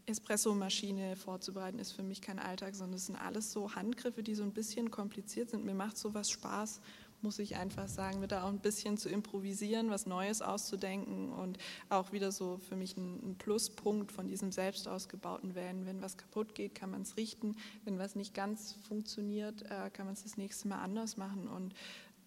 Espressomaschine 0.10 1.16
vorzubereiten 1.16 1.80
ist 1.80 1.92
für 1.92 2.04
mich 2.04 2.22
kein 2.22 2.40
Alltag, 2.40 2.76
sondern 2.76 2.98
es 2.98 3.06
sind 3.06 3.16
alles 3.16 3.52
so 3.52 3.76
Handgriffe, 3.76 4.24
die 4.24 4.36
so 4.36 4.44
ein 4.44 4.54
bisschen 4.54 4.92
kompliziert 4.92 5.50
sind. 5.50 5.66
Mir 5.66 5.74
macht 5.74 5.98
sowas 5.98 6.30
Spaß 6.30 6.82
muss 7.22 7.40
ich 7.40 7.56
einfach 7.56 7.88
sagen, 7.88 8.22
wird 8.22 8.32
da 8.32 8.44
auch 8.44 8.50
ein 8.50 8.60
bisschen 8.60 8.98
zu 8.98 9.10
improvisieren, 9.10 9.90
was 9.90 10.06
Neues 10.06 10.42
auszudenken 10.42 11.32
und 11.32 11.58
auch 11.90 12.12
wieder 12.12 12.32
so 12.32 12.58
für 12.58 12.76
mich 12.76 12.96
ein, 12.98 13.36
Pluspunkt 13.38 14.12
von 14.12 14.28
diesem 14.28 14.52
selbst 14.52 14.88
ausgebauten 14.88 15.56
Van. 15.56 15.86
Wenn 15.86 16.02
was 16.02 16.18
kaputt 16.18 16.56
geht, 16.56 16.76
kann 16.76 16.92
man 16.92 17.04
es 17.04 17.18
richten. 17.18 17.56
Wenn 17.86 18.00
was 18.00 18.16
nicht 18.16 18.34
ganz 18.34 18.74
funktioniert, 18.88 19.64
äh, 19.64 19.90
kann 19.92 20.06
man 20.06 20.14
es 20.14 20.24
das 20.24 20.38
nächste 20.38 20.68
Mal 20.68 20.82
anders 20.82 21.18
machen. 21.18 21.48
Und 21.48 21.74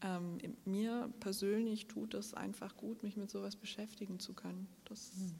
ähm, 0.02 0.38
mir 0.64 1.12
persönlich 1.20 1.86
tut 1.86 2.14
es 2.14 2.34
einfach 2.34 2.76
gut, 2.76 3.02
mich 3.02 3.16
mit 3.16 3.30
sowas 3.30 3.56
beschäftigen 3.56 4.18
zu 4.18 4.32
können. 4.32 4.68
Das, 4.84 5.12
hm. 5.16 5.34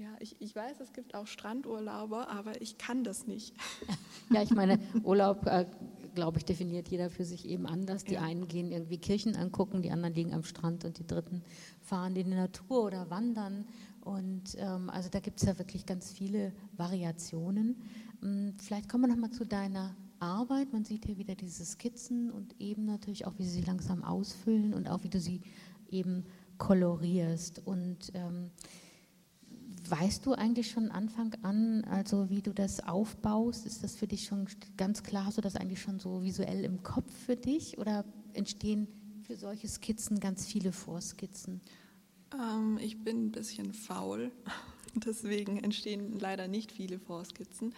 Ja, 0.00 0.16
ich, 0.18 0.34
ich 0.40 0.56
weiß, 0.56 0.80
es 0.80 0.94
gibt 0.94 1.14
auch 1.14 1.26
Strandurlauber, 1.26 2.30
aber 2.30 2.62
ich 2.62 2.78
kann 2.78 3.04
das 3.04 3.26
nicht. 3.26 3.54
Ja, 4.32 4.42
ich 4.42 4.50
meine, 4.50 4.78
Urlaub 5.02 5.44
äh, 5.46 5.66
glaube 6.14 6.38
ich, 6.38 6.44
definiert 6.44 6.86
jeder 6.86 7.10
für 7.10 7.24
sich 7.24 7.48
eben 7.48 7.66
anders. 7.66 8.04
Die 8.04 8.14
ja. 8.14 8.22
einen 8.22 8.46
gehen 8.46 8.70
irgendwie 8.70 8.96
Kirchen 8.96 9.34
angucken, 9.34 9.82
die 9.82 9.90
anderen 9.90 10.14
liegen 10.14 10.32
am 10.32 10.44
Strand 10.44 10.84
und 10.84 10.98
die 11.00 11.06
dritten 11.06 11.42
fahren 11.80 12.14
in 12.14 12.30
die 12.30 12.36
Natur 12.36 12.84
oder 12.84 13.10
wandern. 13.10 13.66
Und 14.02 14.56
ähm, 14.56 14.88
also 14.88 15.08
da 15.10 15.18
gibt 15.18 15.40
es 15.40 15.48
ja 15.48 15.58
wirklich 15.58 15.84
ganz 15.84 16.12
viele 16.12 16.52
Variationen. 16.76 17.82
Ähm, 18.22 18.54
vielleicht 18.62 18.88
kommen 18.88 19.04
wir 19.04 19.08
nochmal 19.08 19.32
zu 19.32 19.44
deiner 19.44 19.96
Arbeit. 20.20 20.72
Man 20.72 20.84
sieht 20.84 21.06
hier 21.06 21.18
wieder 21.18 21.34
diese 21.34 21.64
Skizzen 21.64 22.30
und 22.30 22.54
eben 22.60 22.84
natürlich 22.84 23.26
auch, 23.26 23.34
wie 23.36 23.44
sie 23.44 23.62
langsam 23.62 24.04
ausfüllen 24.04 24.74
und 24.74 24.88
auch 24.88 25.02
wie 25.02 25.10
du 25.10 25.18
sie 25.18 25.40
eben 25.90 26.24
kolorierst. 26.56 27.66
Und 27.66 28.12
ähm, 28.14 28.52
Weißt 29.90 30.24
du 30.24 30.34
eigentlich 30.34 30.70
schon 30.70 30.92
Anfang 30.92 31.34
an, 31.42 31.82
also 31.84 32.30
wie 32.30 32.42
du 32.42 32.52
das 32.52 32.86
aufbaust? 32.86 33.66
Ist 33.66 33.82
das 33.82 33.96
für 33.96 34.06
dich 34.06 34.24
schon 34.24 34.46
ganz 34.76 35.02
klar? 35.02 35.32
Du 35.34 35.40
das 35.40 35.56
eigentlich 35.56 35.82
schon 35.82 35.98
so 35.98 36.22
visuell 36.22 36.64
im 36.64 36.84
Kopf 36.84 37.12
für 37.12 37.34
dich 37.34 37.76
oder 37.76 38.04
entstehen 38.32 38.86
für 39.26 39.34
solche 39.34 39.66
Skizzen 39.66 40.20
ganz 40.20 40.46
viele 40.46 40.70
Vorskizzen? 40.70 41.60
Ähm, 42.32 42.78
ich 42.80 43.02
bin 43.02 43.26
ein 43.26 43.32
bisschen 43.32 43.72
faul, 43.72 44.30
deswegen 44.94 45.58
entstehen 45.58 46.20
leider 46.20 46.46
nicht 46.46 46.70
viele 46.70 47.00
Vorskizzen. 47.00 47.74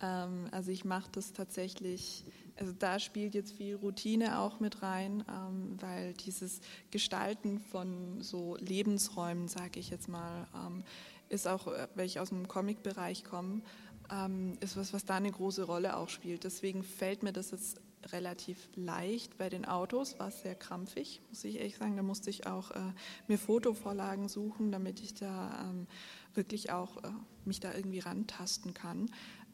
Ähm, 0.00 0.48
also 0.50 0.72
ich 0.72 0.84
mache 0.84 1.10
das 1.12 1.32
tatsächlich, 1.32 2.24
also 2.56 2.72
da 2.76 2.98
spielt 2.98 3.34
jetzt 3.34 3.52
viel 3.52 3.76
Routine 3.76 4.40
auch 4.40 4.58
mit 4.58 4.82
rein, 4.82 5.24
ähm, 5.28 5.76
weil 5.80 6.14
dieses 6.14 6.60
Gestalten 6.90 7.60
von 7.60 8.20
so 8.20 8.56
Lebensräumen, 8.56 9.46
sage 9.46 9.78
ich 9.78 9.90
jetzt 9.90 10.08
mal, 10.08 10.48
ähm, 10.54 10.82
ist 11.32 11.48
auch, 11.48 11.66
äh, 11.66 11.88
weil 11.94 12.06
ich 12.06 12.20
aus 12.20 12.28
dem 12.28 12.46
Comic-Bereich 12.46 13.24
komme, 13.24 13.62
ähm, 14.10 14.56
ist 14.60 14.76
was, 14.76 14.92
was 14.92 15.04
da 15.04 15.16
eine 15.16 15.30
große 15.30 15.64
Rolle 15.64 15.96
auch 15.96 16.08
spielt. 16.08 16.44
Deswegen 16.44 16.82
fällt 16.82 17.22
mir 17.22 17.32
das 17.32 17.50
jetzt 17.50 17.80
relativ 18.10 18.68
leicht. 18.74 19.38
Bei 19.38 19.48
den 19.48 19.64
Autos 19.64 20.18
war 20.18 20.28
es 20.28 20.42
sehr 20.42 20.54
krampfig, 20.54 21.22
muss 21.28 21.44
ich 21.44 21.56
ehrlich 21.56 21.76
sagen. 21.76 21.96
Da 21.96 22.02
musste 22.02 22.30
ich 22.30 22.46
auch 22.46 22.72
äh, 22.72 22.92
mir 23.28 23.38
Fotovorlagen 23.38 24.28
suchen, 24.28 24.72
damit 24.72 25.00
ich 25.00 25.14
da 25.14 25.70
ähm, 25.70 25.86
wirklich 26.34 26.72
auch 26.72 26.98
äh, 26.98 27.10
mich 27.44 27.60
da 27.60 27.72
irgendwie 27.72 28.00
rantasten 28.00 28.74
kann. 28.74 29.10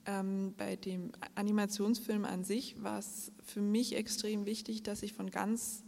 Ähm, 0.06 0.54
bei 0.56 0.76
dem 0.76 1.12
Animationsfilm 1.34 2.24
an 2.24 2.42
sich 2.42 2.82
war 2.82 2.98
es 2.98 3.32
für 3.44 3.60
mich 3.60 3.94
extrem 3.94 4.46
wichtig, 4.46 4.82
dass 4.82 5.02
ich 5.02 5.12
von 5.12 5.30
ganz 5.30 5.84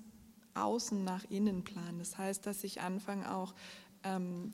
außen 0.54 1.02
nach 1.02 1.24
innen 1.30 1.64
plane. 1.64 1.98
Das 1.98 2.18
heißt, 2.18 2.44
dass 2.46 2.62
ich 2.64 2.80
anfange 2.80 3.34
auch 3.34 3.54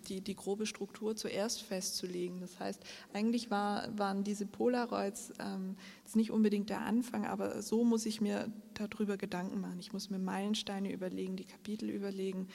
die, 0.09 0.21
die 0.21 0.35
grobe 0.35 0.67
Struktur 0.67 1.15
zuerst 1.15 1.63
festzulegen. 1.63 2.41
Das 2.41 2.59
heißt, 2.59 2.83
eigentlich 3.13 3.49
war, 3.49 3.97
waren 3.97 4.25
diese 4.25 4.45
Polaroids 4.45 5.33
ähm, 5.39 5.77
nicht 6.15 6.33
unbedingt 6.33 6.69
der 6.69 6.81
Anfang, 6.81 7.27
aber 7.27 7.63
so 7.63 7.85
muss 7.85 8.07
ich 8.07 8.21
mir 8.21 8.51
darüber 8.75 9.17
Gedanken 9.17 9.61
machen. 9.61 9.79
Ich 9.79 9.93
muss 9.93 10.11
mir 10.11 10.19
Meilensteine 10.19 10.93
überlegen, 10.93 11.37
die 11.37 11.45
Kapitel 11.45 11.91
überlegen 11.91 12.49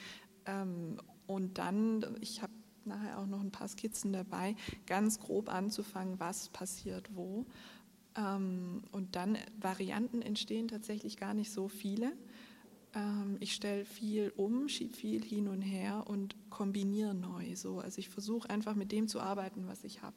ähm, 0.46 0.98
und 1.26 1.58
dann, 1.58 2.16
ich 2.20 2.42
habe 2.42 2.52
nachher 2.84 3.18
auch 3.18 3.26
noch 3.26 3.40
ein 3.40 3.52
paar 3.52 3.68
Skizzen 3.68 4.12
dabei, 4.12 4.56
ganz 4.86 5.20
grob 5.20 5.52
anzufangen, 5.52 6.18
was 6.18 6.48
passiert 6.48 7.14
wo. 7.14 7.46
Ähm, 8.16 8.82
und 8.92 9.16
dann 9.16 9.38
Varianten 9.58 10.22
entstehen 10.22 10.68
tatsächlich 10.68 11.16
gar 11.16 11.34
nicht 11.34 11.52
so 11.52 11.68
viele. 11.68 12.12
Ähm, 12.94 13.36
ich 13.40 13.54
stelle 13.54 13.84
viel 13.84 14.32
um, 14.36 14.68
schiebe 14.68 14.94
viel 14.94 15.24
hin 15.24 15.48
und 15.48 15.62
her 15.62 16.04
und 16.06 16.36
kombiniere 16.50 17.14
neu. 17.14 17.56
So. 17.56 17.78
Also 17.78 17.98
ich 17.98 18.08
versuche 18.08 18.48
einfach 18.50 18.74
mit 18.74 18.92
dem 18.92 19.08
zu 19.08 19.20
arbeiten, 19.20 19.66
was 19.66 19.84
ich 19.84 20.02
habe. 20.02 20.16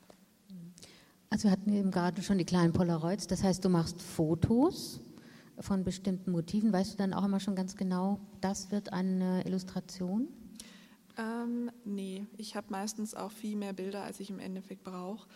Also 1.30 1.46
wir 1.46 1.52
hatten 1.52 1.74
eben 1.74 1.92
gerade 1.92 2.22
schon 2.22 2.38
die 2.38 2.46
kleinen 2.46 2.72
Polaroids, 2.72 3.28
das 3.28 3.44
heißt, 3.44 3.66
du 3.66 3.70
machst 3.70 4.02
Fotos 4.02 5.02
von 5.60 5.84
bestimmten 5.84 6.32
Motiven. 6.32 6.72
Weißt 6.72 6.94
du 6.94 6.98
dann 6.98 7.14
auch 7.14 7.26
immer 7.26 7.40
schon 7.40 7.56
ganz 7.56 7.76
genau, 7.76 8.20
das 8.42 8.72
wird 8.72 8.94
eine 8.94 9.46
Illustration? 9.46 10.28
Ähm, 11.18 11.72
nee, 11.86 12.26
ich 12.38 12.56
habe 12.56 12.68
meistens 12.70 13.16
auch 13.16 13.32
viel 13.32 13.56
mehr 13.56 13.74
Bilder, 13.74 14.04
als 14.04 14.20
ich 14.20 14.30
im 14.30 14.40
Endeffekt 14.40 14.84
brauche. 14.84 15.28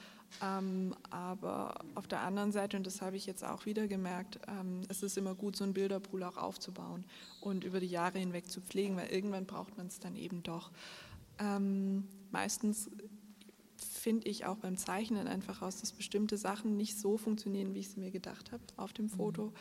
Ähm, 0.42 0.96
aber 1.10 1.80
auf 1.96 2.08
der 2.08 2.22
anderen 2.22 2.52
Seite, 2.52 2.78
und 2.78 2.86
das 2.86 3.02
habe 3.02 3.18
ich 3.18 3.26
jetzt 3.26 3.44
auch 3.44 3.66
wieder 3.66 3.88
gemerkt, 3.88 4.40
ähm, 4.48 4.82
es 4.88 5.04
ist 5.04 5.18
immer 5.18 5.36
gut, 5.36 5.56
so 5.56 5.64
einen 5.64 5.74
Bilderpool 5.74 6.24
auch 6.24 6.38
aufzubauen 6.38 7.06
und 7.42 7.64
über 7.64 7.80
die 7.80 7.88
Jahre 7.88 8.20
hinweg 8.20 8.50
zu 8.50 8.62
pflegen, 8.62 8.96
weil 8.96 9.10
irgendwann 9.10 9.46
braucht 9.46 9.78
man 9.78 9.88
es 9.88 10.00
dann 10.00 10.16
eben 10.16 10.44
doch. 10.44 10.72
Ähm, 11.40 12.08
meistens 12.32 12.90
finde 13.78 14.28
ich 14.28 14.46
auch 14.46 14.58
beim 14.58 14.78
Zeichnen 14.78 15.28
einfach 15.28 15.62
aus, 15.62 15.80
dass 15.80 15.92
bestimmte 15.92 16.38
Sachen 16.38 16.78
nicht 16.78 16.98
so 16.98 17.18
funktionieren, 17.18 17.74
wie 17.74 17.80
ich 17.80 17.88
es 17.88 17.98
mir 17.98 18.12
gedacht 18.12 18.52
habe 18.52 18.64
auf 18.78 18.94
dem 18.94 19.06
mhm. 19.06 19.10
Foto. 19.10 19.46
Mhm. 19.46 19.54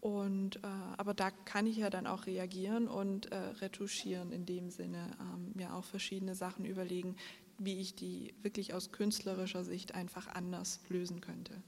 Und, 0.00 0.56
äh, 0.56 0.68
aber 0.98 1.14
da 1.14 1.30
kann 1.30 1.66
ich 1.66 1.78
ja 1.78 1.90
dann 1.90 2.06
auch 2.06 2.26
reagieren 2.26 2.86
und 2.86 3.32
äh, 3.32 3.36
retuschieren 3.36 4.30
in 4.30 4.46
dem 4.46 4.70
Sinne, 4.70 5.10
ähm, 5.20 5.52
mir 5.54 5.74
auch 5.74 5.84
verschiedene 5.84 6.34
Sachen 6.34 6.64
überlegen, 6.64 7.16
wie 7.58 7.80
ich 7.80 7.94
die 7.94 8.34
wirklich 8.42 8.74
aus 8.74 8.92
künstlerischer 8.92 9.64
Sicht 9.64 9.94
einfach 9.94 10.26
anders 10.28 10.80
lösen 10.88 11.20
könnte. 11.20 11.62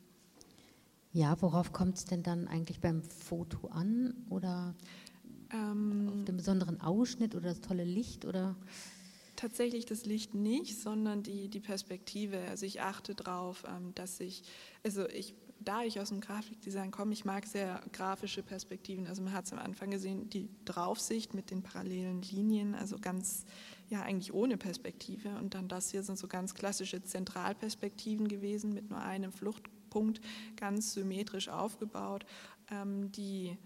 Ja, 1.13 1.41
worauf 1.41 1.73
kommt 1.73 1.97
es 1.97 2.05
denn 2.05 2.23
dann 2.23 2.49
eigentlich 2.49 2.81
beim 2.81 3.03
Foto 3.03 3.69
an? 3.69 4.15
Oder 4.29 4.75
ähm, 5.53 6.13
auf 6.15 6.25
den 6.25 6.37
besonderen 6.37 6.81
Ausschnitt 6.81 7.35
oder 7.35 7.51
das 7.51 7.61
tolle 7.61 7.85
Licht? 7.85 8.25
Oder? 8.25 8.57
Tatsächlich 9.37 9.87
das 9.87 10.05
Licht 10.05 10.35
nicht, 10.35 10.79
sondern 10.79 11.23
die, 11.23 11.49
die 11.49 11.61
Perspektive. 11.61 12.39
Also 12.49 12.67
ich 12.67 12.83
achte 12.83 13.15
darauf, 13.15 13.65
ähm, 13.69 13.95
dass 13.95 14.21
ich, 14.21 14.43
also 14.83 15.09
ich 15.09 15.35
da 15.61 15.83
ich 15.83 16.01
aus 16.01 16.09
dem 16.09 16.21
Grafikdesign 16.21 16.91
komme, 16.91 17.13
ich 17.13 17.25
mag 17.25 17.47
sehr 17.47 17.81
grafische 17.93 18.43
Perspektiven. 18.43 19.07
Also 19.07 19.23
man 19.23 19.33
hat 19.33 19.47
es 19.47 19.53
am 19.53 19.59
Anfang 19.59 19.91
gesehen, 19.91 20.31
die 20.31 20.49
Draufsicht 20.65 21.35
mit 21.35 21.51
den 21.51 21.63
parallelen 21.63 22.23
Linien, 22.23 22.75
also 22.75 22.97
ganz, 22.99 23.45
ja 23.89 24.03
eigentlich 24.03 24.33
ohne 24.33 24.57
Perspektive. 24.57 25.31
Und 25.37 25.55
dann 25.55 25.69
das 25.69 25.91
hier 25.91 26.03
sind 26.03 26.19
so 26.19 26.29
ganz 26.29 26.55
klassische 26.55 27.03
Zentralperspektiven 27.03 28.29
gewesen 28.29 28.73
mit 28.73 28.91
nur 28.91 29.01
einem 29.01 29.33
Fluchtpunkt, 29.33 30.21
ganz 30.57 30.95
symmetrisch 30.95 31.49
aufgebaut, 31.49 32.25
ähm, 32.71 33.11
die 33.13 33.57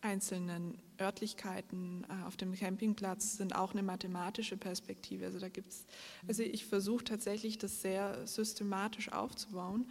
einzelnen 0.00 0.78
Örtlichkeiten 1.00 2.06
äh, 2.08 2.26
auf 2.26 2.36
dem 2.36 2.54
Campingplatz 2.54 3.36
sind 3.36 3.54
auch 3.54 3.72
eine 3.72 3.82
mathematische 3.82 4.56
Perspektive. 4.56 5.26
Also 5.26 5.38
da 5.38 5.48
gibt's, 5.48 5.84
also 6.28 6.42
ich 6.42 6.64
versuche 6.64 7.04
tatsächlich 7.04 7.58
das 7.58 7.82
sehr 7.82 8.26
systematisch 8.26 9.12
aufzubauen 9.12 9.90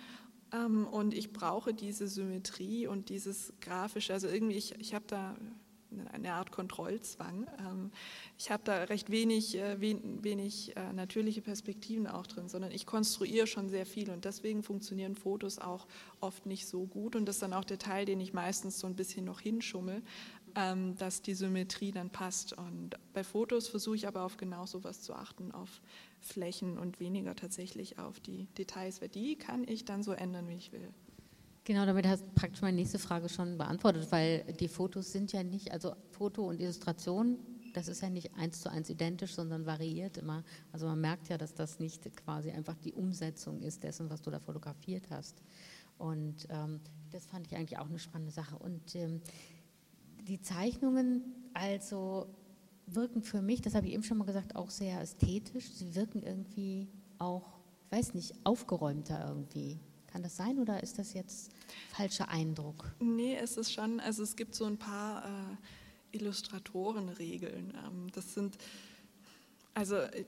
ähm, 0.54 0.88
und 0.88 1.14
ich 1.14 1.34
brauche 1.34 1.74
diese 1.74 2.08
Symmetrie 2.08 2.88
und 2.88 3.10
dieses 3.10 3.54
Grafische. 3.62 4.14
Also 4.14 4.28
irgendwie, 4.28 4.56
ich, 4.56 4.80
ich 4.80 4.94
habe 4.94 5.06
da 5.08 5.36
eine 6.12 6.34
Art 6.34 6.52
Kontrollzwang. 6.52 7.48
Ähm, 7.60 7.92
ich 8.38 8.52
habe 8.52 8.64
da 8.66 8.84
recht 8.84 9.10
wenig, 9.10 9.58
äh, 9.58 9.80
wenig 9.80 10.76
äh, 10.76 10.94
natürliche 10.94 11.42
Perspektiven 11.42 12.08
auch 12.08 12.28
drin, 12.28 12.50
sondern 12.50 12.72
ich 12.72 12.86
konstruiere 12.86 13.48
schon 13.48 13.70
sehr 13.70 13.86
viel 13.86 14.10
und 14.10 14.26
deswegen 14.26 14.64
funktionieren 14.64 15.16
Fotos 15.16 15.60
auch 15.60 15.88
oft 16.20 16.46
nicht 16.46 16.68
so 16.68 16.86
gut 16.86 17.16
und 17.16 17.26
das 17.26 17.38
ist 17.38 17.42
dann 17.42 17.54
auch 17.54 17.66
der 17.66 17.80
Teil, 17.80 18.06
den 18.06 18.20
ich 18.20 18.34
meistens 18.34 18.80
so 18.80 18.88
ein 18.88 18.96
bisschen 18.96 19.26
noch 19.26 19.40
hinschummel, 19.40 20.02
ähm, 20.56 20.96
dass 20.98 21.22
die 21.22 21.34
Symmetrie 21.34 21.92
dann 21.92 22.10
passt. 22.10 22.54
Und 22.54 22.92
bei 23.14 23.24
Fotos 23.24 23.68
versuche 23.68 23.96
ich 23.96 24.08
aber 24.08 24.24
auf 24.24 24.38
genau 24.38 24.66
sowas 24.66 25.02
zu 25.02 25.14
achten, 25.14 25.52
auf 25.52 25.82
Flächen 26.22 26.80
und 26.80 27.00
weniger 27.00 27.36
tatsächlich 27.36 28.00
auf 28.00 28.20
die 28.20 28.48
Details, 28.58 29.02
weil 29.02 29.10
die 29.10 29.36
kann 29.36 29.68
ich 29.68 29.86
dann 29.86 30.02
so 30.02 30.12
ändern, 30.12 30.48
wie 30.48 30.56
ich 30.56 30.72
will. 30.72 30.90
Genau, 31.66 31.84
damit 31.88 32.06
hast 32.08 32.22
du 32.24 32.28
praktisch 32.36 32.62
meine 32.62 32.78
nächste 32.78 33.00
Frage 33.00 33.28
schon 33.28 33.58
beantwortet, 33.58 34.12
weil 34.12 34.44
die 34.60 34.68
Fotos 34.68 35.12
sind 35.12 35.34
ja 35.34 35.42
nicht, 35.42 35.72
also 35.72 35.96
Foto 36.12 36.48
und 36.48 36.62
Illustration, 36.62 37.40
das 37.74 37.88
ist 37.88 38.04
ja 38.04 38.10
nicht 38.12 38.36
eins 38.36 38.62
zu 38.62 38.70
eins 38.70 38.88
identisch, 38.88 39.34
sondern 39.34 39.66
variiert 39.66 40.18
immer. 40.18 40.44
Also 40.72 40.86
man 40.86 41.02
merkt 41.02 41.28
ja, 41.28 41.40
dass 41.40 41.56
das 41.56 41.80
nicht 41.80 42.16
quasi 42.18 42.52
einfach 42.52 42.76
die 42.78 42.94
Umsetzung 42.94 43.62
ist 43.62 43.82
dessen, 43.82 44.12
was 44.12 44.22
du 44.22 44.30
da 44.30 44.40
fotografiert 44.40 45.10
hast. 45.10 45.42
Und 45.98 46.48
ähm, 46.50 46.82
das 47.10 47.26
fand 47.26 47.48
ich 47.48 47.56
eigentlich 47.56 47.80
auch 47.80 47.90
eine 47.90 47.98
spannende 47.98 48.32
Sache. 48.32 48.60
Und 48.60 48.96
ähm, 48.96 49.22
die 50.28 50.40
Zeichnungen, 50.40 51.24
also 51.56 52.28
wirken 52.86 53.24
für 53.24 53.42
mich, 53.42 53.64
das 53.64 53.74
habe 53.74 53.88
ich 53.88 53.94
eben 53.94 54.04
schon 54.04 54.20
mal 54.20 54.26
gesagt, 54.26 54.56
auch 54.56 54.70
sehr 54.70 55.02
ästhetisch. 55.02 55.72
Sie 55.72 55.96
wirken 55.96 56.22
irgendwie 56.22 56.90
auch, 57.18 57.58
weiß 57.90 58.14
nicht, 58.14 58.36
aufgeräumter 58.44 59.26
irgendwie. 59.28 59.80
Kann 60.16 60.24
das 60.24 60.38
sein 60.38 60.60
oder 60.60 60.82
ist 60.82 60.98
das 60.98 61.14
jetzt 61.14 61.52
falscher 61.90 62.30
Eindruck? 62.30 62.90
Nee, 63.02 63.36
es 63.36 63.58
ist 63.58 63.74
schon, 63.74 64.00
also 64.00 64.24
es 64.24 64.38
gibt 64.38 64.56
so 64.56 64.64
ein 64.64 64.78
paar 64.78 65.26
äh, 65.26 66.16
Illustratorenregeln. 66.16 67.74
Ähm, 67.86 68.08
das 68.14 68.34
sind, 68.34 68.58
also 69.74 69.98
äh, 69.98 70.24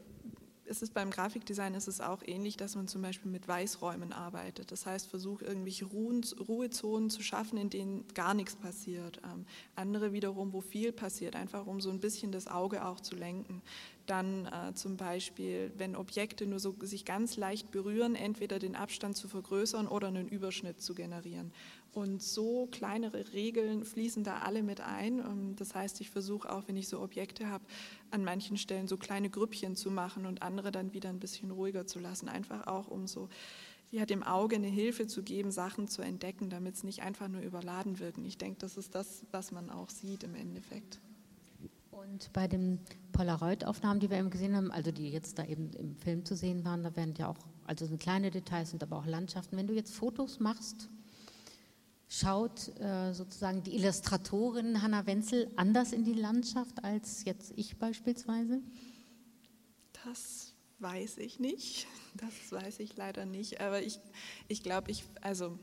ist 0.67 0.83
es 0.83 0.89
beim 0.89 1.09
Grafikdesign 1.09 1.73
ist 1.73 1.87
es 1.87 2.01
auch 2.01 2.21
ähnlich, 2.25 2.57
dass 2.57 2.75
man 2.75 2.87
zum 2.87 3.01
Beispiel 3.01 3.31
mit 3.31 3.47
Weißräumen 3.47 4.13
arbeitet. 4.13 4.71
Das 4.71 4.85
heißt, 4.85 5.09
versucht 5.09 5.41
irgendwelche 5.41 5.85
Ruhezonen 5.85 7.09
zu 7.09 7.21
schaffen, 7.21 7.57
in 7.57 7.69
denen 7.69 8.05
gar 8.13 8.33
nichts 8.33 8.55
passiert. 8.55 9.21
Ähm, 9.23 9.45
andere 9.75 10.13
wiederum, 10.13 10.53
wo 10.53 10.61
viel 10.61 10.91
passiert, 10.91 11.35
einfach 11.35 11.65
um 11.65 11.81
so 11.81 11.89
ein 11.89 11.99
bisschen 11.99 12.31
das 12.31 12.47
Auge 12.47 12.85
auch 12.85 12.99
zu 12.99 13.15
lenken. 13.15 13.61
Dann 14.05 14.45
äh, 14.45 14.73
zum 14.73 14.95
Beispiel, 14.95 15.71
wenn 15.77 15.95
Objekte 15.95 16.45
nur 16.45 16.59
so 16.59 16.75
sich 16.81 17.03
ganz 17.03 17.35
leicht 17.35 17.71
berühren, 17.71 18.15
entweder 18.15 18.59
den 18.59 18.75
Abstand 18.75 19.17
zu 19.17 19.27
vergrößern 19.27 19.87
oder 19.87 20.07
einen 20.07 20.27
Überschnitt 20.27 20.81
zu 20.81 20.95
generieren. 20.95 21.51
Und 21.93 22.21
so 22.21 22.67
kleinere 22.71 23.33
Regeln 23.33 23.83
fließen 23.83 24.23
da 24.23 24.39
alle 24.39 24.61
mit 24.61 24.81
ein. 24.81 25.19
Ähm, 25.19 25.55
das 25.55 25.73
heißt, 25.73 25.99
ich 26.01 26.09
versuche 26.09 26.51
auch, 26.51 26.67
wenn 26.67 26.77
ich 26.77 26.87
so 26.87 27.01
Objekte 27.01 27.49
habe, 27.49 27.65
an 28.11 28.23
manchen 28.23 28.57
Stellen 28.57 28.87
so 28.87 28.97
kleine 28.97 29.29
Grüppchen 29.29 29.75
zu 29.75 29.89
machen 29.89 30.25
und 30.25 30.41
andere 30.41 30.71
dann 30.71 30.93
wieder 30.93 31.09
ein 31.09 31.19
bisschen 31.19 31.51
ruhiger 31.51 31.87
zu 31.87 31.99
lassen. 31.99 32.29
Einfach 32.29 32.67
auch, 32.67 32.87
um 32.87 33.07
so 33.07 33.29
ja, 33.91 34.05
dem 34.05 34.23
Auge 34.23 34.57
eine 34.57 34.67
Hilfe 34.67 35.07
zu 35.07 35.23
geben, 35.23 35.51
Sachen 35.51 35.87
zu 35.87 36.01
entdecken, 36.01 36.49
damit 36.49 36.75
es 36.75 36.83
nicht 36.83 37.03
einfach 37.03 37.27
nur 37.27 37.41
überladen 37.41 37.99
wirken. 37.99 38.25
Ich 38.25 38.37
denke, 38.37 38.59
das 38.59 38.77
ist 38.77 38.95
das, 38.95 39.25
was 39.31 39.51
man 39.51 39.69
auch 39.69 39.89
sieht 39.89 40.23
im 40.23 40.35
Endeffekt. 40.35 40.99
Und 41.91 42.31
bei 42.33 42.47
den 42.47 42.79
Polaroid-Aufnahmen, 43.11 43.99
die 43.99 44.09
wir 44.09 44.17
eben 44.17 44.29
gesehen 44.29 44.55
haben, 44.55 44.71
also 44.71 44.91
die 44.91 45.09
jetzt 45.09 45.39
da 45.39 45.45
eben 45.45 45.71
im 45.73 45.95
Film 45.95 46.25
zu 46.25 46.35
sehen 46.35 46.63
waren, 46.63 46.83
da 46.83 46.95
werden 46.95 47.15
ja 47.17 47.27
auch, 47.27 47.37
also 47.65 47.85
sind 47.85 47.99
kleine 47.99 48.29
Details, 48.29 48.69
sind 48.69 48.83
aber 48.83 48.97
auch 48.97 49.05
Landschaften. 49.05 49.57
Wenn 49.57 49.67
du 49.67 49.73
jetzt 49.73 49.95
Fotos 49.95 50.39
machst 50.39 50.89
Schaut 52.09 52.69
äh, 52.79 53.13
sozusagen 53.13 53.63
die 53.63 53.75
Illustratorin 53.75 54.81
Hanna 54.81 55.05
Wenzel 55.05 55.51
anders 55.57 55.91
in 55.91 56.05
die 56.05 56.13
Landschaft 56.13 56.83
als 56.83 57.25
jetzt 57.25 57.53
ich 57.57 57.77
beispielsweise? 57.77 58.61
Das 60.05 60.53
weiß 60.79 61.17
ich 61.17 61.39
nicht. 61.39 61.87
Das 62.13 62.51
weiß 62.51 62.79
ich 62.79 62.95
leider 62.95 63.25
nicht. 63.25 63.61
Aber 63.61 63.81
ich, 63.81 63.99
ich 64.47 64.63
glaube, 64.63 64.89
ich, 64.89 65.03
also 65.21 65.59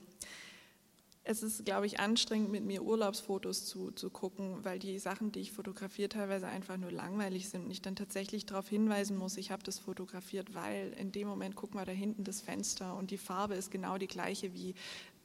es 1.27 1.43
ist, 1.43 1.65
glaube 1.65 1.87
ich, 1.87 2.01
anstrengend, 2.01 2.51
mit 2.51 2.65
mir 2.65 2.83
Urlaubsfotos 2.83 3.65
zu, 3.65 3.91
zu 3.93 4.11
gucken, 4.11 4.63
weil 4.63 4.79
die 4.79 4.99
Sachen, 4.99 5.33
die 5.33 5.41
ich 5.41 5.53
fotografiere, 5.53 6.11
teilweise 6.11 6.47
einfach 6.47 6.77
nur 6.77 6.93
langweilig 6.93 7.49
sind 7.49 7.65
und 7.65 7.71
ich 7.71 7.81
dann 7.81 7.97
tatsächlich 7.97 8.45
darauf 8.45 8.69
hinweisen 8.69 9.17
muss, 9.17 9.39
ich 9.39 9.51
habe 9.51 9.63
das 9.63 9.79
fotografiert, 9.79 10.55
weil 10.55 10.93
in 10.99 11.13
dem 11.13 11.27
Moment, 11.27 11.57
guck 11.57 11.75
mal 11.75 11.87
da 11.87 11.93
hinten 11.93 12.25
das 12.25 12.43
Fenster 12.43 12.95
und 12.95 13.11
die 13.11 13.19
Farbe 13.19 13.55
ist 13.55 13.71
genau 13.71 13.97
die 13.97 14.07
gleiche 14.07 14.53
wie 14.53 14.75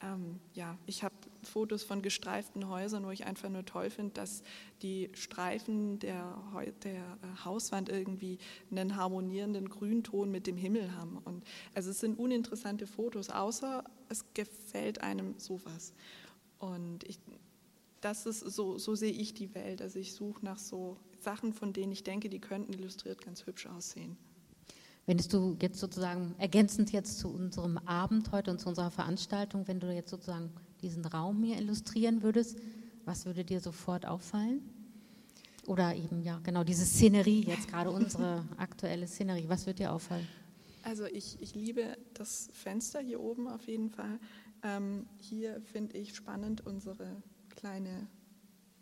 ähm, 0.02 0.40
ja, 0.54 0.78
ich 0.86 1.04
habe 1.04 1.14
Fotos 1.42 1.82
von 1.82 2.02
gestreiften 2.02 2.68
Häusern, 2.68 3.04
wo 3.04 3.10
ich 3.10 3.26
einfach 3.26 3.48
nur 3.48 3.64
toll 3.64 3.90
finde, 3.90 4.12
dass 4.14 4.42
die 4.82 5.10
Streifen 5.14 5.98
der, 5.98 6.36
der 6.82 6.94
äh, 6.94 7.44
Hauswand 7.44 7.88
irgendwie 7.88 8.38
einen 8.70 8.96
harmonierenden 8.96 9.68
Grünton 9.68 10.30
mit 10.30 10.46
dem 10.46 10.56
Himmel 10.56 10.94
haben. 10.96 11.18
Und 11.18 11.44
also 11.74 11.90
es 11.90 12.00
sind 12.00 12.18
uninteressante 12.18 12.86
Fotos, 12.86 13.30
außer 13.30 13.84
es 14.08 14.24
gefällt 14.34 15.02
einem 15.02 15.38
sowas. 15.38 15.92
Und 16.58 17.04
ich, 17.04 17.18
das 18.00 18.26
ist 18.26 18.40
so, 18.40 18.78
so 18.78 18.94
sehe 18.94 19.12
ich 19.12 19.34
die 19.34 19.54
Welt. 19.54 19.82
Also 19.82 19.98
ich 19.98 20.14
suche 20.14 20.44
nach 20.44 20.58
so 20.58 20.96
Sachen, 21.20 21.52
von 21.52 21.72
denen 21.72 21.92
ich 21.92 22.02
denke, 22.02 22.28
die 22.28 22.40
könnten 22.40 22.72
illustriert 22.72 23.24
ganz 23.24 23.46
hübsch 23.46 23.66
aussehen. 23.66 24.16
Wenn 25.06 25.18
du 25.18 25.56
jetzt 25.60 25.80
sozusagen 25.80 26.34
ergänzend 26.38 26.92
jetzt 26.92 27.18
zu 27.18 27.28
unserem 27.28 27.78
Abend 27.78 28.30
heute 28.32 28.50
und 28.50 28.60
zu 28.60 28.68
unserer 28.68 28.90
Veranstaltung, 28.90 29.66
wenn 29.66 29.80
du 29.80 29.92
jetzt 29.92 30.10
sozusagen 30.10 30.52
diesen 30.80 31.04
Raum 31.04 31.42
hier 31.42 31.58
illustrieren 31.58 32.22
würdest, 32.22 32.58
was 33.04 33.26
würde 33.26 33.44
dir 33.44 33.60
sofort 33.60 34.06
auffallen? 34.06 34.60
Oder 35.66 35.94
eben, 35.94 36.22
ja, 36.22 36.40
genau, 36.42 36.64
diese 36.64 36.84
Szenerie, 36.84 37.44
jetzt 37.44 37.68
gerade 37.68 37.90
unsere 37.90 38.44
aktuelle 38.56 39.06
Szenerie, 39.06 39.48
was 39.48 39.66
würde 39.66 39.84
dir 39.84 39.92
auffallen? 39.92 40.26
Also 40.82 41.04
ich, 41.04 41.40
ich 41.40 41.54
liebe 41.54 41.96
das 42.14 42.48
Fenster 42.52 43.00
hier 43.00 43.20
oben 43.20 43.46
auf 43.46 43.66
jeden 43.66 43.90
Fall. 43.90 44.18
Ähm, 44.62 45.06
hier 45.18 45.60
finde 45.60 45.98
ich 45.98 46.14
spannend 46.14 46.66
unsere 46.66 47.22
kleine 47.50 48.08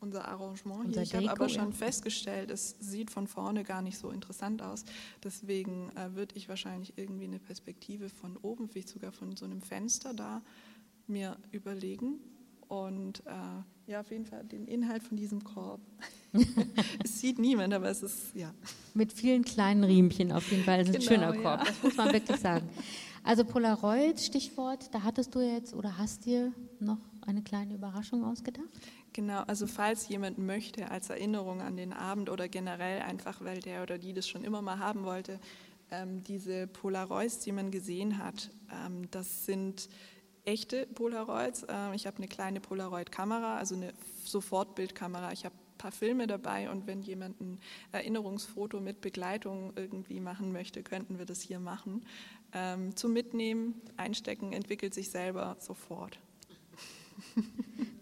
unser 0.00 0.28
Arrangement 0.28 0.86
Unser 0.86 1.02
hier. 1.02 1.02
Ich 1.02 1.14
habe 1.14 1.30
aber 1.30 1.48
schon 1.48 1.70
ja. 1.70 1.76
festgestellt, 1.76 2.50
es 2.50 2.76
sieht 2.80 3.10
von 3.10 3.26
vorne 3.26 3.64
gar 3.64 3.82
nicht 3.82 3.98
so 3.98 4.10
interessant 4.10 4.62
aus. 4.62 4.84
Deswegen 5.22 5.90
äh, 5.96 6.14
würde 6.14 6.36
ich 6.36 6.48
wahrscheinlich 6.48 6.92
irgendwie 6.96 7.24
eine 7.24 7.38
Perspektive 7.38 8.08
von 8.08 8.36
oben, 8.36 8.68
vielleicht 8.68 8.88
sogar 8.88 9.12
von 9.12 9.36
so 9.36 9.44
einem 9.44 9.60
Fenster 9.60 10.14
da, 10.14 10.42
mir 11.08 11.36
überlegen. 11.52 12.20
Und 12.68 13.22
äh, 13.26 13.90
ja, 13.90 14.00
auf 14.00 14.10
jeden 14.10 14.26
Fall 14.26 14.44
den 14.44 14.66
Inhalt 14.66 15.02
von 15.02 15.16
diesem 15.16 15.42
Korb. 15.42 15.80
es 17.04 17.20
sieht 17.20 17.38
niemand, 17.38 17.72
aber 17.72 17.88
es 17.88 18.02
ist, 18.02 18.34
ja. 18.34 18.52
Mit 18.92 19.12
vielen 19.12 19.44
kleinen 19.44 19.84
Riemchen 19.84 20.30
auf 20.32 20.50
jeden 20.50 20.64
Fall. 20.64 20.80
Es 20.80 20.88
ist 20.90 20.94
ein 20.96 21.00
Genau, 21.00 21.32
schöner 21.32 21.34
ja. 21.34 21.42
Korb, 21.42 21.66
das 21.66 21.82
muss 21.82 21.96
man 21.96 22.12
wirklich 22.12 22.36
sagen. 22.38 22.68
Also 23.24 23.44
Polaroid, 23.44 24.20
Stichwort, 24.20 24.94
da 24.94 25.02
hattest 25.02 25.34
du 25.34 25.40
jetzt 25.40 25.74
oder 25.74 25.96
hast 25.98 26.26
dir 26.26 26.52
noch 26.80 26.98
eine 27.26 27.42
kleine 27.42 27.74
Überraschung 27.74 28.24
ausgedacht? 28.24 28.68
Genau, 29.12 29.40
also 29.42 29.66
falls 29.66 30.08
jemand 30.08 30.38
möchte 30.38 30.90
als 30.90 31.10
Erinnerung 31.10 31.60
an 31.60 31.76
den 31.76 31.92
Abend 31.92 32.30
oder 32.30 32.48
generell 32.48 33.02
einfach, 33.02 33.42
weil 33.42 33.60
der 33.60 33.82
oder 33.82 33.98
die 33.98 34.12
das 34.12 34.28
schon 34.28 34.44
immer 34.44 34.62
mal 34.62 34.78
haben 34.78 35.04
wollte, 35.04 35.40
ähm, 35.90 36.22
diese 36.24 36.66
Polaroids, 36.66 37.40
die 37.40 37.52
man 37.52 37.70
gesehen 37.70 38.18
hat, 38.18 38.50
ähm, 38.70 39.10
das 39.10 39.46
sind 39.46 39.88
echte 40.48 40.86
Polaroids. 40.86 41.66
Ähm, 41.68 41.92
ich 41.92 42.06
habe 42.06 42.16
eine 42.16 42.28
kleine 42.28 42.60
Polaroid-Kamera, 42.60 43.58
also 43.58 43.74
eine 43.74 43.92
Sofortbildkamera. 44.24 45.32
Ich 45.32 45.44
habe 45.44 45.54
ein 45.54 45.78
paar 45.78 45.92
Filme 45.92 46.26
dabei 46.26 46.70
und 46.70 46.86
wenn 46.86 47.02
jemand 47.02 47.40
ein 47.40 47.58
Erinnerungsfoto 47.92 48.80
mit 48.80 49.00
Begleitung 49.00 49.72
irgendwie 49.76 50.20
machen 50.20 50.50
möchte, 50.50 50.82
könnten 50.82 51.18
wir 51.18 51.26
das 51.26 51.40
hier 51.42 51.60
machen. 51.60 52.04
Ähm, 52.52 52.96
zum 52.96 53.12
Mitnehmen, 53.12 53.74
einstecken, 53.96 54.52
entwickelt 54.52 54.94
sich 54.94 55.10
selber 55.10 55.56
sofort. 55.60 56.18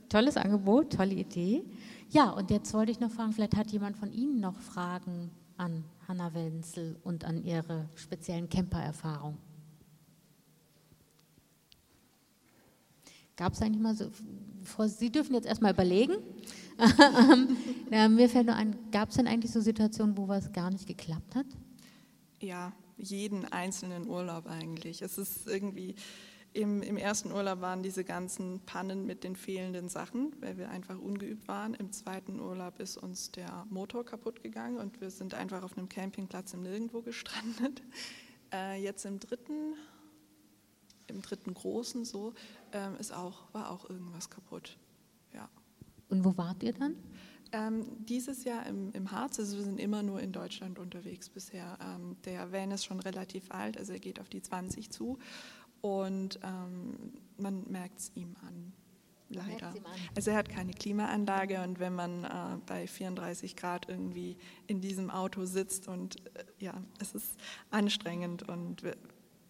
Tolles 0.09 0.37
Angebot, 0.37 0.93
tolle 0.93 1.15
Idee. 1.15 1.65
Ja, 2.11 2.31
und 2.31 2.51
jetzt 2.53 2.73
wollte 2.73 2.93
ich 2.93 3.01
noch 3.01 3.11
fragen, 3.11 3.33
vielleicht 3.33 3.57
hat 3.57 3.73
jemand 3.73 3.97
von 3.97 4.13
Ihnen 4.13 4.39
noch 4.39 4.61
Fragen 4.61 5.33
an 5.57 5.85
Hanna 6.07 6.33
Wenzel 6.33 6.97
und 7.03 7.25
an 7.25 7.43
ihre 7.45 7.89
speziellen 7.97 8.49
Camper-Erfahrungen. 8.49 9.39
Gab 13.37 13.53
es 13.53 13.63
eigentlich 13.63 13.83
mal 13.83 13.95
so, 13.95 14.11
Sie 14.87 15.11
dürfen 15.11 15.35
jetzt 15.35 15.47
erstmal 15.47 15.73
überlegen. 15.73 16.15
ja, 17.91 18.09
mir 18.09 18.29
fällt 18.29 18.47
nur 18.47 18.57
ein, 18.57 18.77
gab 18.91 19.11
es 19.11 19.17
denn 19.17 19.27
eigentlich 19.27 19.53
so 19.53 19.61
Situationen, 19.61 20.17
wo 20.17 20.27
was 20.29 20.53
gar 20.53 20.71
nicht 20.71 20.87
geklappt 20.87 21.35
hat? 21.35 21.47
Ja, 22.41 22.73
jeden 22.97 23.45
einzelnen 23.53 24.09
Urlaub 24.09 24.47
eigentlich. 24.47 25.03
Es 25.03 25.19
ist 25.19 25.47
irgendwie, 25.47 25.95
im, 26.57 26.83
im 26.83 26.97
ersten 26.97 27.33
Urlaub 27.33 27.61
waren 27.61 27.83
diese 27.83 28.03
ganzen 28.03 28.61
Pannen 28.61 29.05
mit 29.05 29.25
den 29.25 29.37
fehlenden 29.37 29.89
Sachen, 29.89 30.33
weil 30.41 30.57
wir 30.57 30.71
einfach 30.71 30.99
ungeübt 30.99 31.47
waren. 31.49 31.75
Im 31.75 31.93
zweiten 31.93 32.41
Urlaub 32.41 32.81
ist 32.81 32.97
uns 32.97 33.31
der 33.31 33.67
Motor 33.69 34.05
kaputt 34.05 34.43
gegangen 34.43 34.79
und 34.79 35.01
wir 35.01 35.11
sind 35.11 35.35
einfach 35.35 35.63
auf 35.63 35.77
einem 35.77 35.89
Campingplatz 35.89 36.55
im 36.55 36.63
Nirgendwo 36.63 37.03
gestrandet. 37.03 37.83
Äh, 38.53 38.83
jetzt 38.83 39.05
im 39.05 39.19
dritten, 39.19 39.75
im 41.09 41.21
dritten 41.21 41.53
großen 41.53 42.05
so, 42.05 42.33
ähm, 42.77 42.97
ist 42.99 43.13
auch, 43.13 43.43
war 43.53 43.71
auch 43.71 43.89
irgendwas 43.89 44.29
kaputt. 44.31 44.79
Ja. 45.33 45.49
Und 46.09 46.25
wo 46.25 46.37
wart 46.37 46.63
ihr 46.63 46.73
dann? 46.73 46.97
Ähm, 47.53 47.87
dieses 48.05 48.45
Jahr 48.45 48.67
im, 48.67 48.93
im 48.93 49.11
Harz, 49.11 49.39
also 49.39 49.57
wir 49.57 49.65
sind 49.65 49.81
immer 49.81 50.03
nur 50.03 50.21
in 50.21 50.33
Deutschland 50.33 50.79
unterwegs 50.79 51.29
bisher. 51.29 51.79
Ähm, 51.81 52.17
der 52.25 52.53
Van 52.53 52.71
ist 52.71 52.85
schon 52.85 53.01
relativ 53.01 53.51
alt, 53.51 53.79
also 53.79 53.93
er 53.93 54.01
geht 54.01 54.21
auf 54.21 54.29
die 54.29 54.43
20 54.43 54.91
zu 54.91 55.19
und 55.81 56.41
ähm, 56.43 57.15
man 57.39 57.65
merkt 57.71 58.01
es 58.01 58.13
ihm 58.15 58.35
an, 58.43 58.73
leider. 59.29 59.75
ihm 59.75 59.87
an. 59.87 59.93
Also 60.17 60.33
er 60.33 60.39
hat 60.39 60.49
keine 60.49 60.73
Klimaanlage 60.73 61.63
und 61.63 61.79
wenn 61.79 61.95
man 61.95 62.25
äh, 62.25 62.29
bei 62.67 62.87
34 62.87 63.55
Grad 63.55 63.89
irgendwie 63.89 64.37
in 64.67 64.81
diesem 64.81 65.11
Auto 65.11 65.45
sitzt 65.45 65.87
und 65.87 66.17
äh, 66.37 66.45
ja, 66.59 66.75
es 66.99 67.15
ist 67.15 67.39
anstrengend 67.71 68.49
und 68.49 68.83
wir 68.83 68.97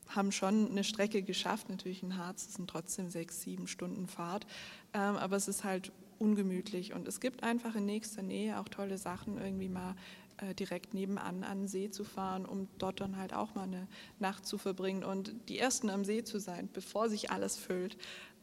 haben 0.08 0.32
schon 0.32 0.70
eine 0.70 0.84
Strecke 0.84 1.22
geschafft, 1.22 1.68
natürlich 1.68 2.02
in 2.02 2.16
Harz, 2.16 2.46
es 2.46 2.54
sind 2.54 2.68
trotzdem 2.68 3.08
sechs, 3.08 3.40
sieben 3.40 3.66
Stunden 3.66 4.06
Fahrt, 4.06 4.46
ähm, 4.94 5.16
aber 5.16 5.36
es 5.36 5.48
ist 5.48 5.64
halt 5.64 5.92
ungemütlich 6.18 6.94
und 6.94 7.06
es 7.08 7.20
gibt 7.20 7.42
einfach 7.42 7.74
in 7.74 7.86
nächster 7.86 8.22
Nähe 8.22 8.58
auch 8.58 8.68
tolle 8.68 8.98
Sachen, 8.98 9.38
irgendwie 9.38 9.68
mal 9.68 9.94
äh, 10.38 10.54
direkt 10.54 10.94
nebenan 10.94 11.44
an 11.44 11.60
den 11.60 11.68
See 11.68 11.90
zu 11.90 12.04
fahren, 12.04 12.46
um 12.46 12.68
dort 12.78 13.00
dann 13.00 13.16
halt 13.16 13.34
auch 13.34 13.54
mal 13.54 13.64
eine 13.64 13.86
Nacht 14.18 14.46
zu 14.46 14.58
verbringen 14.58 15.04
und 15.04 15.34
die 15.48 15.58
Ersten 15.58 15.90
am 15.90 16.04
See 16.04 16.24
zu 16.24 16.38
sein, 16.38 16.68
bevor 16.72 17.08
sich 17.08 17.30
alles 17.30 17.56
füllt, 17.56 17.96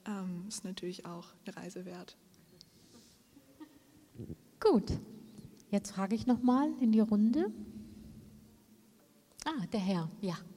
ähm, 0.05 0.45
ist 0.47 0.66
natürlich 0.66 1.05
auch 1.05 1.28
eine 1.45 1.55
Reise 1.55 1.86
wert. 1.86 2.18
Gut. 4.59 4.99
Jetzt 5.72 5.91
frage 5.91 6.16
ich 6.16 6.28
nochmal 6.28 6.70
in 6.80 6.91
die 6.91 6.99
Runde. 6.99 7.51
Ah, 9.45 9.66
der 9.72 9.80
Herr, 9.80 10.09
ja. 10.22 10.36
Ähm, 10.36 10.53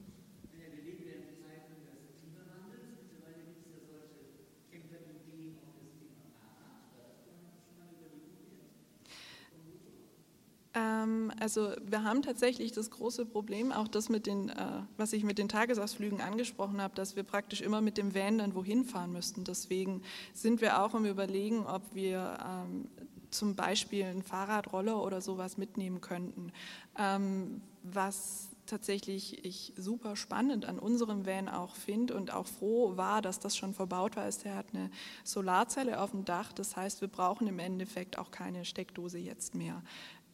also 11.39 11.71
wir 11.85 12.03
haben 12.03 12.21
tatsächlich 12.21 12.71
das 12.71 12.91
große 12.91 13.25
Problem, 13.25 13.71
auch 13.71 13.87
das 13.87 14.09
mit 14.09 14.27
den, 14.27 14.49
äh, 14.49 14.81
was 14.97 15.13
ich 15.13 15.23
mit 15.23 15.37
den 15.37 15.47
Tagesausflügen 15.47 16.21
angesprochen 16.21 16.81
habe, 16.81 16.95
dass 16.95 17.15
wir 17.15 17.23
praktisch 17.23 17.61
immer 17.61 17.81
mit 17.81 17.97
dem 17.97 18.13
Van 18.13 18.37
dann 18.37 18.55
wohin 18.55 18.83
fahren 18.85 19.11
müssten. 19.13 19.43
Deswegen 19.43 20.01
sind 20.33 20.61
wir 20.61 20.81
auch 20.81 20.93
am 20.93 21.05
Überlegen, 21.05 21.65
ob 21.65 21.81
wir 21.93 22.37
ähm, 22.45 22.87
zum 23.31 23.55
Beispiel 23.55 24.05
einen 24.05 24.23
Fahrradroller 24.23 25.01
oder 25.01 25.21
sowas 25.21 25.57
mitnehmen 25.57 26.01
könnten. 26.01 26.51
Ähm, 26.97 27.61
was 27.83 28.49
tatsächlich 28.65 29.45
ich 29.45 29.73
super 29.77 30.15
spannend 30.15 30.65
an 30.65 30.77
unserem 30.77 31.25
Van 31.25 31.47
auch 31.49 31.75
finde 31.75 32.15
und 32.15 32.33
auch 32.33 32.45
froh 32.45 32.97
war, 32.97 33.21
dass 33.21 33.39
das 33.39 33.55
schon 33.55 33.73
verbaut 33.73 34.15
war, 34.15 34.27
ist, 34.27 34.43
der 34.43 34.55
hat 34.55 34.67
eine 34.73 34.91
Solarzelle 35.23 36.01
auf 36.01 36.11
dem 36.11 36.25
Dach. 36.25 36.51
Das 36.51 36.75
heißt, 36.75 37.01
wir 37.01 37.07
brauchen 37.07 37.47
im 37.47 37.59
Endeffekt 37.59 38.17
auch 38.17 38.29
keine 38.29 38.65
Steckdose 38.65 39.17
jetzt 39.17 39.55
mehr. 39.55 39.81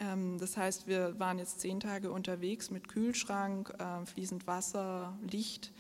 Ähm, 0.04 0.38
Das 0.40 0.58
heißt, 0.58 0.88
wir 0.88 1.20
waren 1.20 1.40
jetzt 1.40 1.62
zehn 1.62 1.80
Tage 1.80 2.12
unterwegs 2.12 2.70
mit 2.72 2.88
Kühlschrank, 2.88 3.74
äh, 3.80 4.06
fließend 4.06 4.48
Wasser, 4.48 5.18
Licht 5.22 5.72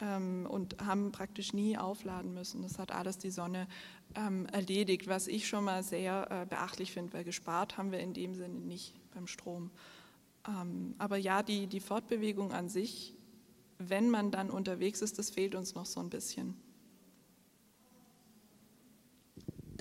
ähm, 0.00 0.46
und 0.48 0.76
haben 0.84 1.12
praktisch 1.12 1.52
nie 1.52 1.78
aufladen 1.78 2.34
müssen. 2.34 2.62
Das 2.62 2.78
hat 2.78 2.92
alles 2.92 3.18
die 3.18 3.30
Sonne 3.30 3.66
ähm, 4.14 4.46
erledigt, 4.46 5.08
was 5.08 5.26
ich 5.26 5.48
schon 5.48 5.64
mal 5.64 5.82
sehr 5.82 6.30
äh, 6.30 6.46
beachtlich 6.46 6.92
finde, 6.92 7.12
weil 7.14 7.24
gespart 7.24 7.78
haben 7.78 7.92
wir 7.92 8.00
in 8.00 8.12
dem 8.12 8.34
Sinne 8.34 8.60
nicht 8.60 8.94
beim 9.14 9.26
Strom. 9.26 9.70
Aber 10.98 11.16
ja, 11.18 11.44
die, 11.44 11.68
die 11.68 11.78
Fortbewegung 11.78 12.50
an 12.50 12.68
sich, 12.68 13.14
wenn 13.78 14.10
man 14.10 14.32
dann 14.32 14.50
unterwegs 14.50 15.00
ist, 15.00 15.16
das 15.20 15.30
fehlt 15.30 15.54
uns 15.54 15.76
noch 15.76 15.86
so 15.86 16.00
ein 16.00 16.10
bisschen. 16.10 16.56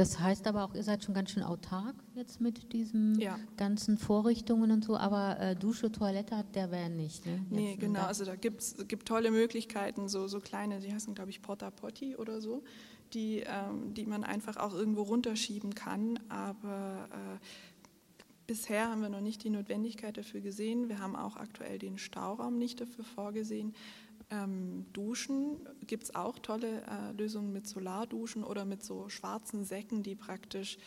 Das 0.02 0.20
heißt 0.20 0.48
aber 0.48 0.64
auch, 0.64 0.74
ihr 0.74 0.82
seid 0.82 1.04
schon 1.04 1.14
ganz 1.14 1.30
schön 1.30 1.44
autark 1.44 1.94
jetzt 2.16 2.42
mit 2.42 2.74
diesen 2.74 3.20
Ja. 3.20 3.38
ganzen 3.56 4.00
Vorrichtungen 4.00 4.72
und 4.72 4.84
so, 4.84 4.98
aber 4.98 5.40
äh, 5.40 5.56
Dusche, 5.56 5.92
Toilette 5.92 6.36
hat 6.38 6.56
der 6.56 6.72
Van 6.72 6.96
nicht. 6.96 7.24
Ne? 7.28 7.46
Nee, 7.52 7.72
Jetzt, 7.74 7.82
genau. 7.82 8.00
da- 8.00 8.08
Also 8.08 8.26
da 8.26 8.36
gibt 8.36 9.06
tolle 9.06 9.30
Möglichkeiten, 9.30 10.10
so, 10.10 10.28
so 10.28 10.40
kleine, 10.40 10.80
die 10.80 10.92
heißen, 10.92 11.14
glaube 11.14 11.30
ich, 11.30 11.44
Porta 11.44 11.70
Potti 11.70 12.16
oder 12.16 12.42
so, 12.42 12.64
die, 13.14 13.42
ähm, 13.46 13.94
die 13.94 14.08
man 14.08 14.24
einfach 14.24 14.58
auch 14.58 14.74
irgendwo 14.74 15.04
runterschieben 15.04 15.76
kann. 15.76 16.20
Aber 16.30 17.08
äh, 17.12 17.38
bisher 18.48 18.90
haben 18.90 19.04
wir 19.04 19.10
noch 19.10 19.22
nicht 19.22 19.44
die 19.44 19.52
Notwendigkeit 19.52 20.18
dafür 20.18 20.42
gesehen. 20.42 20.90
Wir 20.90 20.98
haben 20.98 21.16
auch 21.16 21.38
aktuell 21.38 21.78
den 21.78 22.00
Stauraum 22.00 22.58
nicht 22.58 22.82
dafür 22.82 23.04
vorgesehen. 23.06 23.76
Ähm, 24.32 24.86
Duschen 24.94 25.58
gibt 25.86 26.04
es 26.04 26.16
auch 26.16 26.40
tolle 26.40 26.84
äh, 26.84 27.12
Lösungen 27.18 27.52
mit 27.52 27.68
Solarduschen 27.68 28.44
oder 28.46 28.64
mit 28.64 28.82
so 28.82 29.10
schwarzen 29.10 29.66
Säcken, 29.66 30.04
die 30.04 30.16
praktisch, 30.16 30.78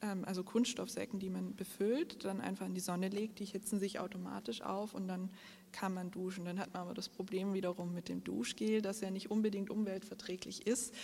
ähm, 0.00 0.24
also 0.24 0.42
Kunststoffsäcken, 0.42 1.20
die 1.20 1.28
man 1.28 1.54
befüllt, 1.54 2.24
dann 2.24 2.40
einfach 2.40 2.64
in 2.64 2.74
die 2.74 2.80
Sonne 2.80 3.10
legt, 3.10 3.40
die 3.40 3.44
hitzen 3.44 3.78
sich 3.78 4.00
automatisch 4.00 4.62
auf 4.62 4.94
und 4.94 5.06
dann 5.06 5.28
kann 5.70 5.92
man 5.92 6.10
duschen. 6.10 6.46
Dann 6.46 6.58
hat 6.58 6.72
man 6.72 6.82
aber 6.82 6.94
das 6.94 7.10
Problem 7.10 7.52
wiederum 7.52 7.92
mit 7.92 8.08
dem 8.08 8.24
Duschgel, 8.24 8.80
das 8.80 9.02
ja 9.02 9.10
nicht 9.10 9.30
unbedingt 9.30 9.68
umweltverträglich 9.68 10.66
ist. 10.66 10.94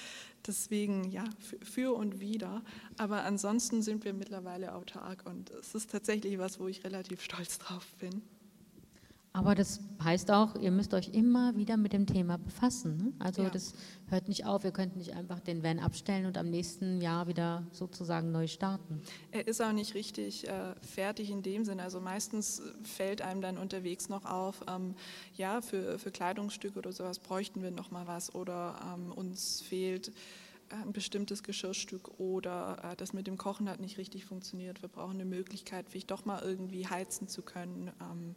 Deswegen 0.47 1.11
ja, 1.11 1.25
für, 1.63 1.95
und 1.95 2.21
wieder. 2.21 2.63
Aber 2.97 3.25
ansonsten 3.25 3.83
sind 3.83 4.05
wir 4.07 4.15
mittlerweile 4.15 4.75
autark 4.75 5.27
und 5.27 5.51
es 5.51 5.75
ist 5.75 5.91
tatsächlich 5.91 6.39
was, 6.39 6.59
wo 6.61 6.67
ich 6.67 6.83
relativ 6.83 7.21
stolz 7.21 7.59
drauf 7.59 7.87
bin. 7.99 8.23
Aber 9.33 9.55
das 9.55 9.81
heißt 10.03 10.33
auch, 10.33 10.57
ihr 10.57 10.72
müsst 10.72 10.93
euch 10.93 11.11
immer 11.11 11.57
wieder 11.57 11.76
mit 11.76 11.93
dem 11.93 12.05
Thema 12.07 12.37
befassen. 12.37 12.97
Ne? 12.97 13.12
Also 13.20 13.43
Ja. 13.43 13.51
das 13.51 13.74
hört 14.09 14.28
nicht 14.28 14.45
auf, 14.45 14.64
ihr 14.64 14.72
könnt 14.72 14.97
nicht 14.97 15.14
einfach 15.14 15.39
den 15.39 15.62
Van 15.62 15.78
abstellen 15.78 16.26
und 16.26 16.37
am 16.37 16.51
nächsten 16.51 17.01
Jahr 17.01 17.28
wieder 17.28 17.64
sozusagen 17.70 18.33
neu 18.33 18.49
starten. 18.49 19.01
Er 19.31 19.47
ist 19.47 19.62
auch 19.62 19.72
nicht 19.72 19.95
richtig 19.95 20.49
äh, 20.49 20.74
fertig 20.83 21.31
in 21.31 21.43
dem 21.43 21.64
Sinne. 21.64 21.85
Also 21.85 22.01
meistens 22.01 22.61
fällt 22.83 23.22
einem 23.22 23.41
dann 23.41 23.57
unterwegs 23.57 24.09
noch 24.09 24.24
auf, 24.24 24.64
ähm, 24.68 24.97
ja, 25.37 25.61
für, 25.61 25.99
für 26.01 26.11
Kleidungsstücke 26.11 26.78
oder 26.78 26.93
sowas 26.93 27.20
bräuchten 27.20 27.62
wir 27.62 27.70
noch 27.70 27.93
mal 27.93 28.09
was 28.09 28.35
oder 28.35 28.81
ähm, 28.95 29.12
uns 29.12 29.61
fehlt 29.61 30.12
ein 30.70 30.93
bestimmtes 30.93 31.43
Geschirrstück 31.45 32.18
oder 32.18 32.78
äh, 32.83 32.97
das 32.97 33.12
mit 33.12 33.26
dem 33.28 33.37
Kochen 33.37 33.68
hat 33.68 33.81
nicht 33.81 33.97
richtig 33.99 34.24
funktioniert. 34.24 34.83
Wir 34.83 34.89
brauchen 34.89 35.14
eine 35.14 35.24
Möglichkeit, 35.24 35.87
vielleicht 35.89 36.11
doch 36.11 36.24
mal 36.24 36.43
irgendwie 36.43 36.87
heizen 36.87 37.28
zu 37.28 37.43
können. 37.43 37.93
Ähm, 38.01 38.35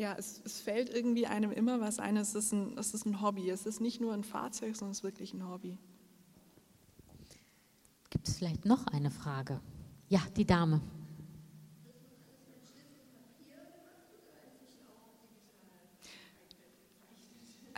ja, 0.00 0.14
es, 0.16 0.40
es, 0.46 0.62
fällt 0.62 0.88
irgendwie 0.88 1.26
einem 1.26 1.52
immer 1.52 1.78
was 1.78 1.98
ein. 1.98 2.16
Es 2.16 2.34
ist, 2.34 2.52
ein. 2.52 2.78
es 2.78 2.94
ist 2.94 3.04
ein 3.04 3.20
Hobby. 3.20 3.50
Es 3.50 3.66
ist 3.66 3.82
nicht 3.82 4.00
nur 4.00 4.14
ein 4.14 4.24
Fahrzeug, 4.24 4.74
sondern 4.74 4.92
es 4.92 4.98
ist 5.00 5.04
wirklich 5.04 5.34
ein 5.34 5.46
Hobby. 5.46 5.76
Gibt 8.08 8.26
es 8.26 8.38
vielleicht 8.38 8.64
noch 8.64 8.86
eine 8.86 9.10
Frage? 9.10 9.60
Ja, 10.08 10.20
die 10.38 10.46
Dame. 10.46 10.80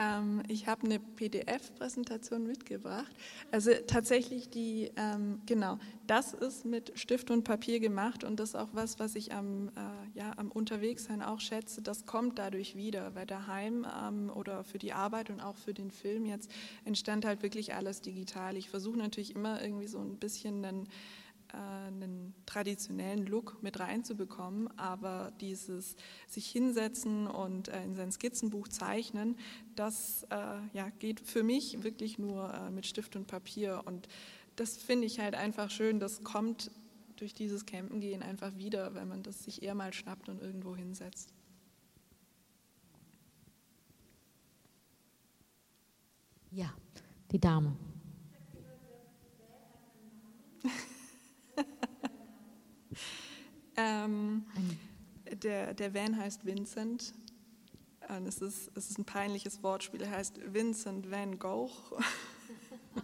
Ähm, 0.03 0.43
ich 0.49 0.67
habe 0.67 0.85
eine 0.85 0.99
PDF-Präsentation 0.99 2.47
mitgebracht. 2.47 3.13
Also 3.51 3.71
tatsächlich 3.87 4.49
die, 4.49 4.91
ähm, 4.97 5.41
genau, 5.47 5.79
das 6.07 6.35
ist 6.35 6.65
mit 6.65 6.93
Stift 6.99 7.31
und 7.31 7.45
Papier 7.45 7.79
gemacht 7.79 8.25
und 8.25 8.41
das 8.41 8.51
ist 8.51 8.55
auch 8.57 8.71
was, 8.73 8.99
was 8.99 9.15
ich 9.15 9.33
am, 9.33 9.69
äh, 9.69 10.19
ja, 10.19 10.33
am 10.37 10.51
Unterwegssein 10.51 11.23
auch 11.23 11.41
schätze. 11.41 11.83
Das 11.83 12.07
kommt 12.07 12.39
dadurch 12.39 12.75
wieder, 12.75 13.15
weil 13.15 13.27
daheim 13.27 13.87
ähm, 14.03 14.31
oder 14.35 14.65
für 14.65 14.79
die 14.79 14.93
Arbeit 14.93 15.31
und 15.31 15.41
auch 15.41 15.57
für 15.57 15.75
den 15.75 15.91
Film 15.91 16.27
jetzt 16.27 16.51
entstand 16.85 17.25
halt 17.25 17.43
wirklich 17.43 17.75
alles 17.75 18.01
digital. 18.01 18.57
Ich 18.57 18.69
versuche 18.69 18.99
natürlich 18.99 19.35
immer 19.35 19.63
irgendwie 19.63 19.87
so 19.87 19.99
ein 19.99 20.17
bisschen 20.17 20.65
äh, 20.65 20.73
einen 21.57 22.35
traditionellen 22.47 23.27
Look 23.27 23.63
mit 23.63 23.79
reinzubekommen, 23.79 24.69
aber 24.79 25.33
dieses 25.41 25.97
sich 26.27 26.49
hinsetzen 26.51 27.27
und 27.27 27.69
äh, 27.69 27.85
in 27.85 27.95
sein 27.95 28.11
Skizzenbuch 28.13 28.69
zeichnen, 28.69 29.37
das 29.77 30.25
äh, 30.31 30.37
ja, 30.73 30.91
geht 30.99 31.21
für 31.21 31.43
mich 31.43 31.83
wirklich 31.83 32.19
nur 32.19 32.71
mit 32.71 32.87
Stift 32.87 33.17
und 33.17 33.27
Papier 33.27 33.83
und 33.87 34.09
das 34.57 34.77
finde 34.77 35.07
ich 35.07 35.19
halt 35.19 35.35
einfach 35.35 35.71
schön, 35.71 35.99
das 35.99 36.23
kommt 36.25 36.71
durch 37.17 37.35
dieses 37.35 37.67
Campengehen 37.67 38.23
einfach 38.23 38.57
wieder, 38.57 38.95
wenn 38.95 39.09
man 39.09 39.23
das 39.23 39.45
sich 39.45 39.63
eher 39.63 39.75
mal 39.75 39.93
schnappt 39.93 40.29
und 40.29 40.41
irgendwo 40.43 40.75
hinsetzt. 40.75 41.33
Ja, 46.51 46.75
die 47.31 47.39
Dame. 47.39 47.77
Ähm, 53.77 54.45
der, 55.43 55.75
der 55.75 55.95
Van 55.95 56.17
heißt 56.17 56.45
Vincent. 56.45 57.15
Und 58.09 58.27
es 58.27 58.39
ist, 58.39 58.71
es 58.75 58.91
ist 58.91 58.99
ein 58.99 59.05
peinliches 59.05 59.63
Wortspiel. 59.63 60.03
Er 60.03 60.11
heißt 60.11 60.41
Vincent 60.53 61.11
Van 61.11 61.39
Gogh. 61.39 61.71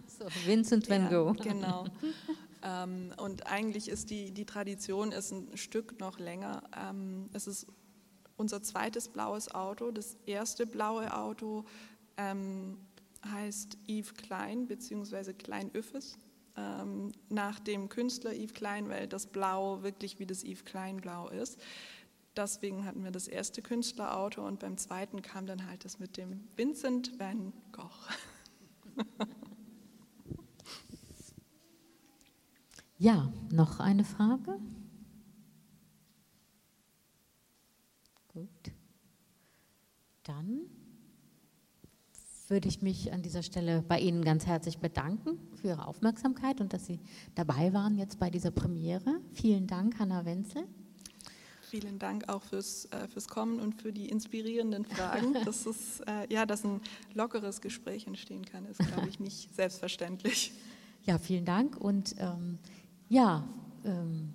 So, 0.07 0.25
Vincent 0.45 0.89
Van 0.89 1.09
Gogh. 1.09 1.33
Ja, 1.37 1.51
genau. 1.51 1.85
ähm, 2.63 3.11
und 3.17 3.47
eigentlich 3.47 3.89
ist 3.89 4.09
die, 4.09 4.31
die 4.31 4.45
Tradition 4.45 5.11
ist 5.11 5.31
ein 5.31 5.57
Stück 5.57 5.99
noch 5.99 6.19
länger. 6.19 6.61
Ähm, 6.77 7.29
es 7.33 7.47
ist 7.47 7.65
unser 8.37 8.61
zweites 8.61 9.09
blaues 9.09 9.49
Auto. 9.53 9.91
Das 9.91 10.17
erste 10.25 10.67
blaue 10.67 11.15
Auto 11.15 11.65
ähm, 12.17 12.77
heißt 13.25 13.77
Yves 13.87 14.13
Klein 14.13 14.67
bzw. 14.67 15.33
Klein 15.33 15.71
Üffes 15.73 16.19
ähm, 16.81 17.11
nach 17.29 17.59
dem 17.59 17.89
Künstler 17.89 18.33
Yves 18.33 18.53
Klein, 18.53 18.89
weil 18.89 19.07
das 19.07 19.27
Blau 19.27 19.81
wirklich 19.83 20.19
wie 20.19 20.25
das 20.25 20.43
Yves 20.43 20.65
Klein 20.65 20.97
Blau 20.97 21.29
ist. 21.29 21.59
Deswegen 22.35 22.85
hatten 22.85 23.03
wir 23.03 23.11
das 23.11 23.27
erste 23.27 23.61
Künstlerauto 23.61 24.45
und 24.45 24.59
beim 24.59 24.77
zweiten 24.77 25.21
kam 25.21 25.45
dann 25.45 25.67
halt 25.67 25.83
das 25.85 25.99
mit 25.99 26.17
dem 26.17 26.47
Vincent 26.55 27.19
van 27.19 27.53
Gogh. 27.71 27.89
Ja, 33.01 33.31
noch 33.49 33.79
eine 33.79 34.03
Frage? 34.03 34.59
Gut. 38.27 38.73
Dann 40.23 40.69
würde 42.49 42.67
ich 42.67 42.81
mich 42.81 43.13
an 43.13 43.21
dieser 43.21 43.43
Stelle 43.43 43.83
bei 43.87 43.99
Ihnen 43.99 44.23
ganz 44.23 44.45
herzlich 44.47 44.79
bedanken 44.79 45.39
für 45.55 45.67
Ihre 45.67 45.87
Aufmerksamkeit 45.87 46.59
und 46.61 46.73
dass 46.73 46.85
Sie 46.85 46.99
dabei 47.35 47.73
waren 47.73 47.97
jetzt 47.97 48.19
bei 48.19 48.29
dieser 48.29 48.51
Premiere. 48.51 49.19
Vielen 49.33 49.67
Dank, 49.67 49.99
Hanna 49.99 50.25
Wenzel. 50.25 50.63
Vielen 51.61 51.99
Dank 51.99 52.27
auch 52.27 52.41
fürs, 52.41 52.85
äh, 52.85 53.07
fürs 53.07 53.27
Kommen 53.27 53.59
und 53.59 53.79
für 53.79 53.93
die 53.93 54.09
inspirierenden 54.09 54.85
Fragen. 54.85 55.35
Das 55.45 55.67
ist, 55.67 56.01
äh, 56.07 56.31
ja, 56.33 56.47
dass 56.47 56.63
ein 56.63 56.81
lockeres 57.13 57.61
Gespräch 57.61 58.07
entstehen 58.07 58.43
kann, 58.43 58.65
ist, 58.65 58.79
glaube 58.79 59.07
ich, 59.07 59.19
nicht 59.19 59.53
selbstverständlich. 59.55 60.51
Ja, 61.03 61.19
vielen 61.19 61.45
Dank. 61.45 61.77
Und 61.77 62.15
ähm, 62.17 62.57
ja, 63.07 63.47
ähm, 63.85 64.33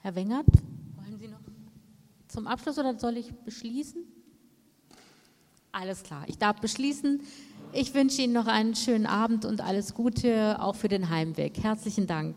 Herr 0.00 0.16
Wengert, 0.16 0.46
wollen 0.96 1.18
Sie 1.20 1.28
noch 1.28 1.38
zum 2.26 2.48
Abschluss 2.48 2.78
oder 2.78 2.98
soll 2.98 3.16
ich 3.16 3.32
beschließen? 3.32 4.02
Alles 5.72 6.02
klar, 6.02 6.24
ich 6.26 6.36
darf 6.36 6.60
beschließen. 6.60 7.22
Ich 7.72 7.94
wünsche 7.94 8.20
Ihnen 8.20 8.34
noch 8.34 8.46
einen 8.46 8.74
schönen 8.74 9.06
Abend 9.06 9.46
und 9.46 9.62
alles 9.62 9.94
Gute, 9.94 10.60
auch 10.60 10.74
für 10.74 10.88
den 10.88 11.08
Heimweg. 11.08 11.62
Herzlichen 11.62 12.06
Dank. 12.06 12.36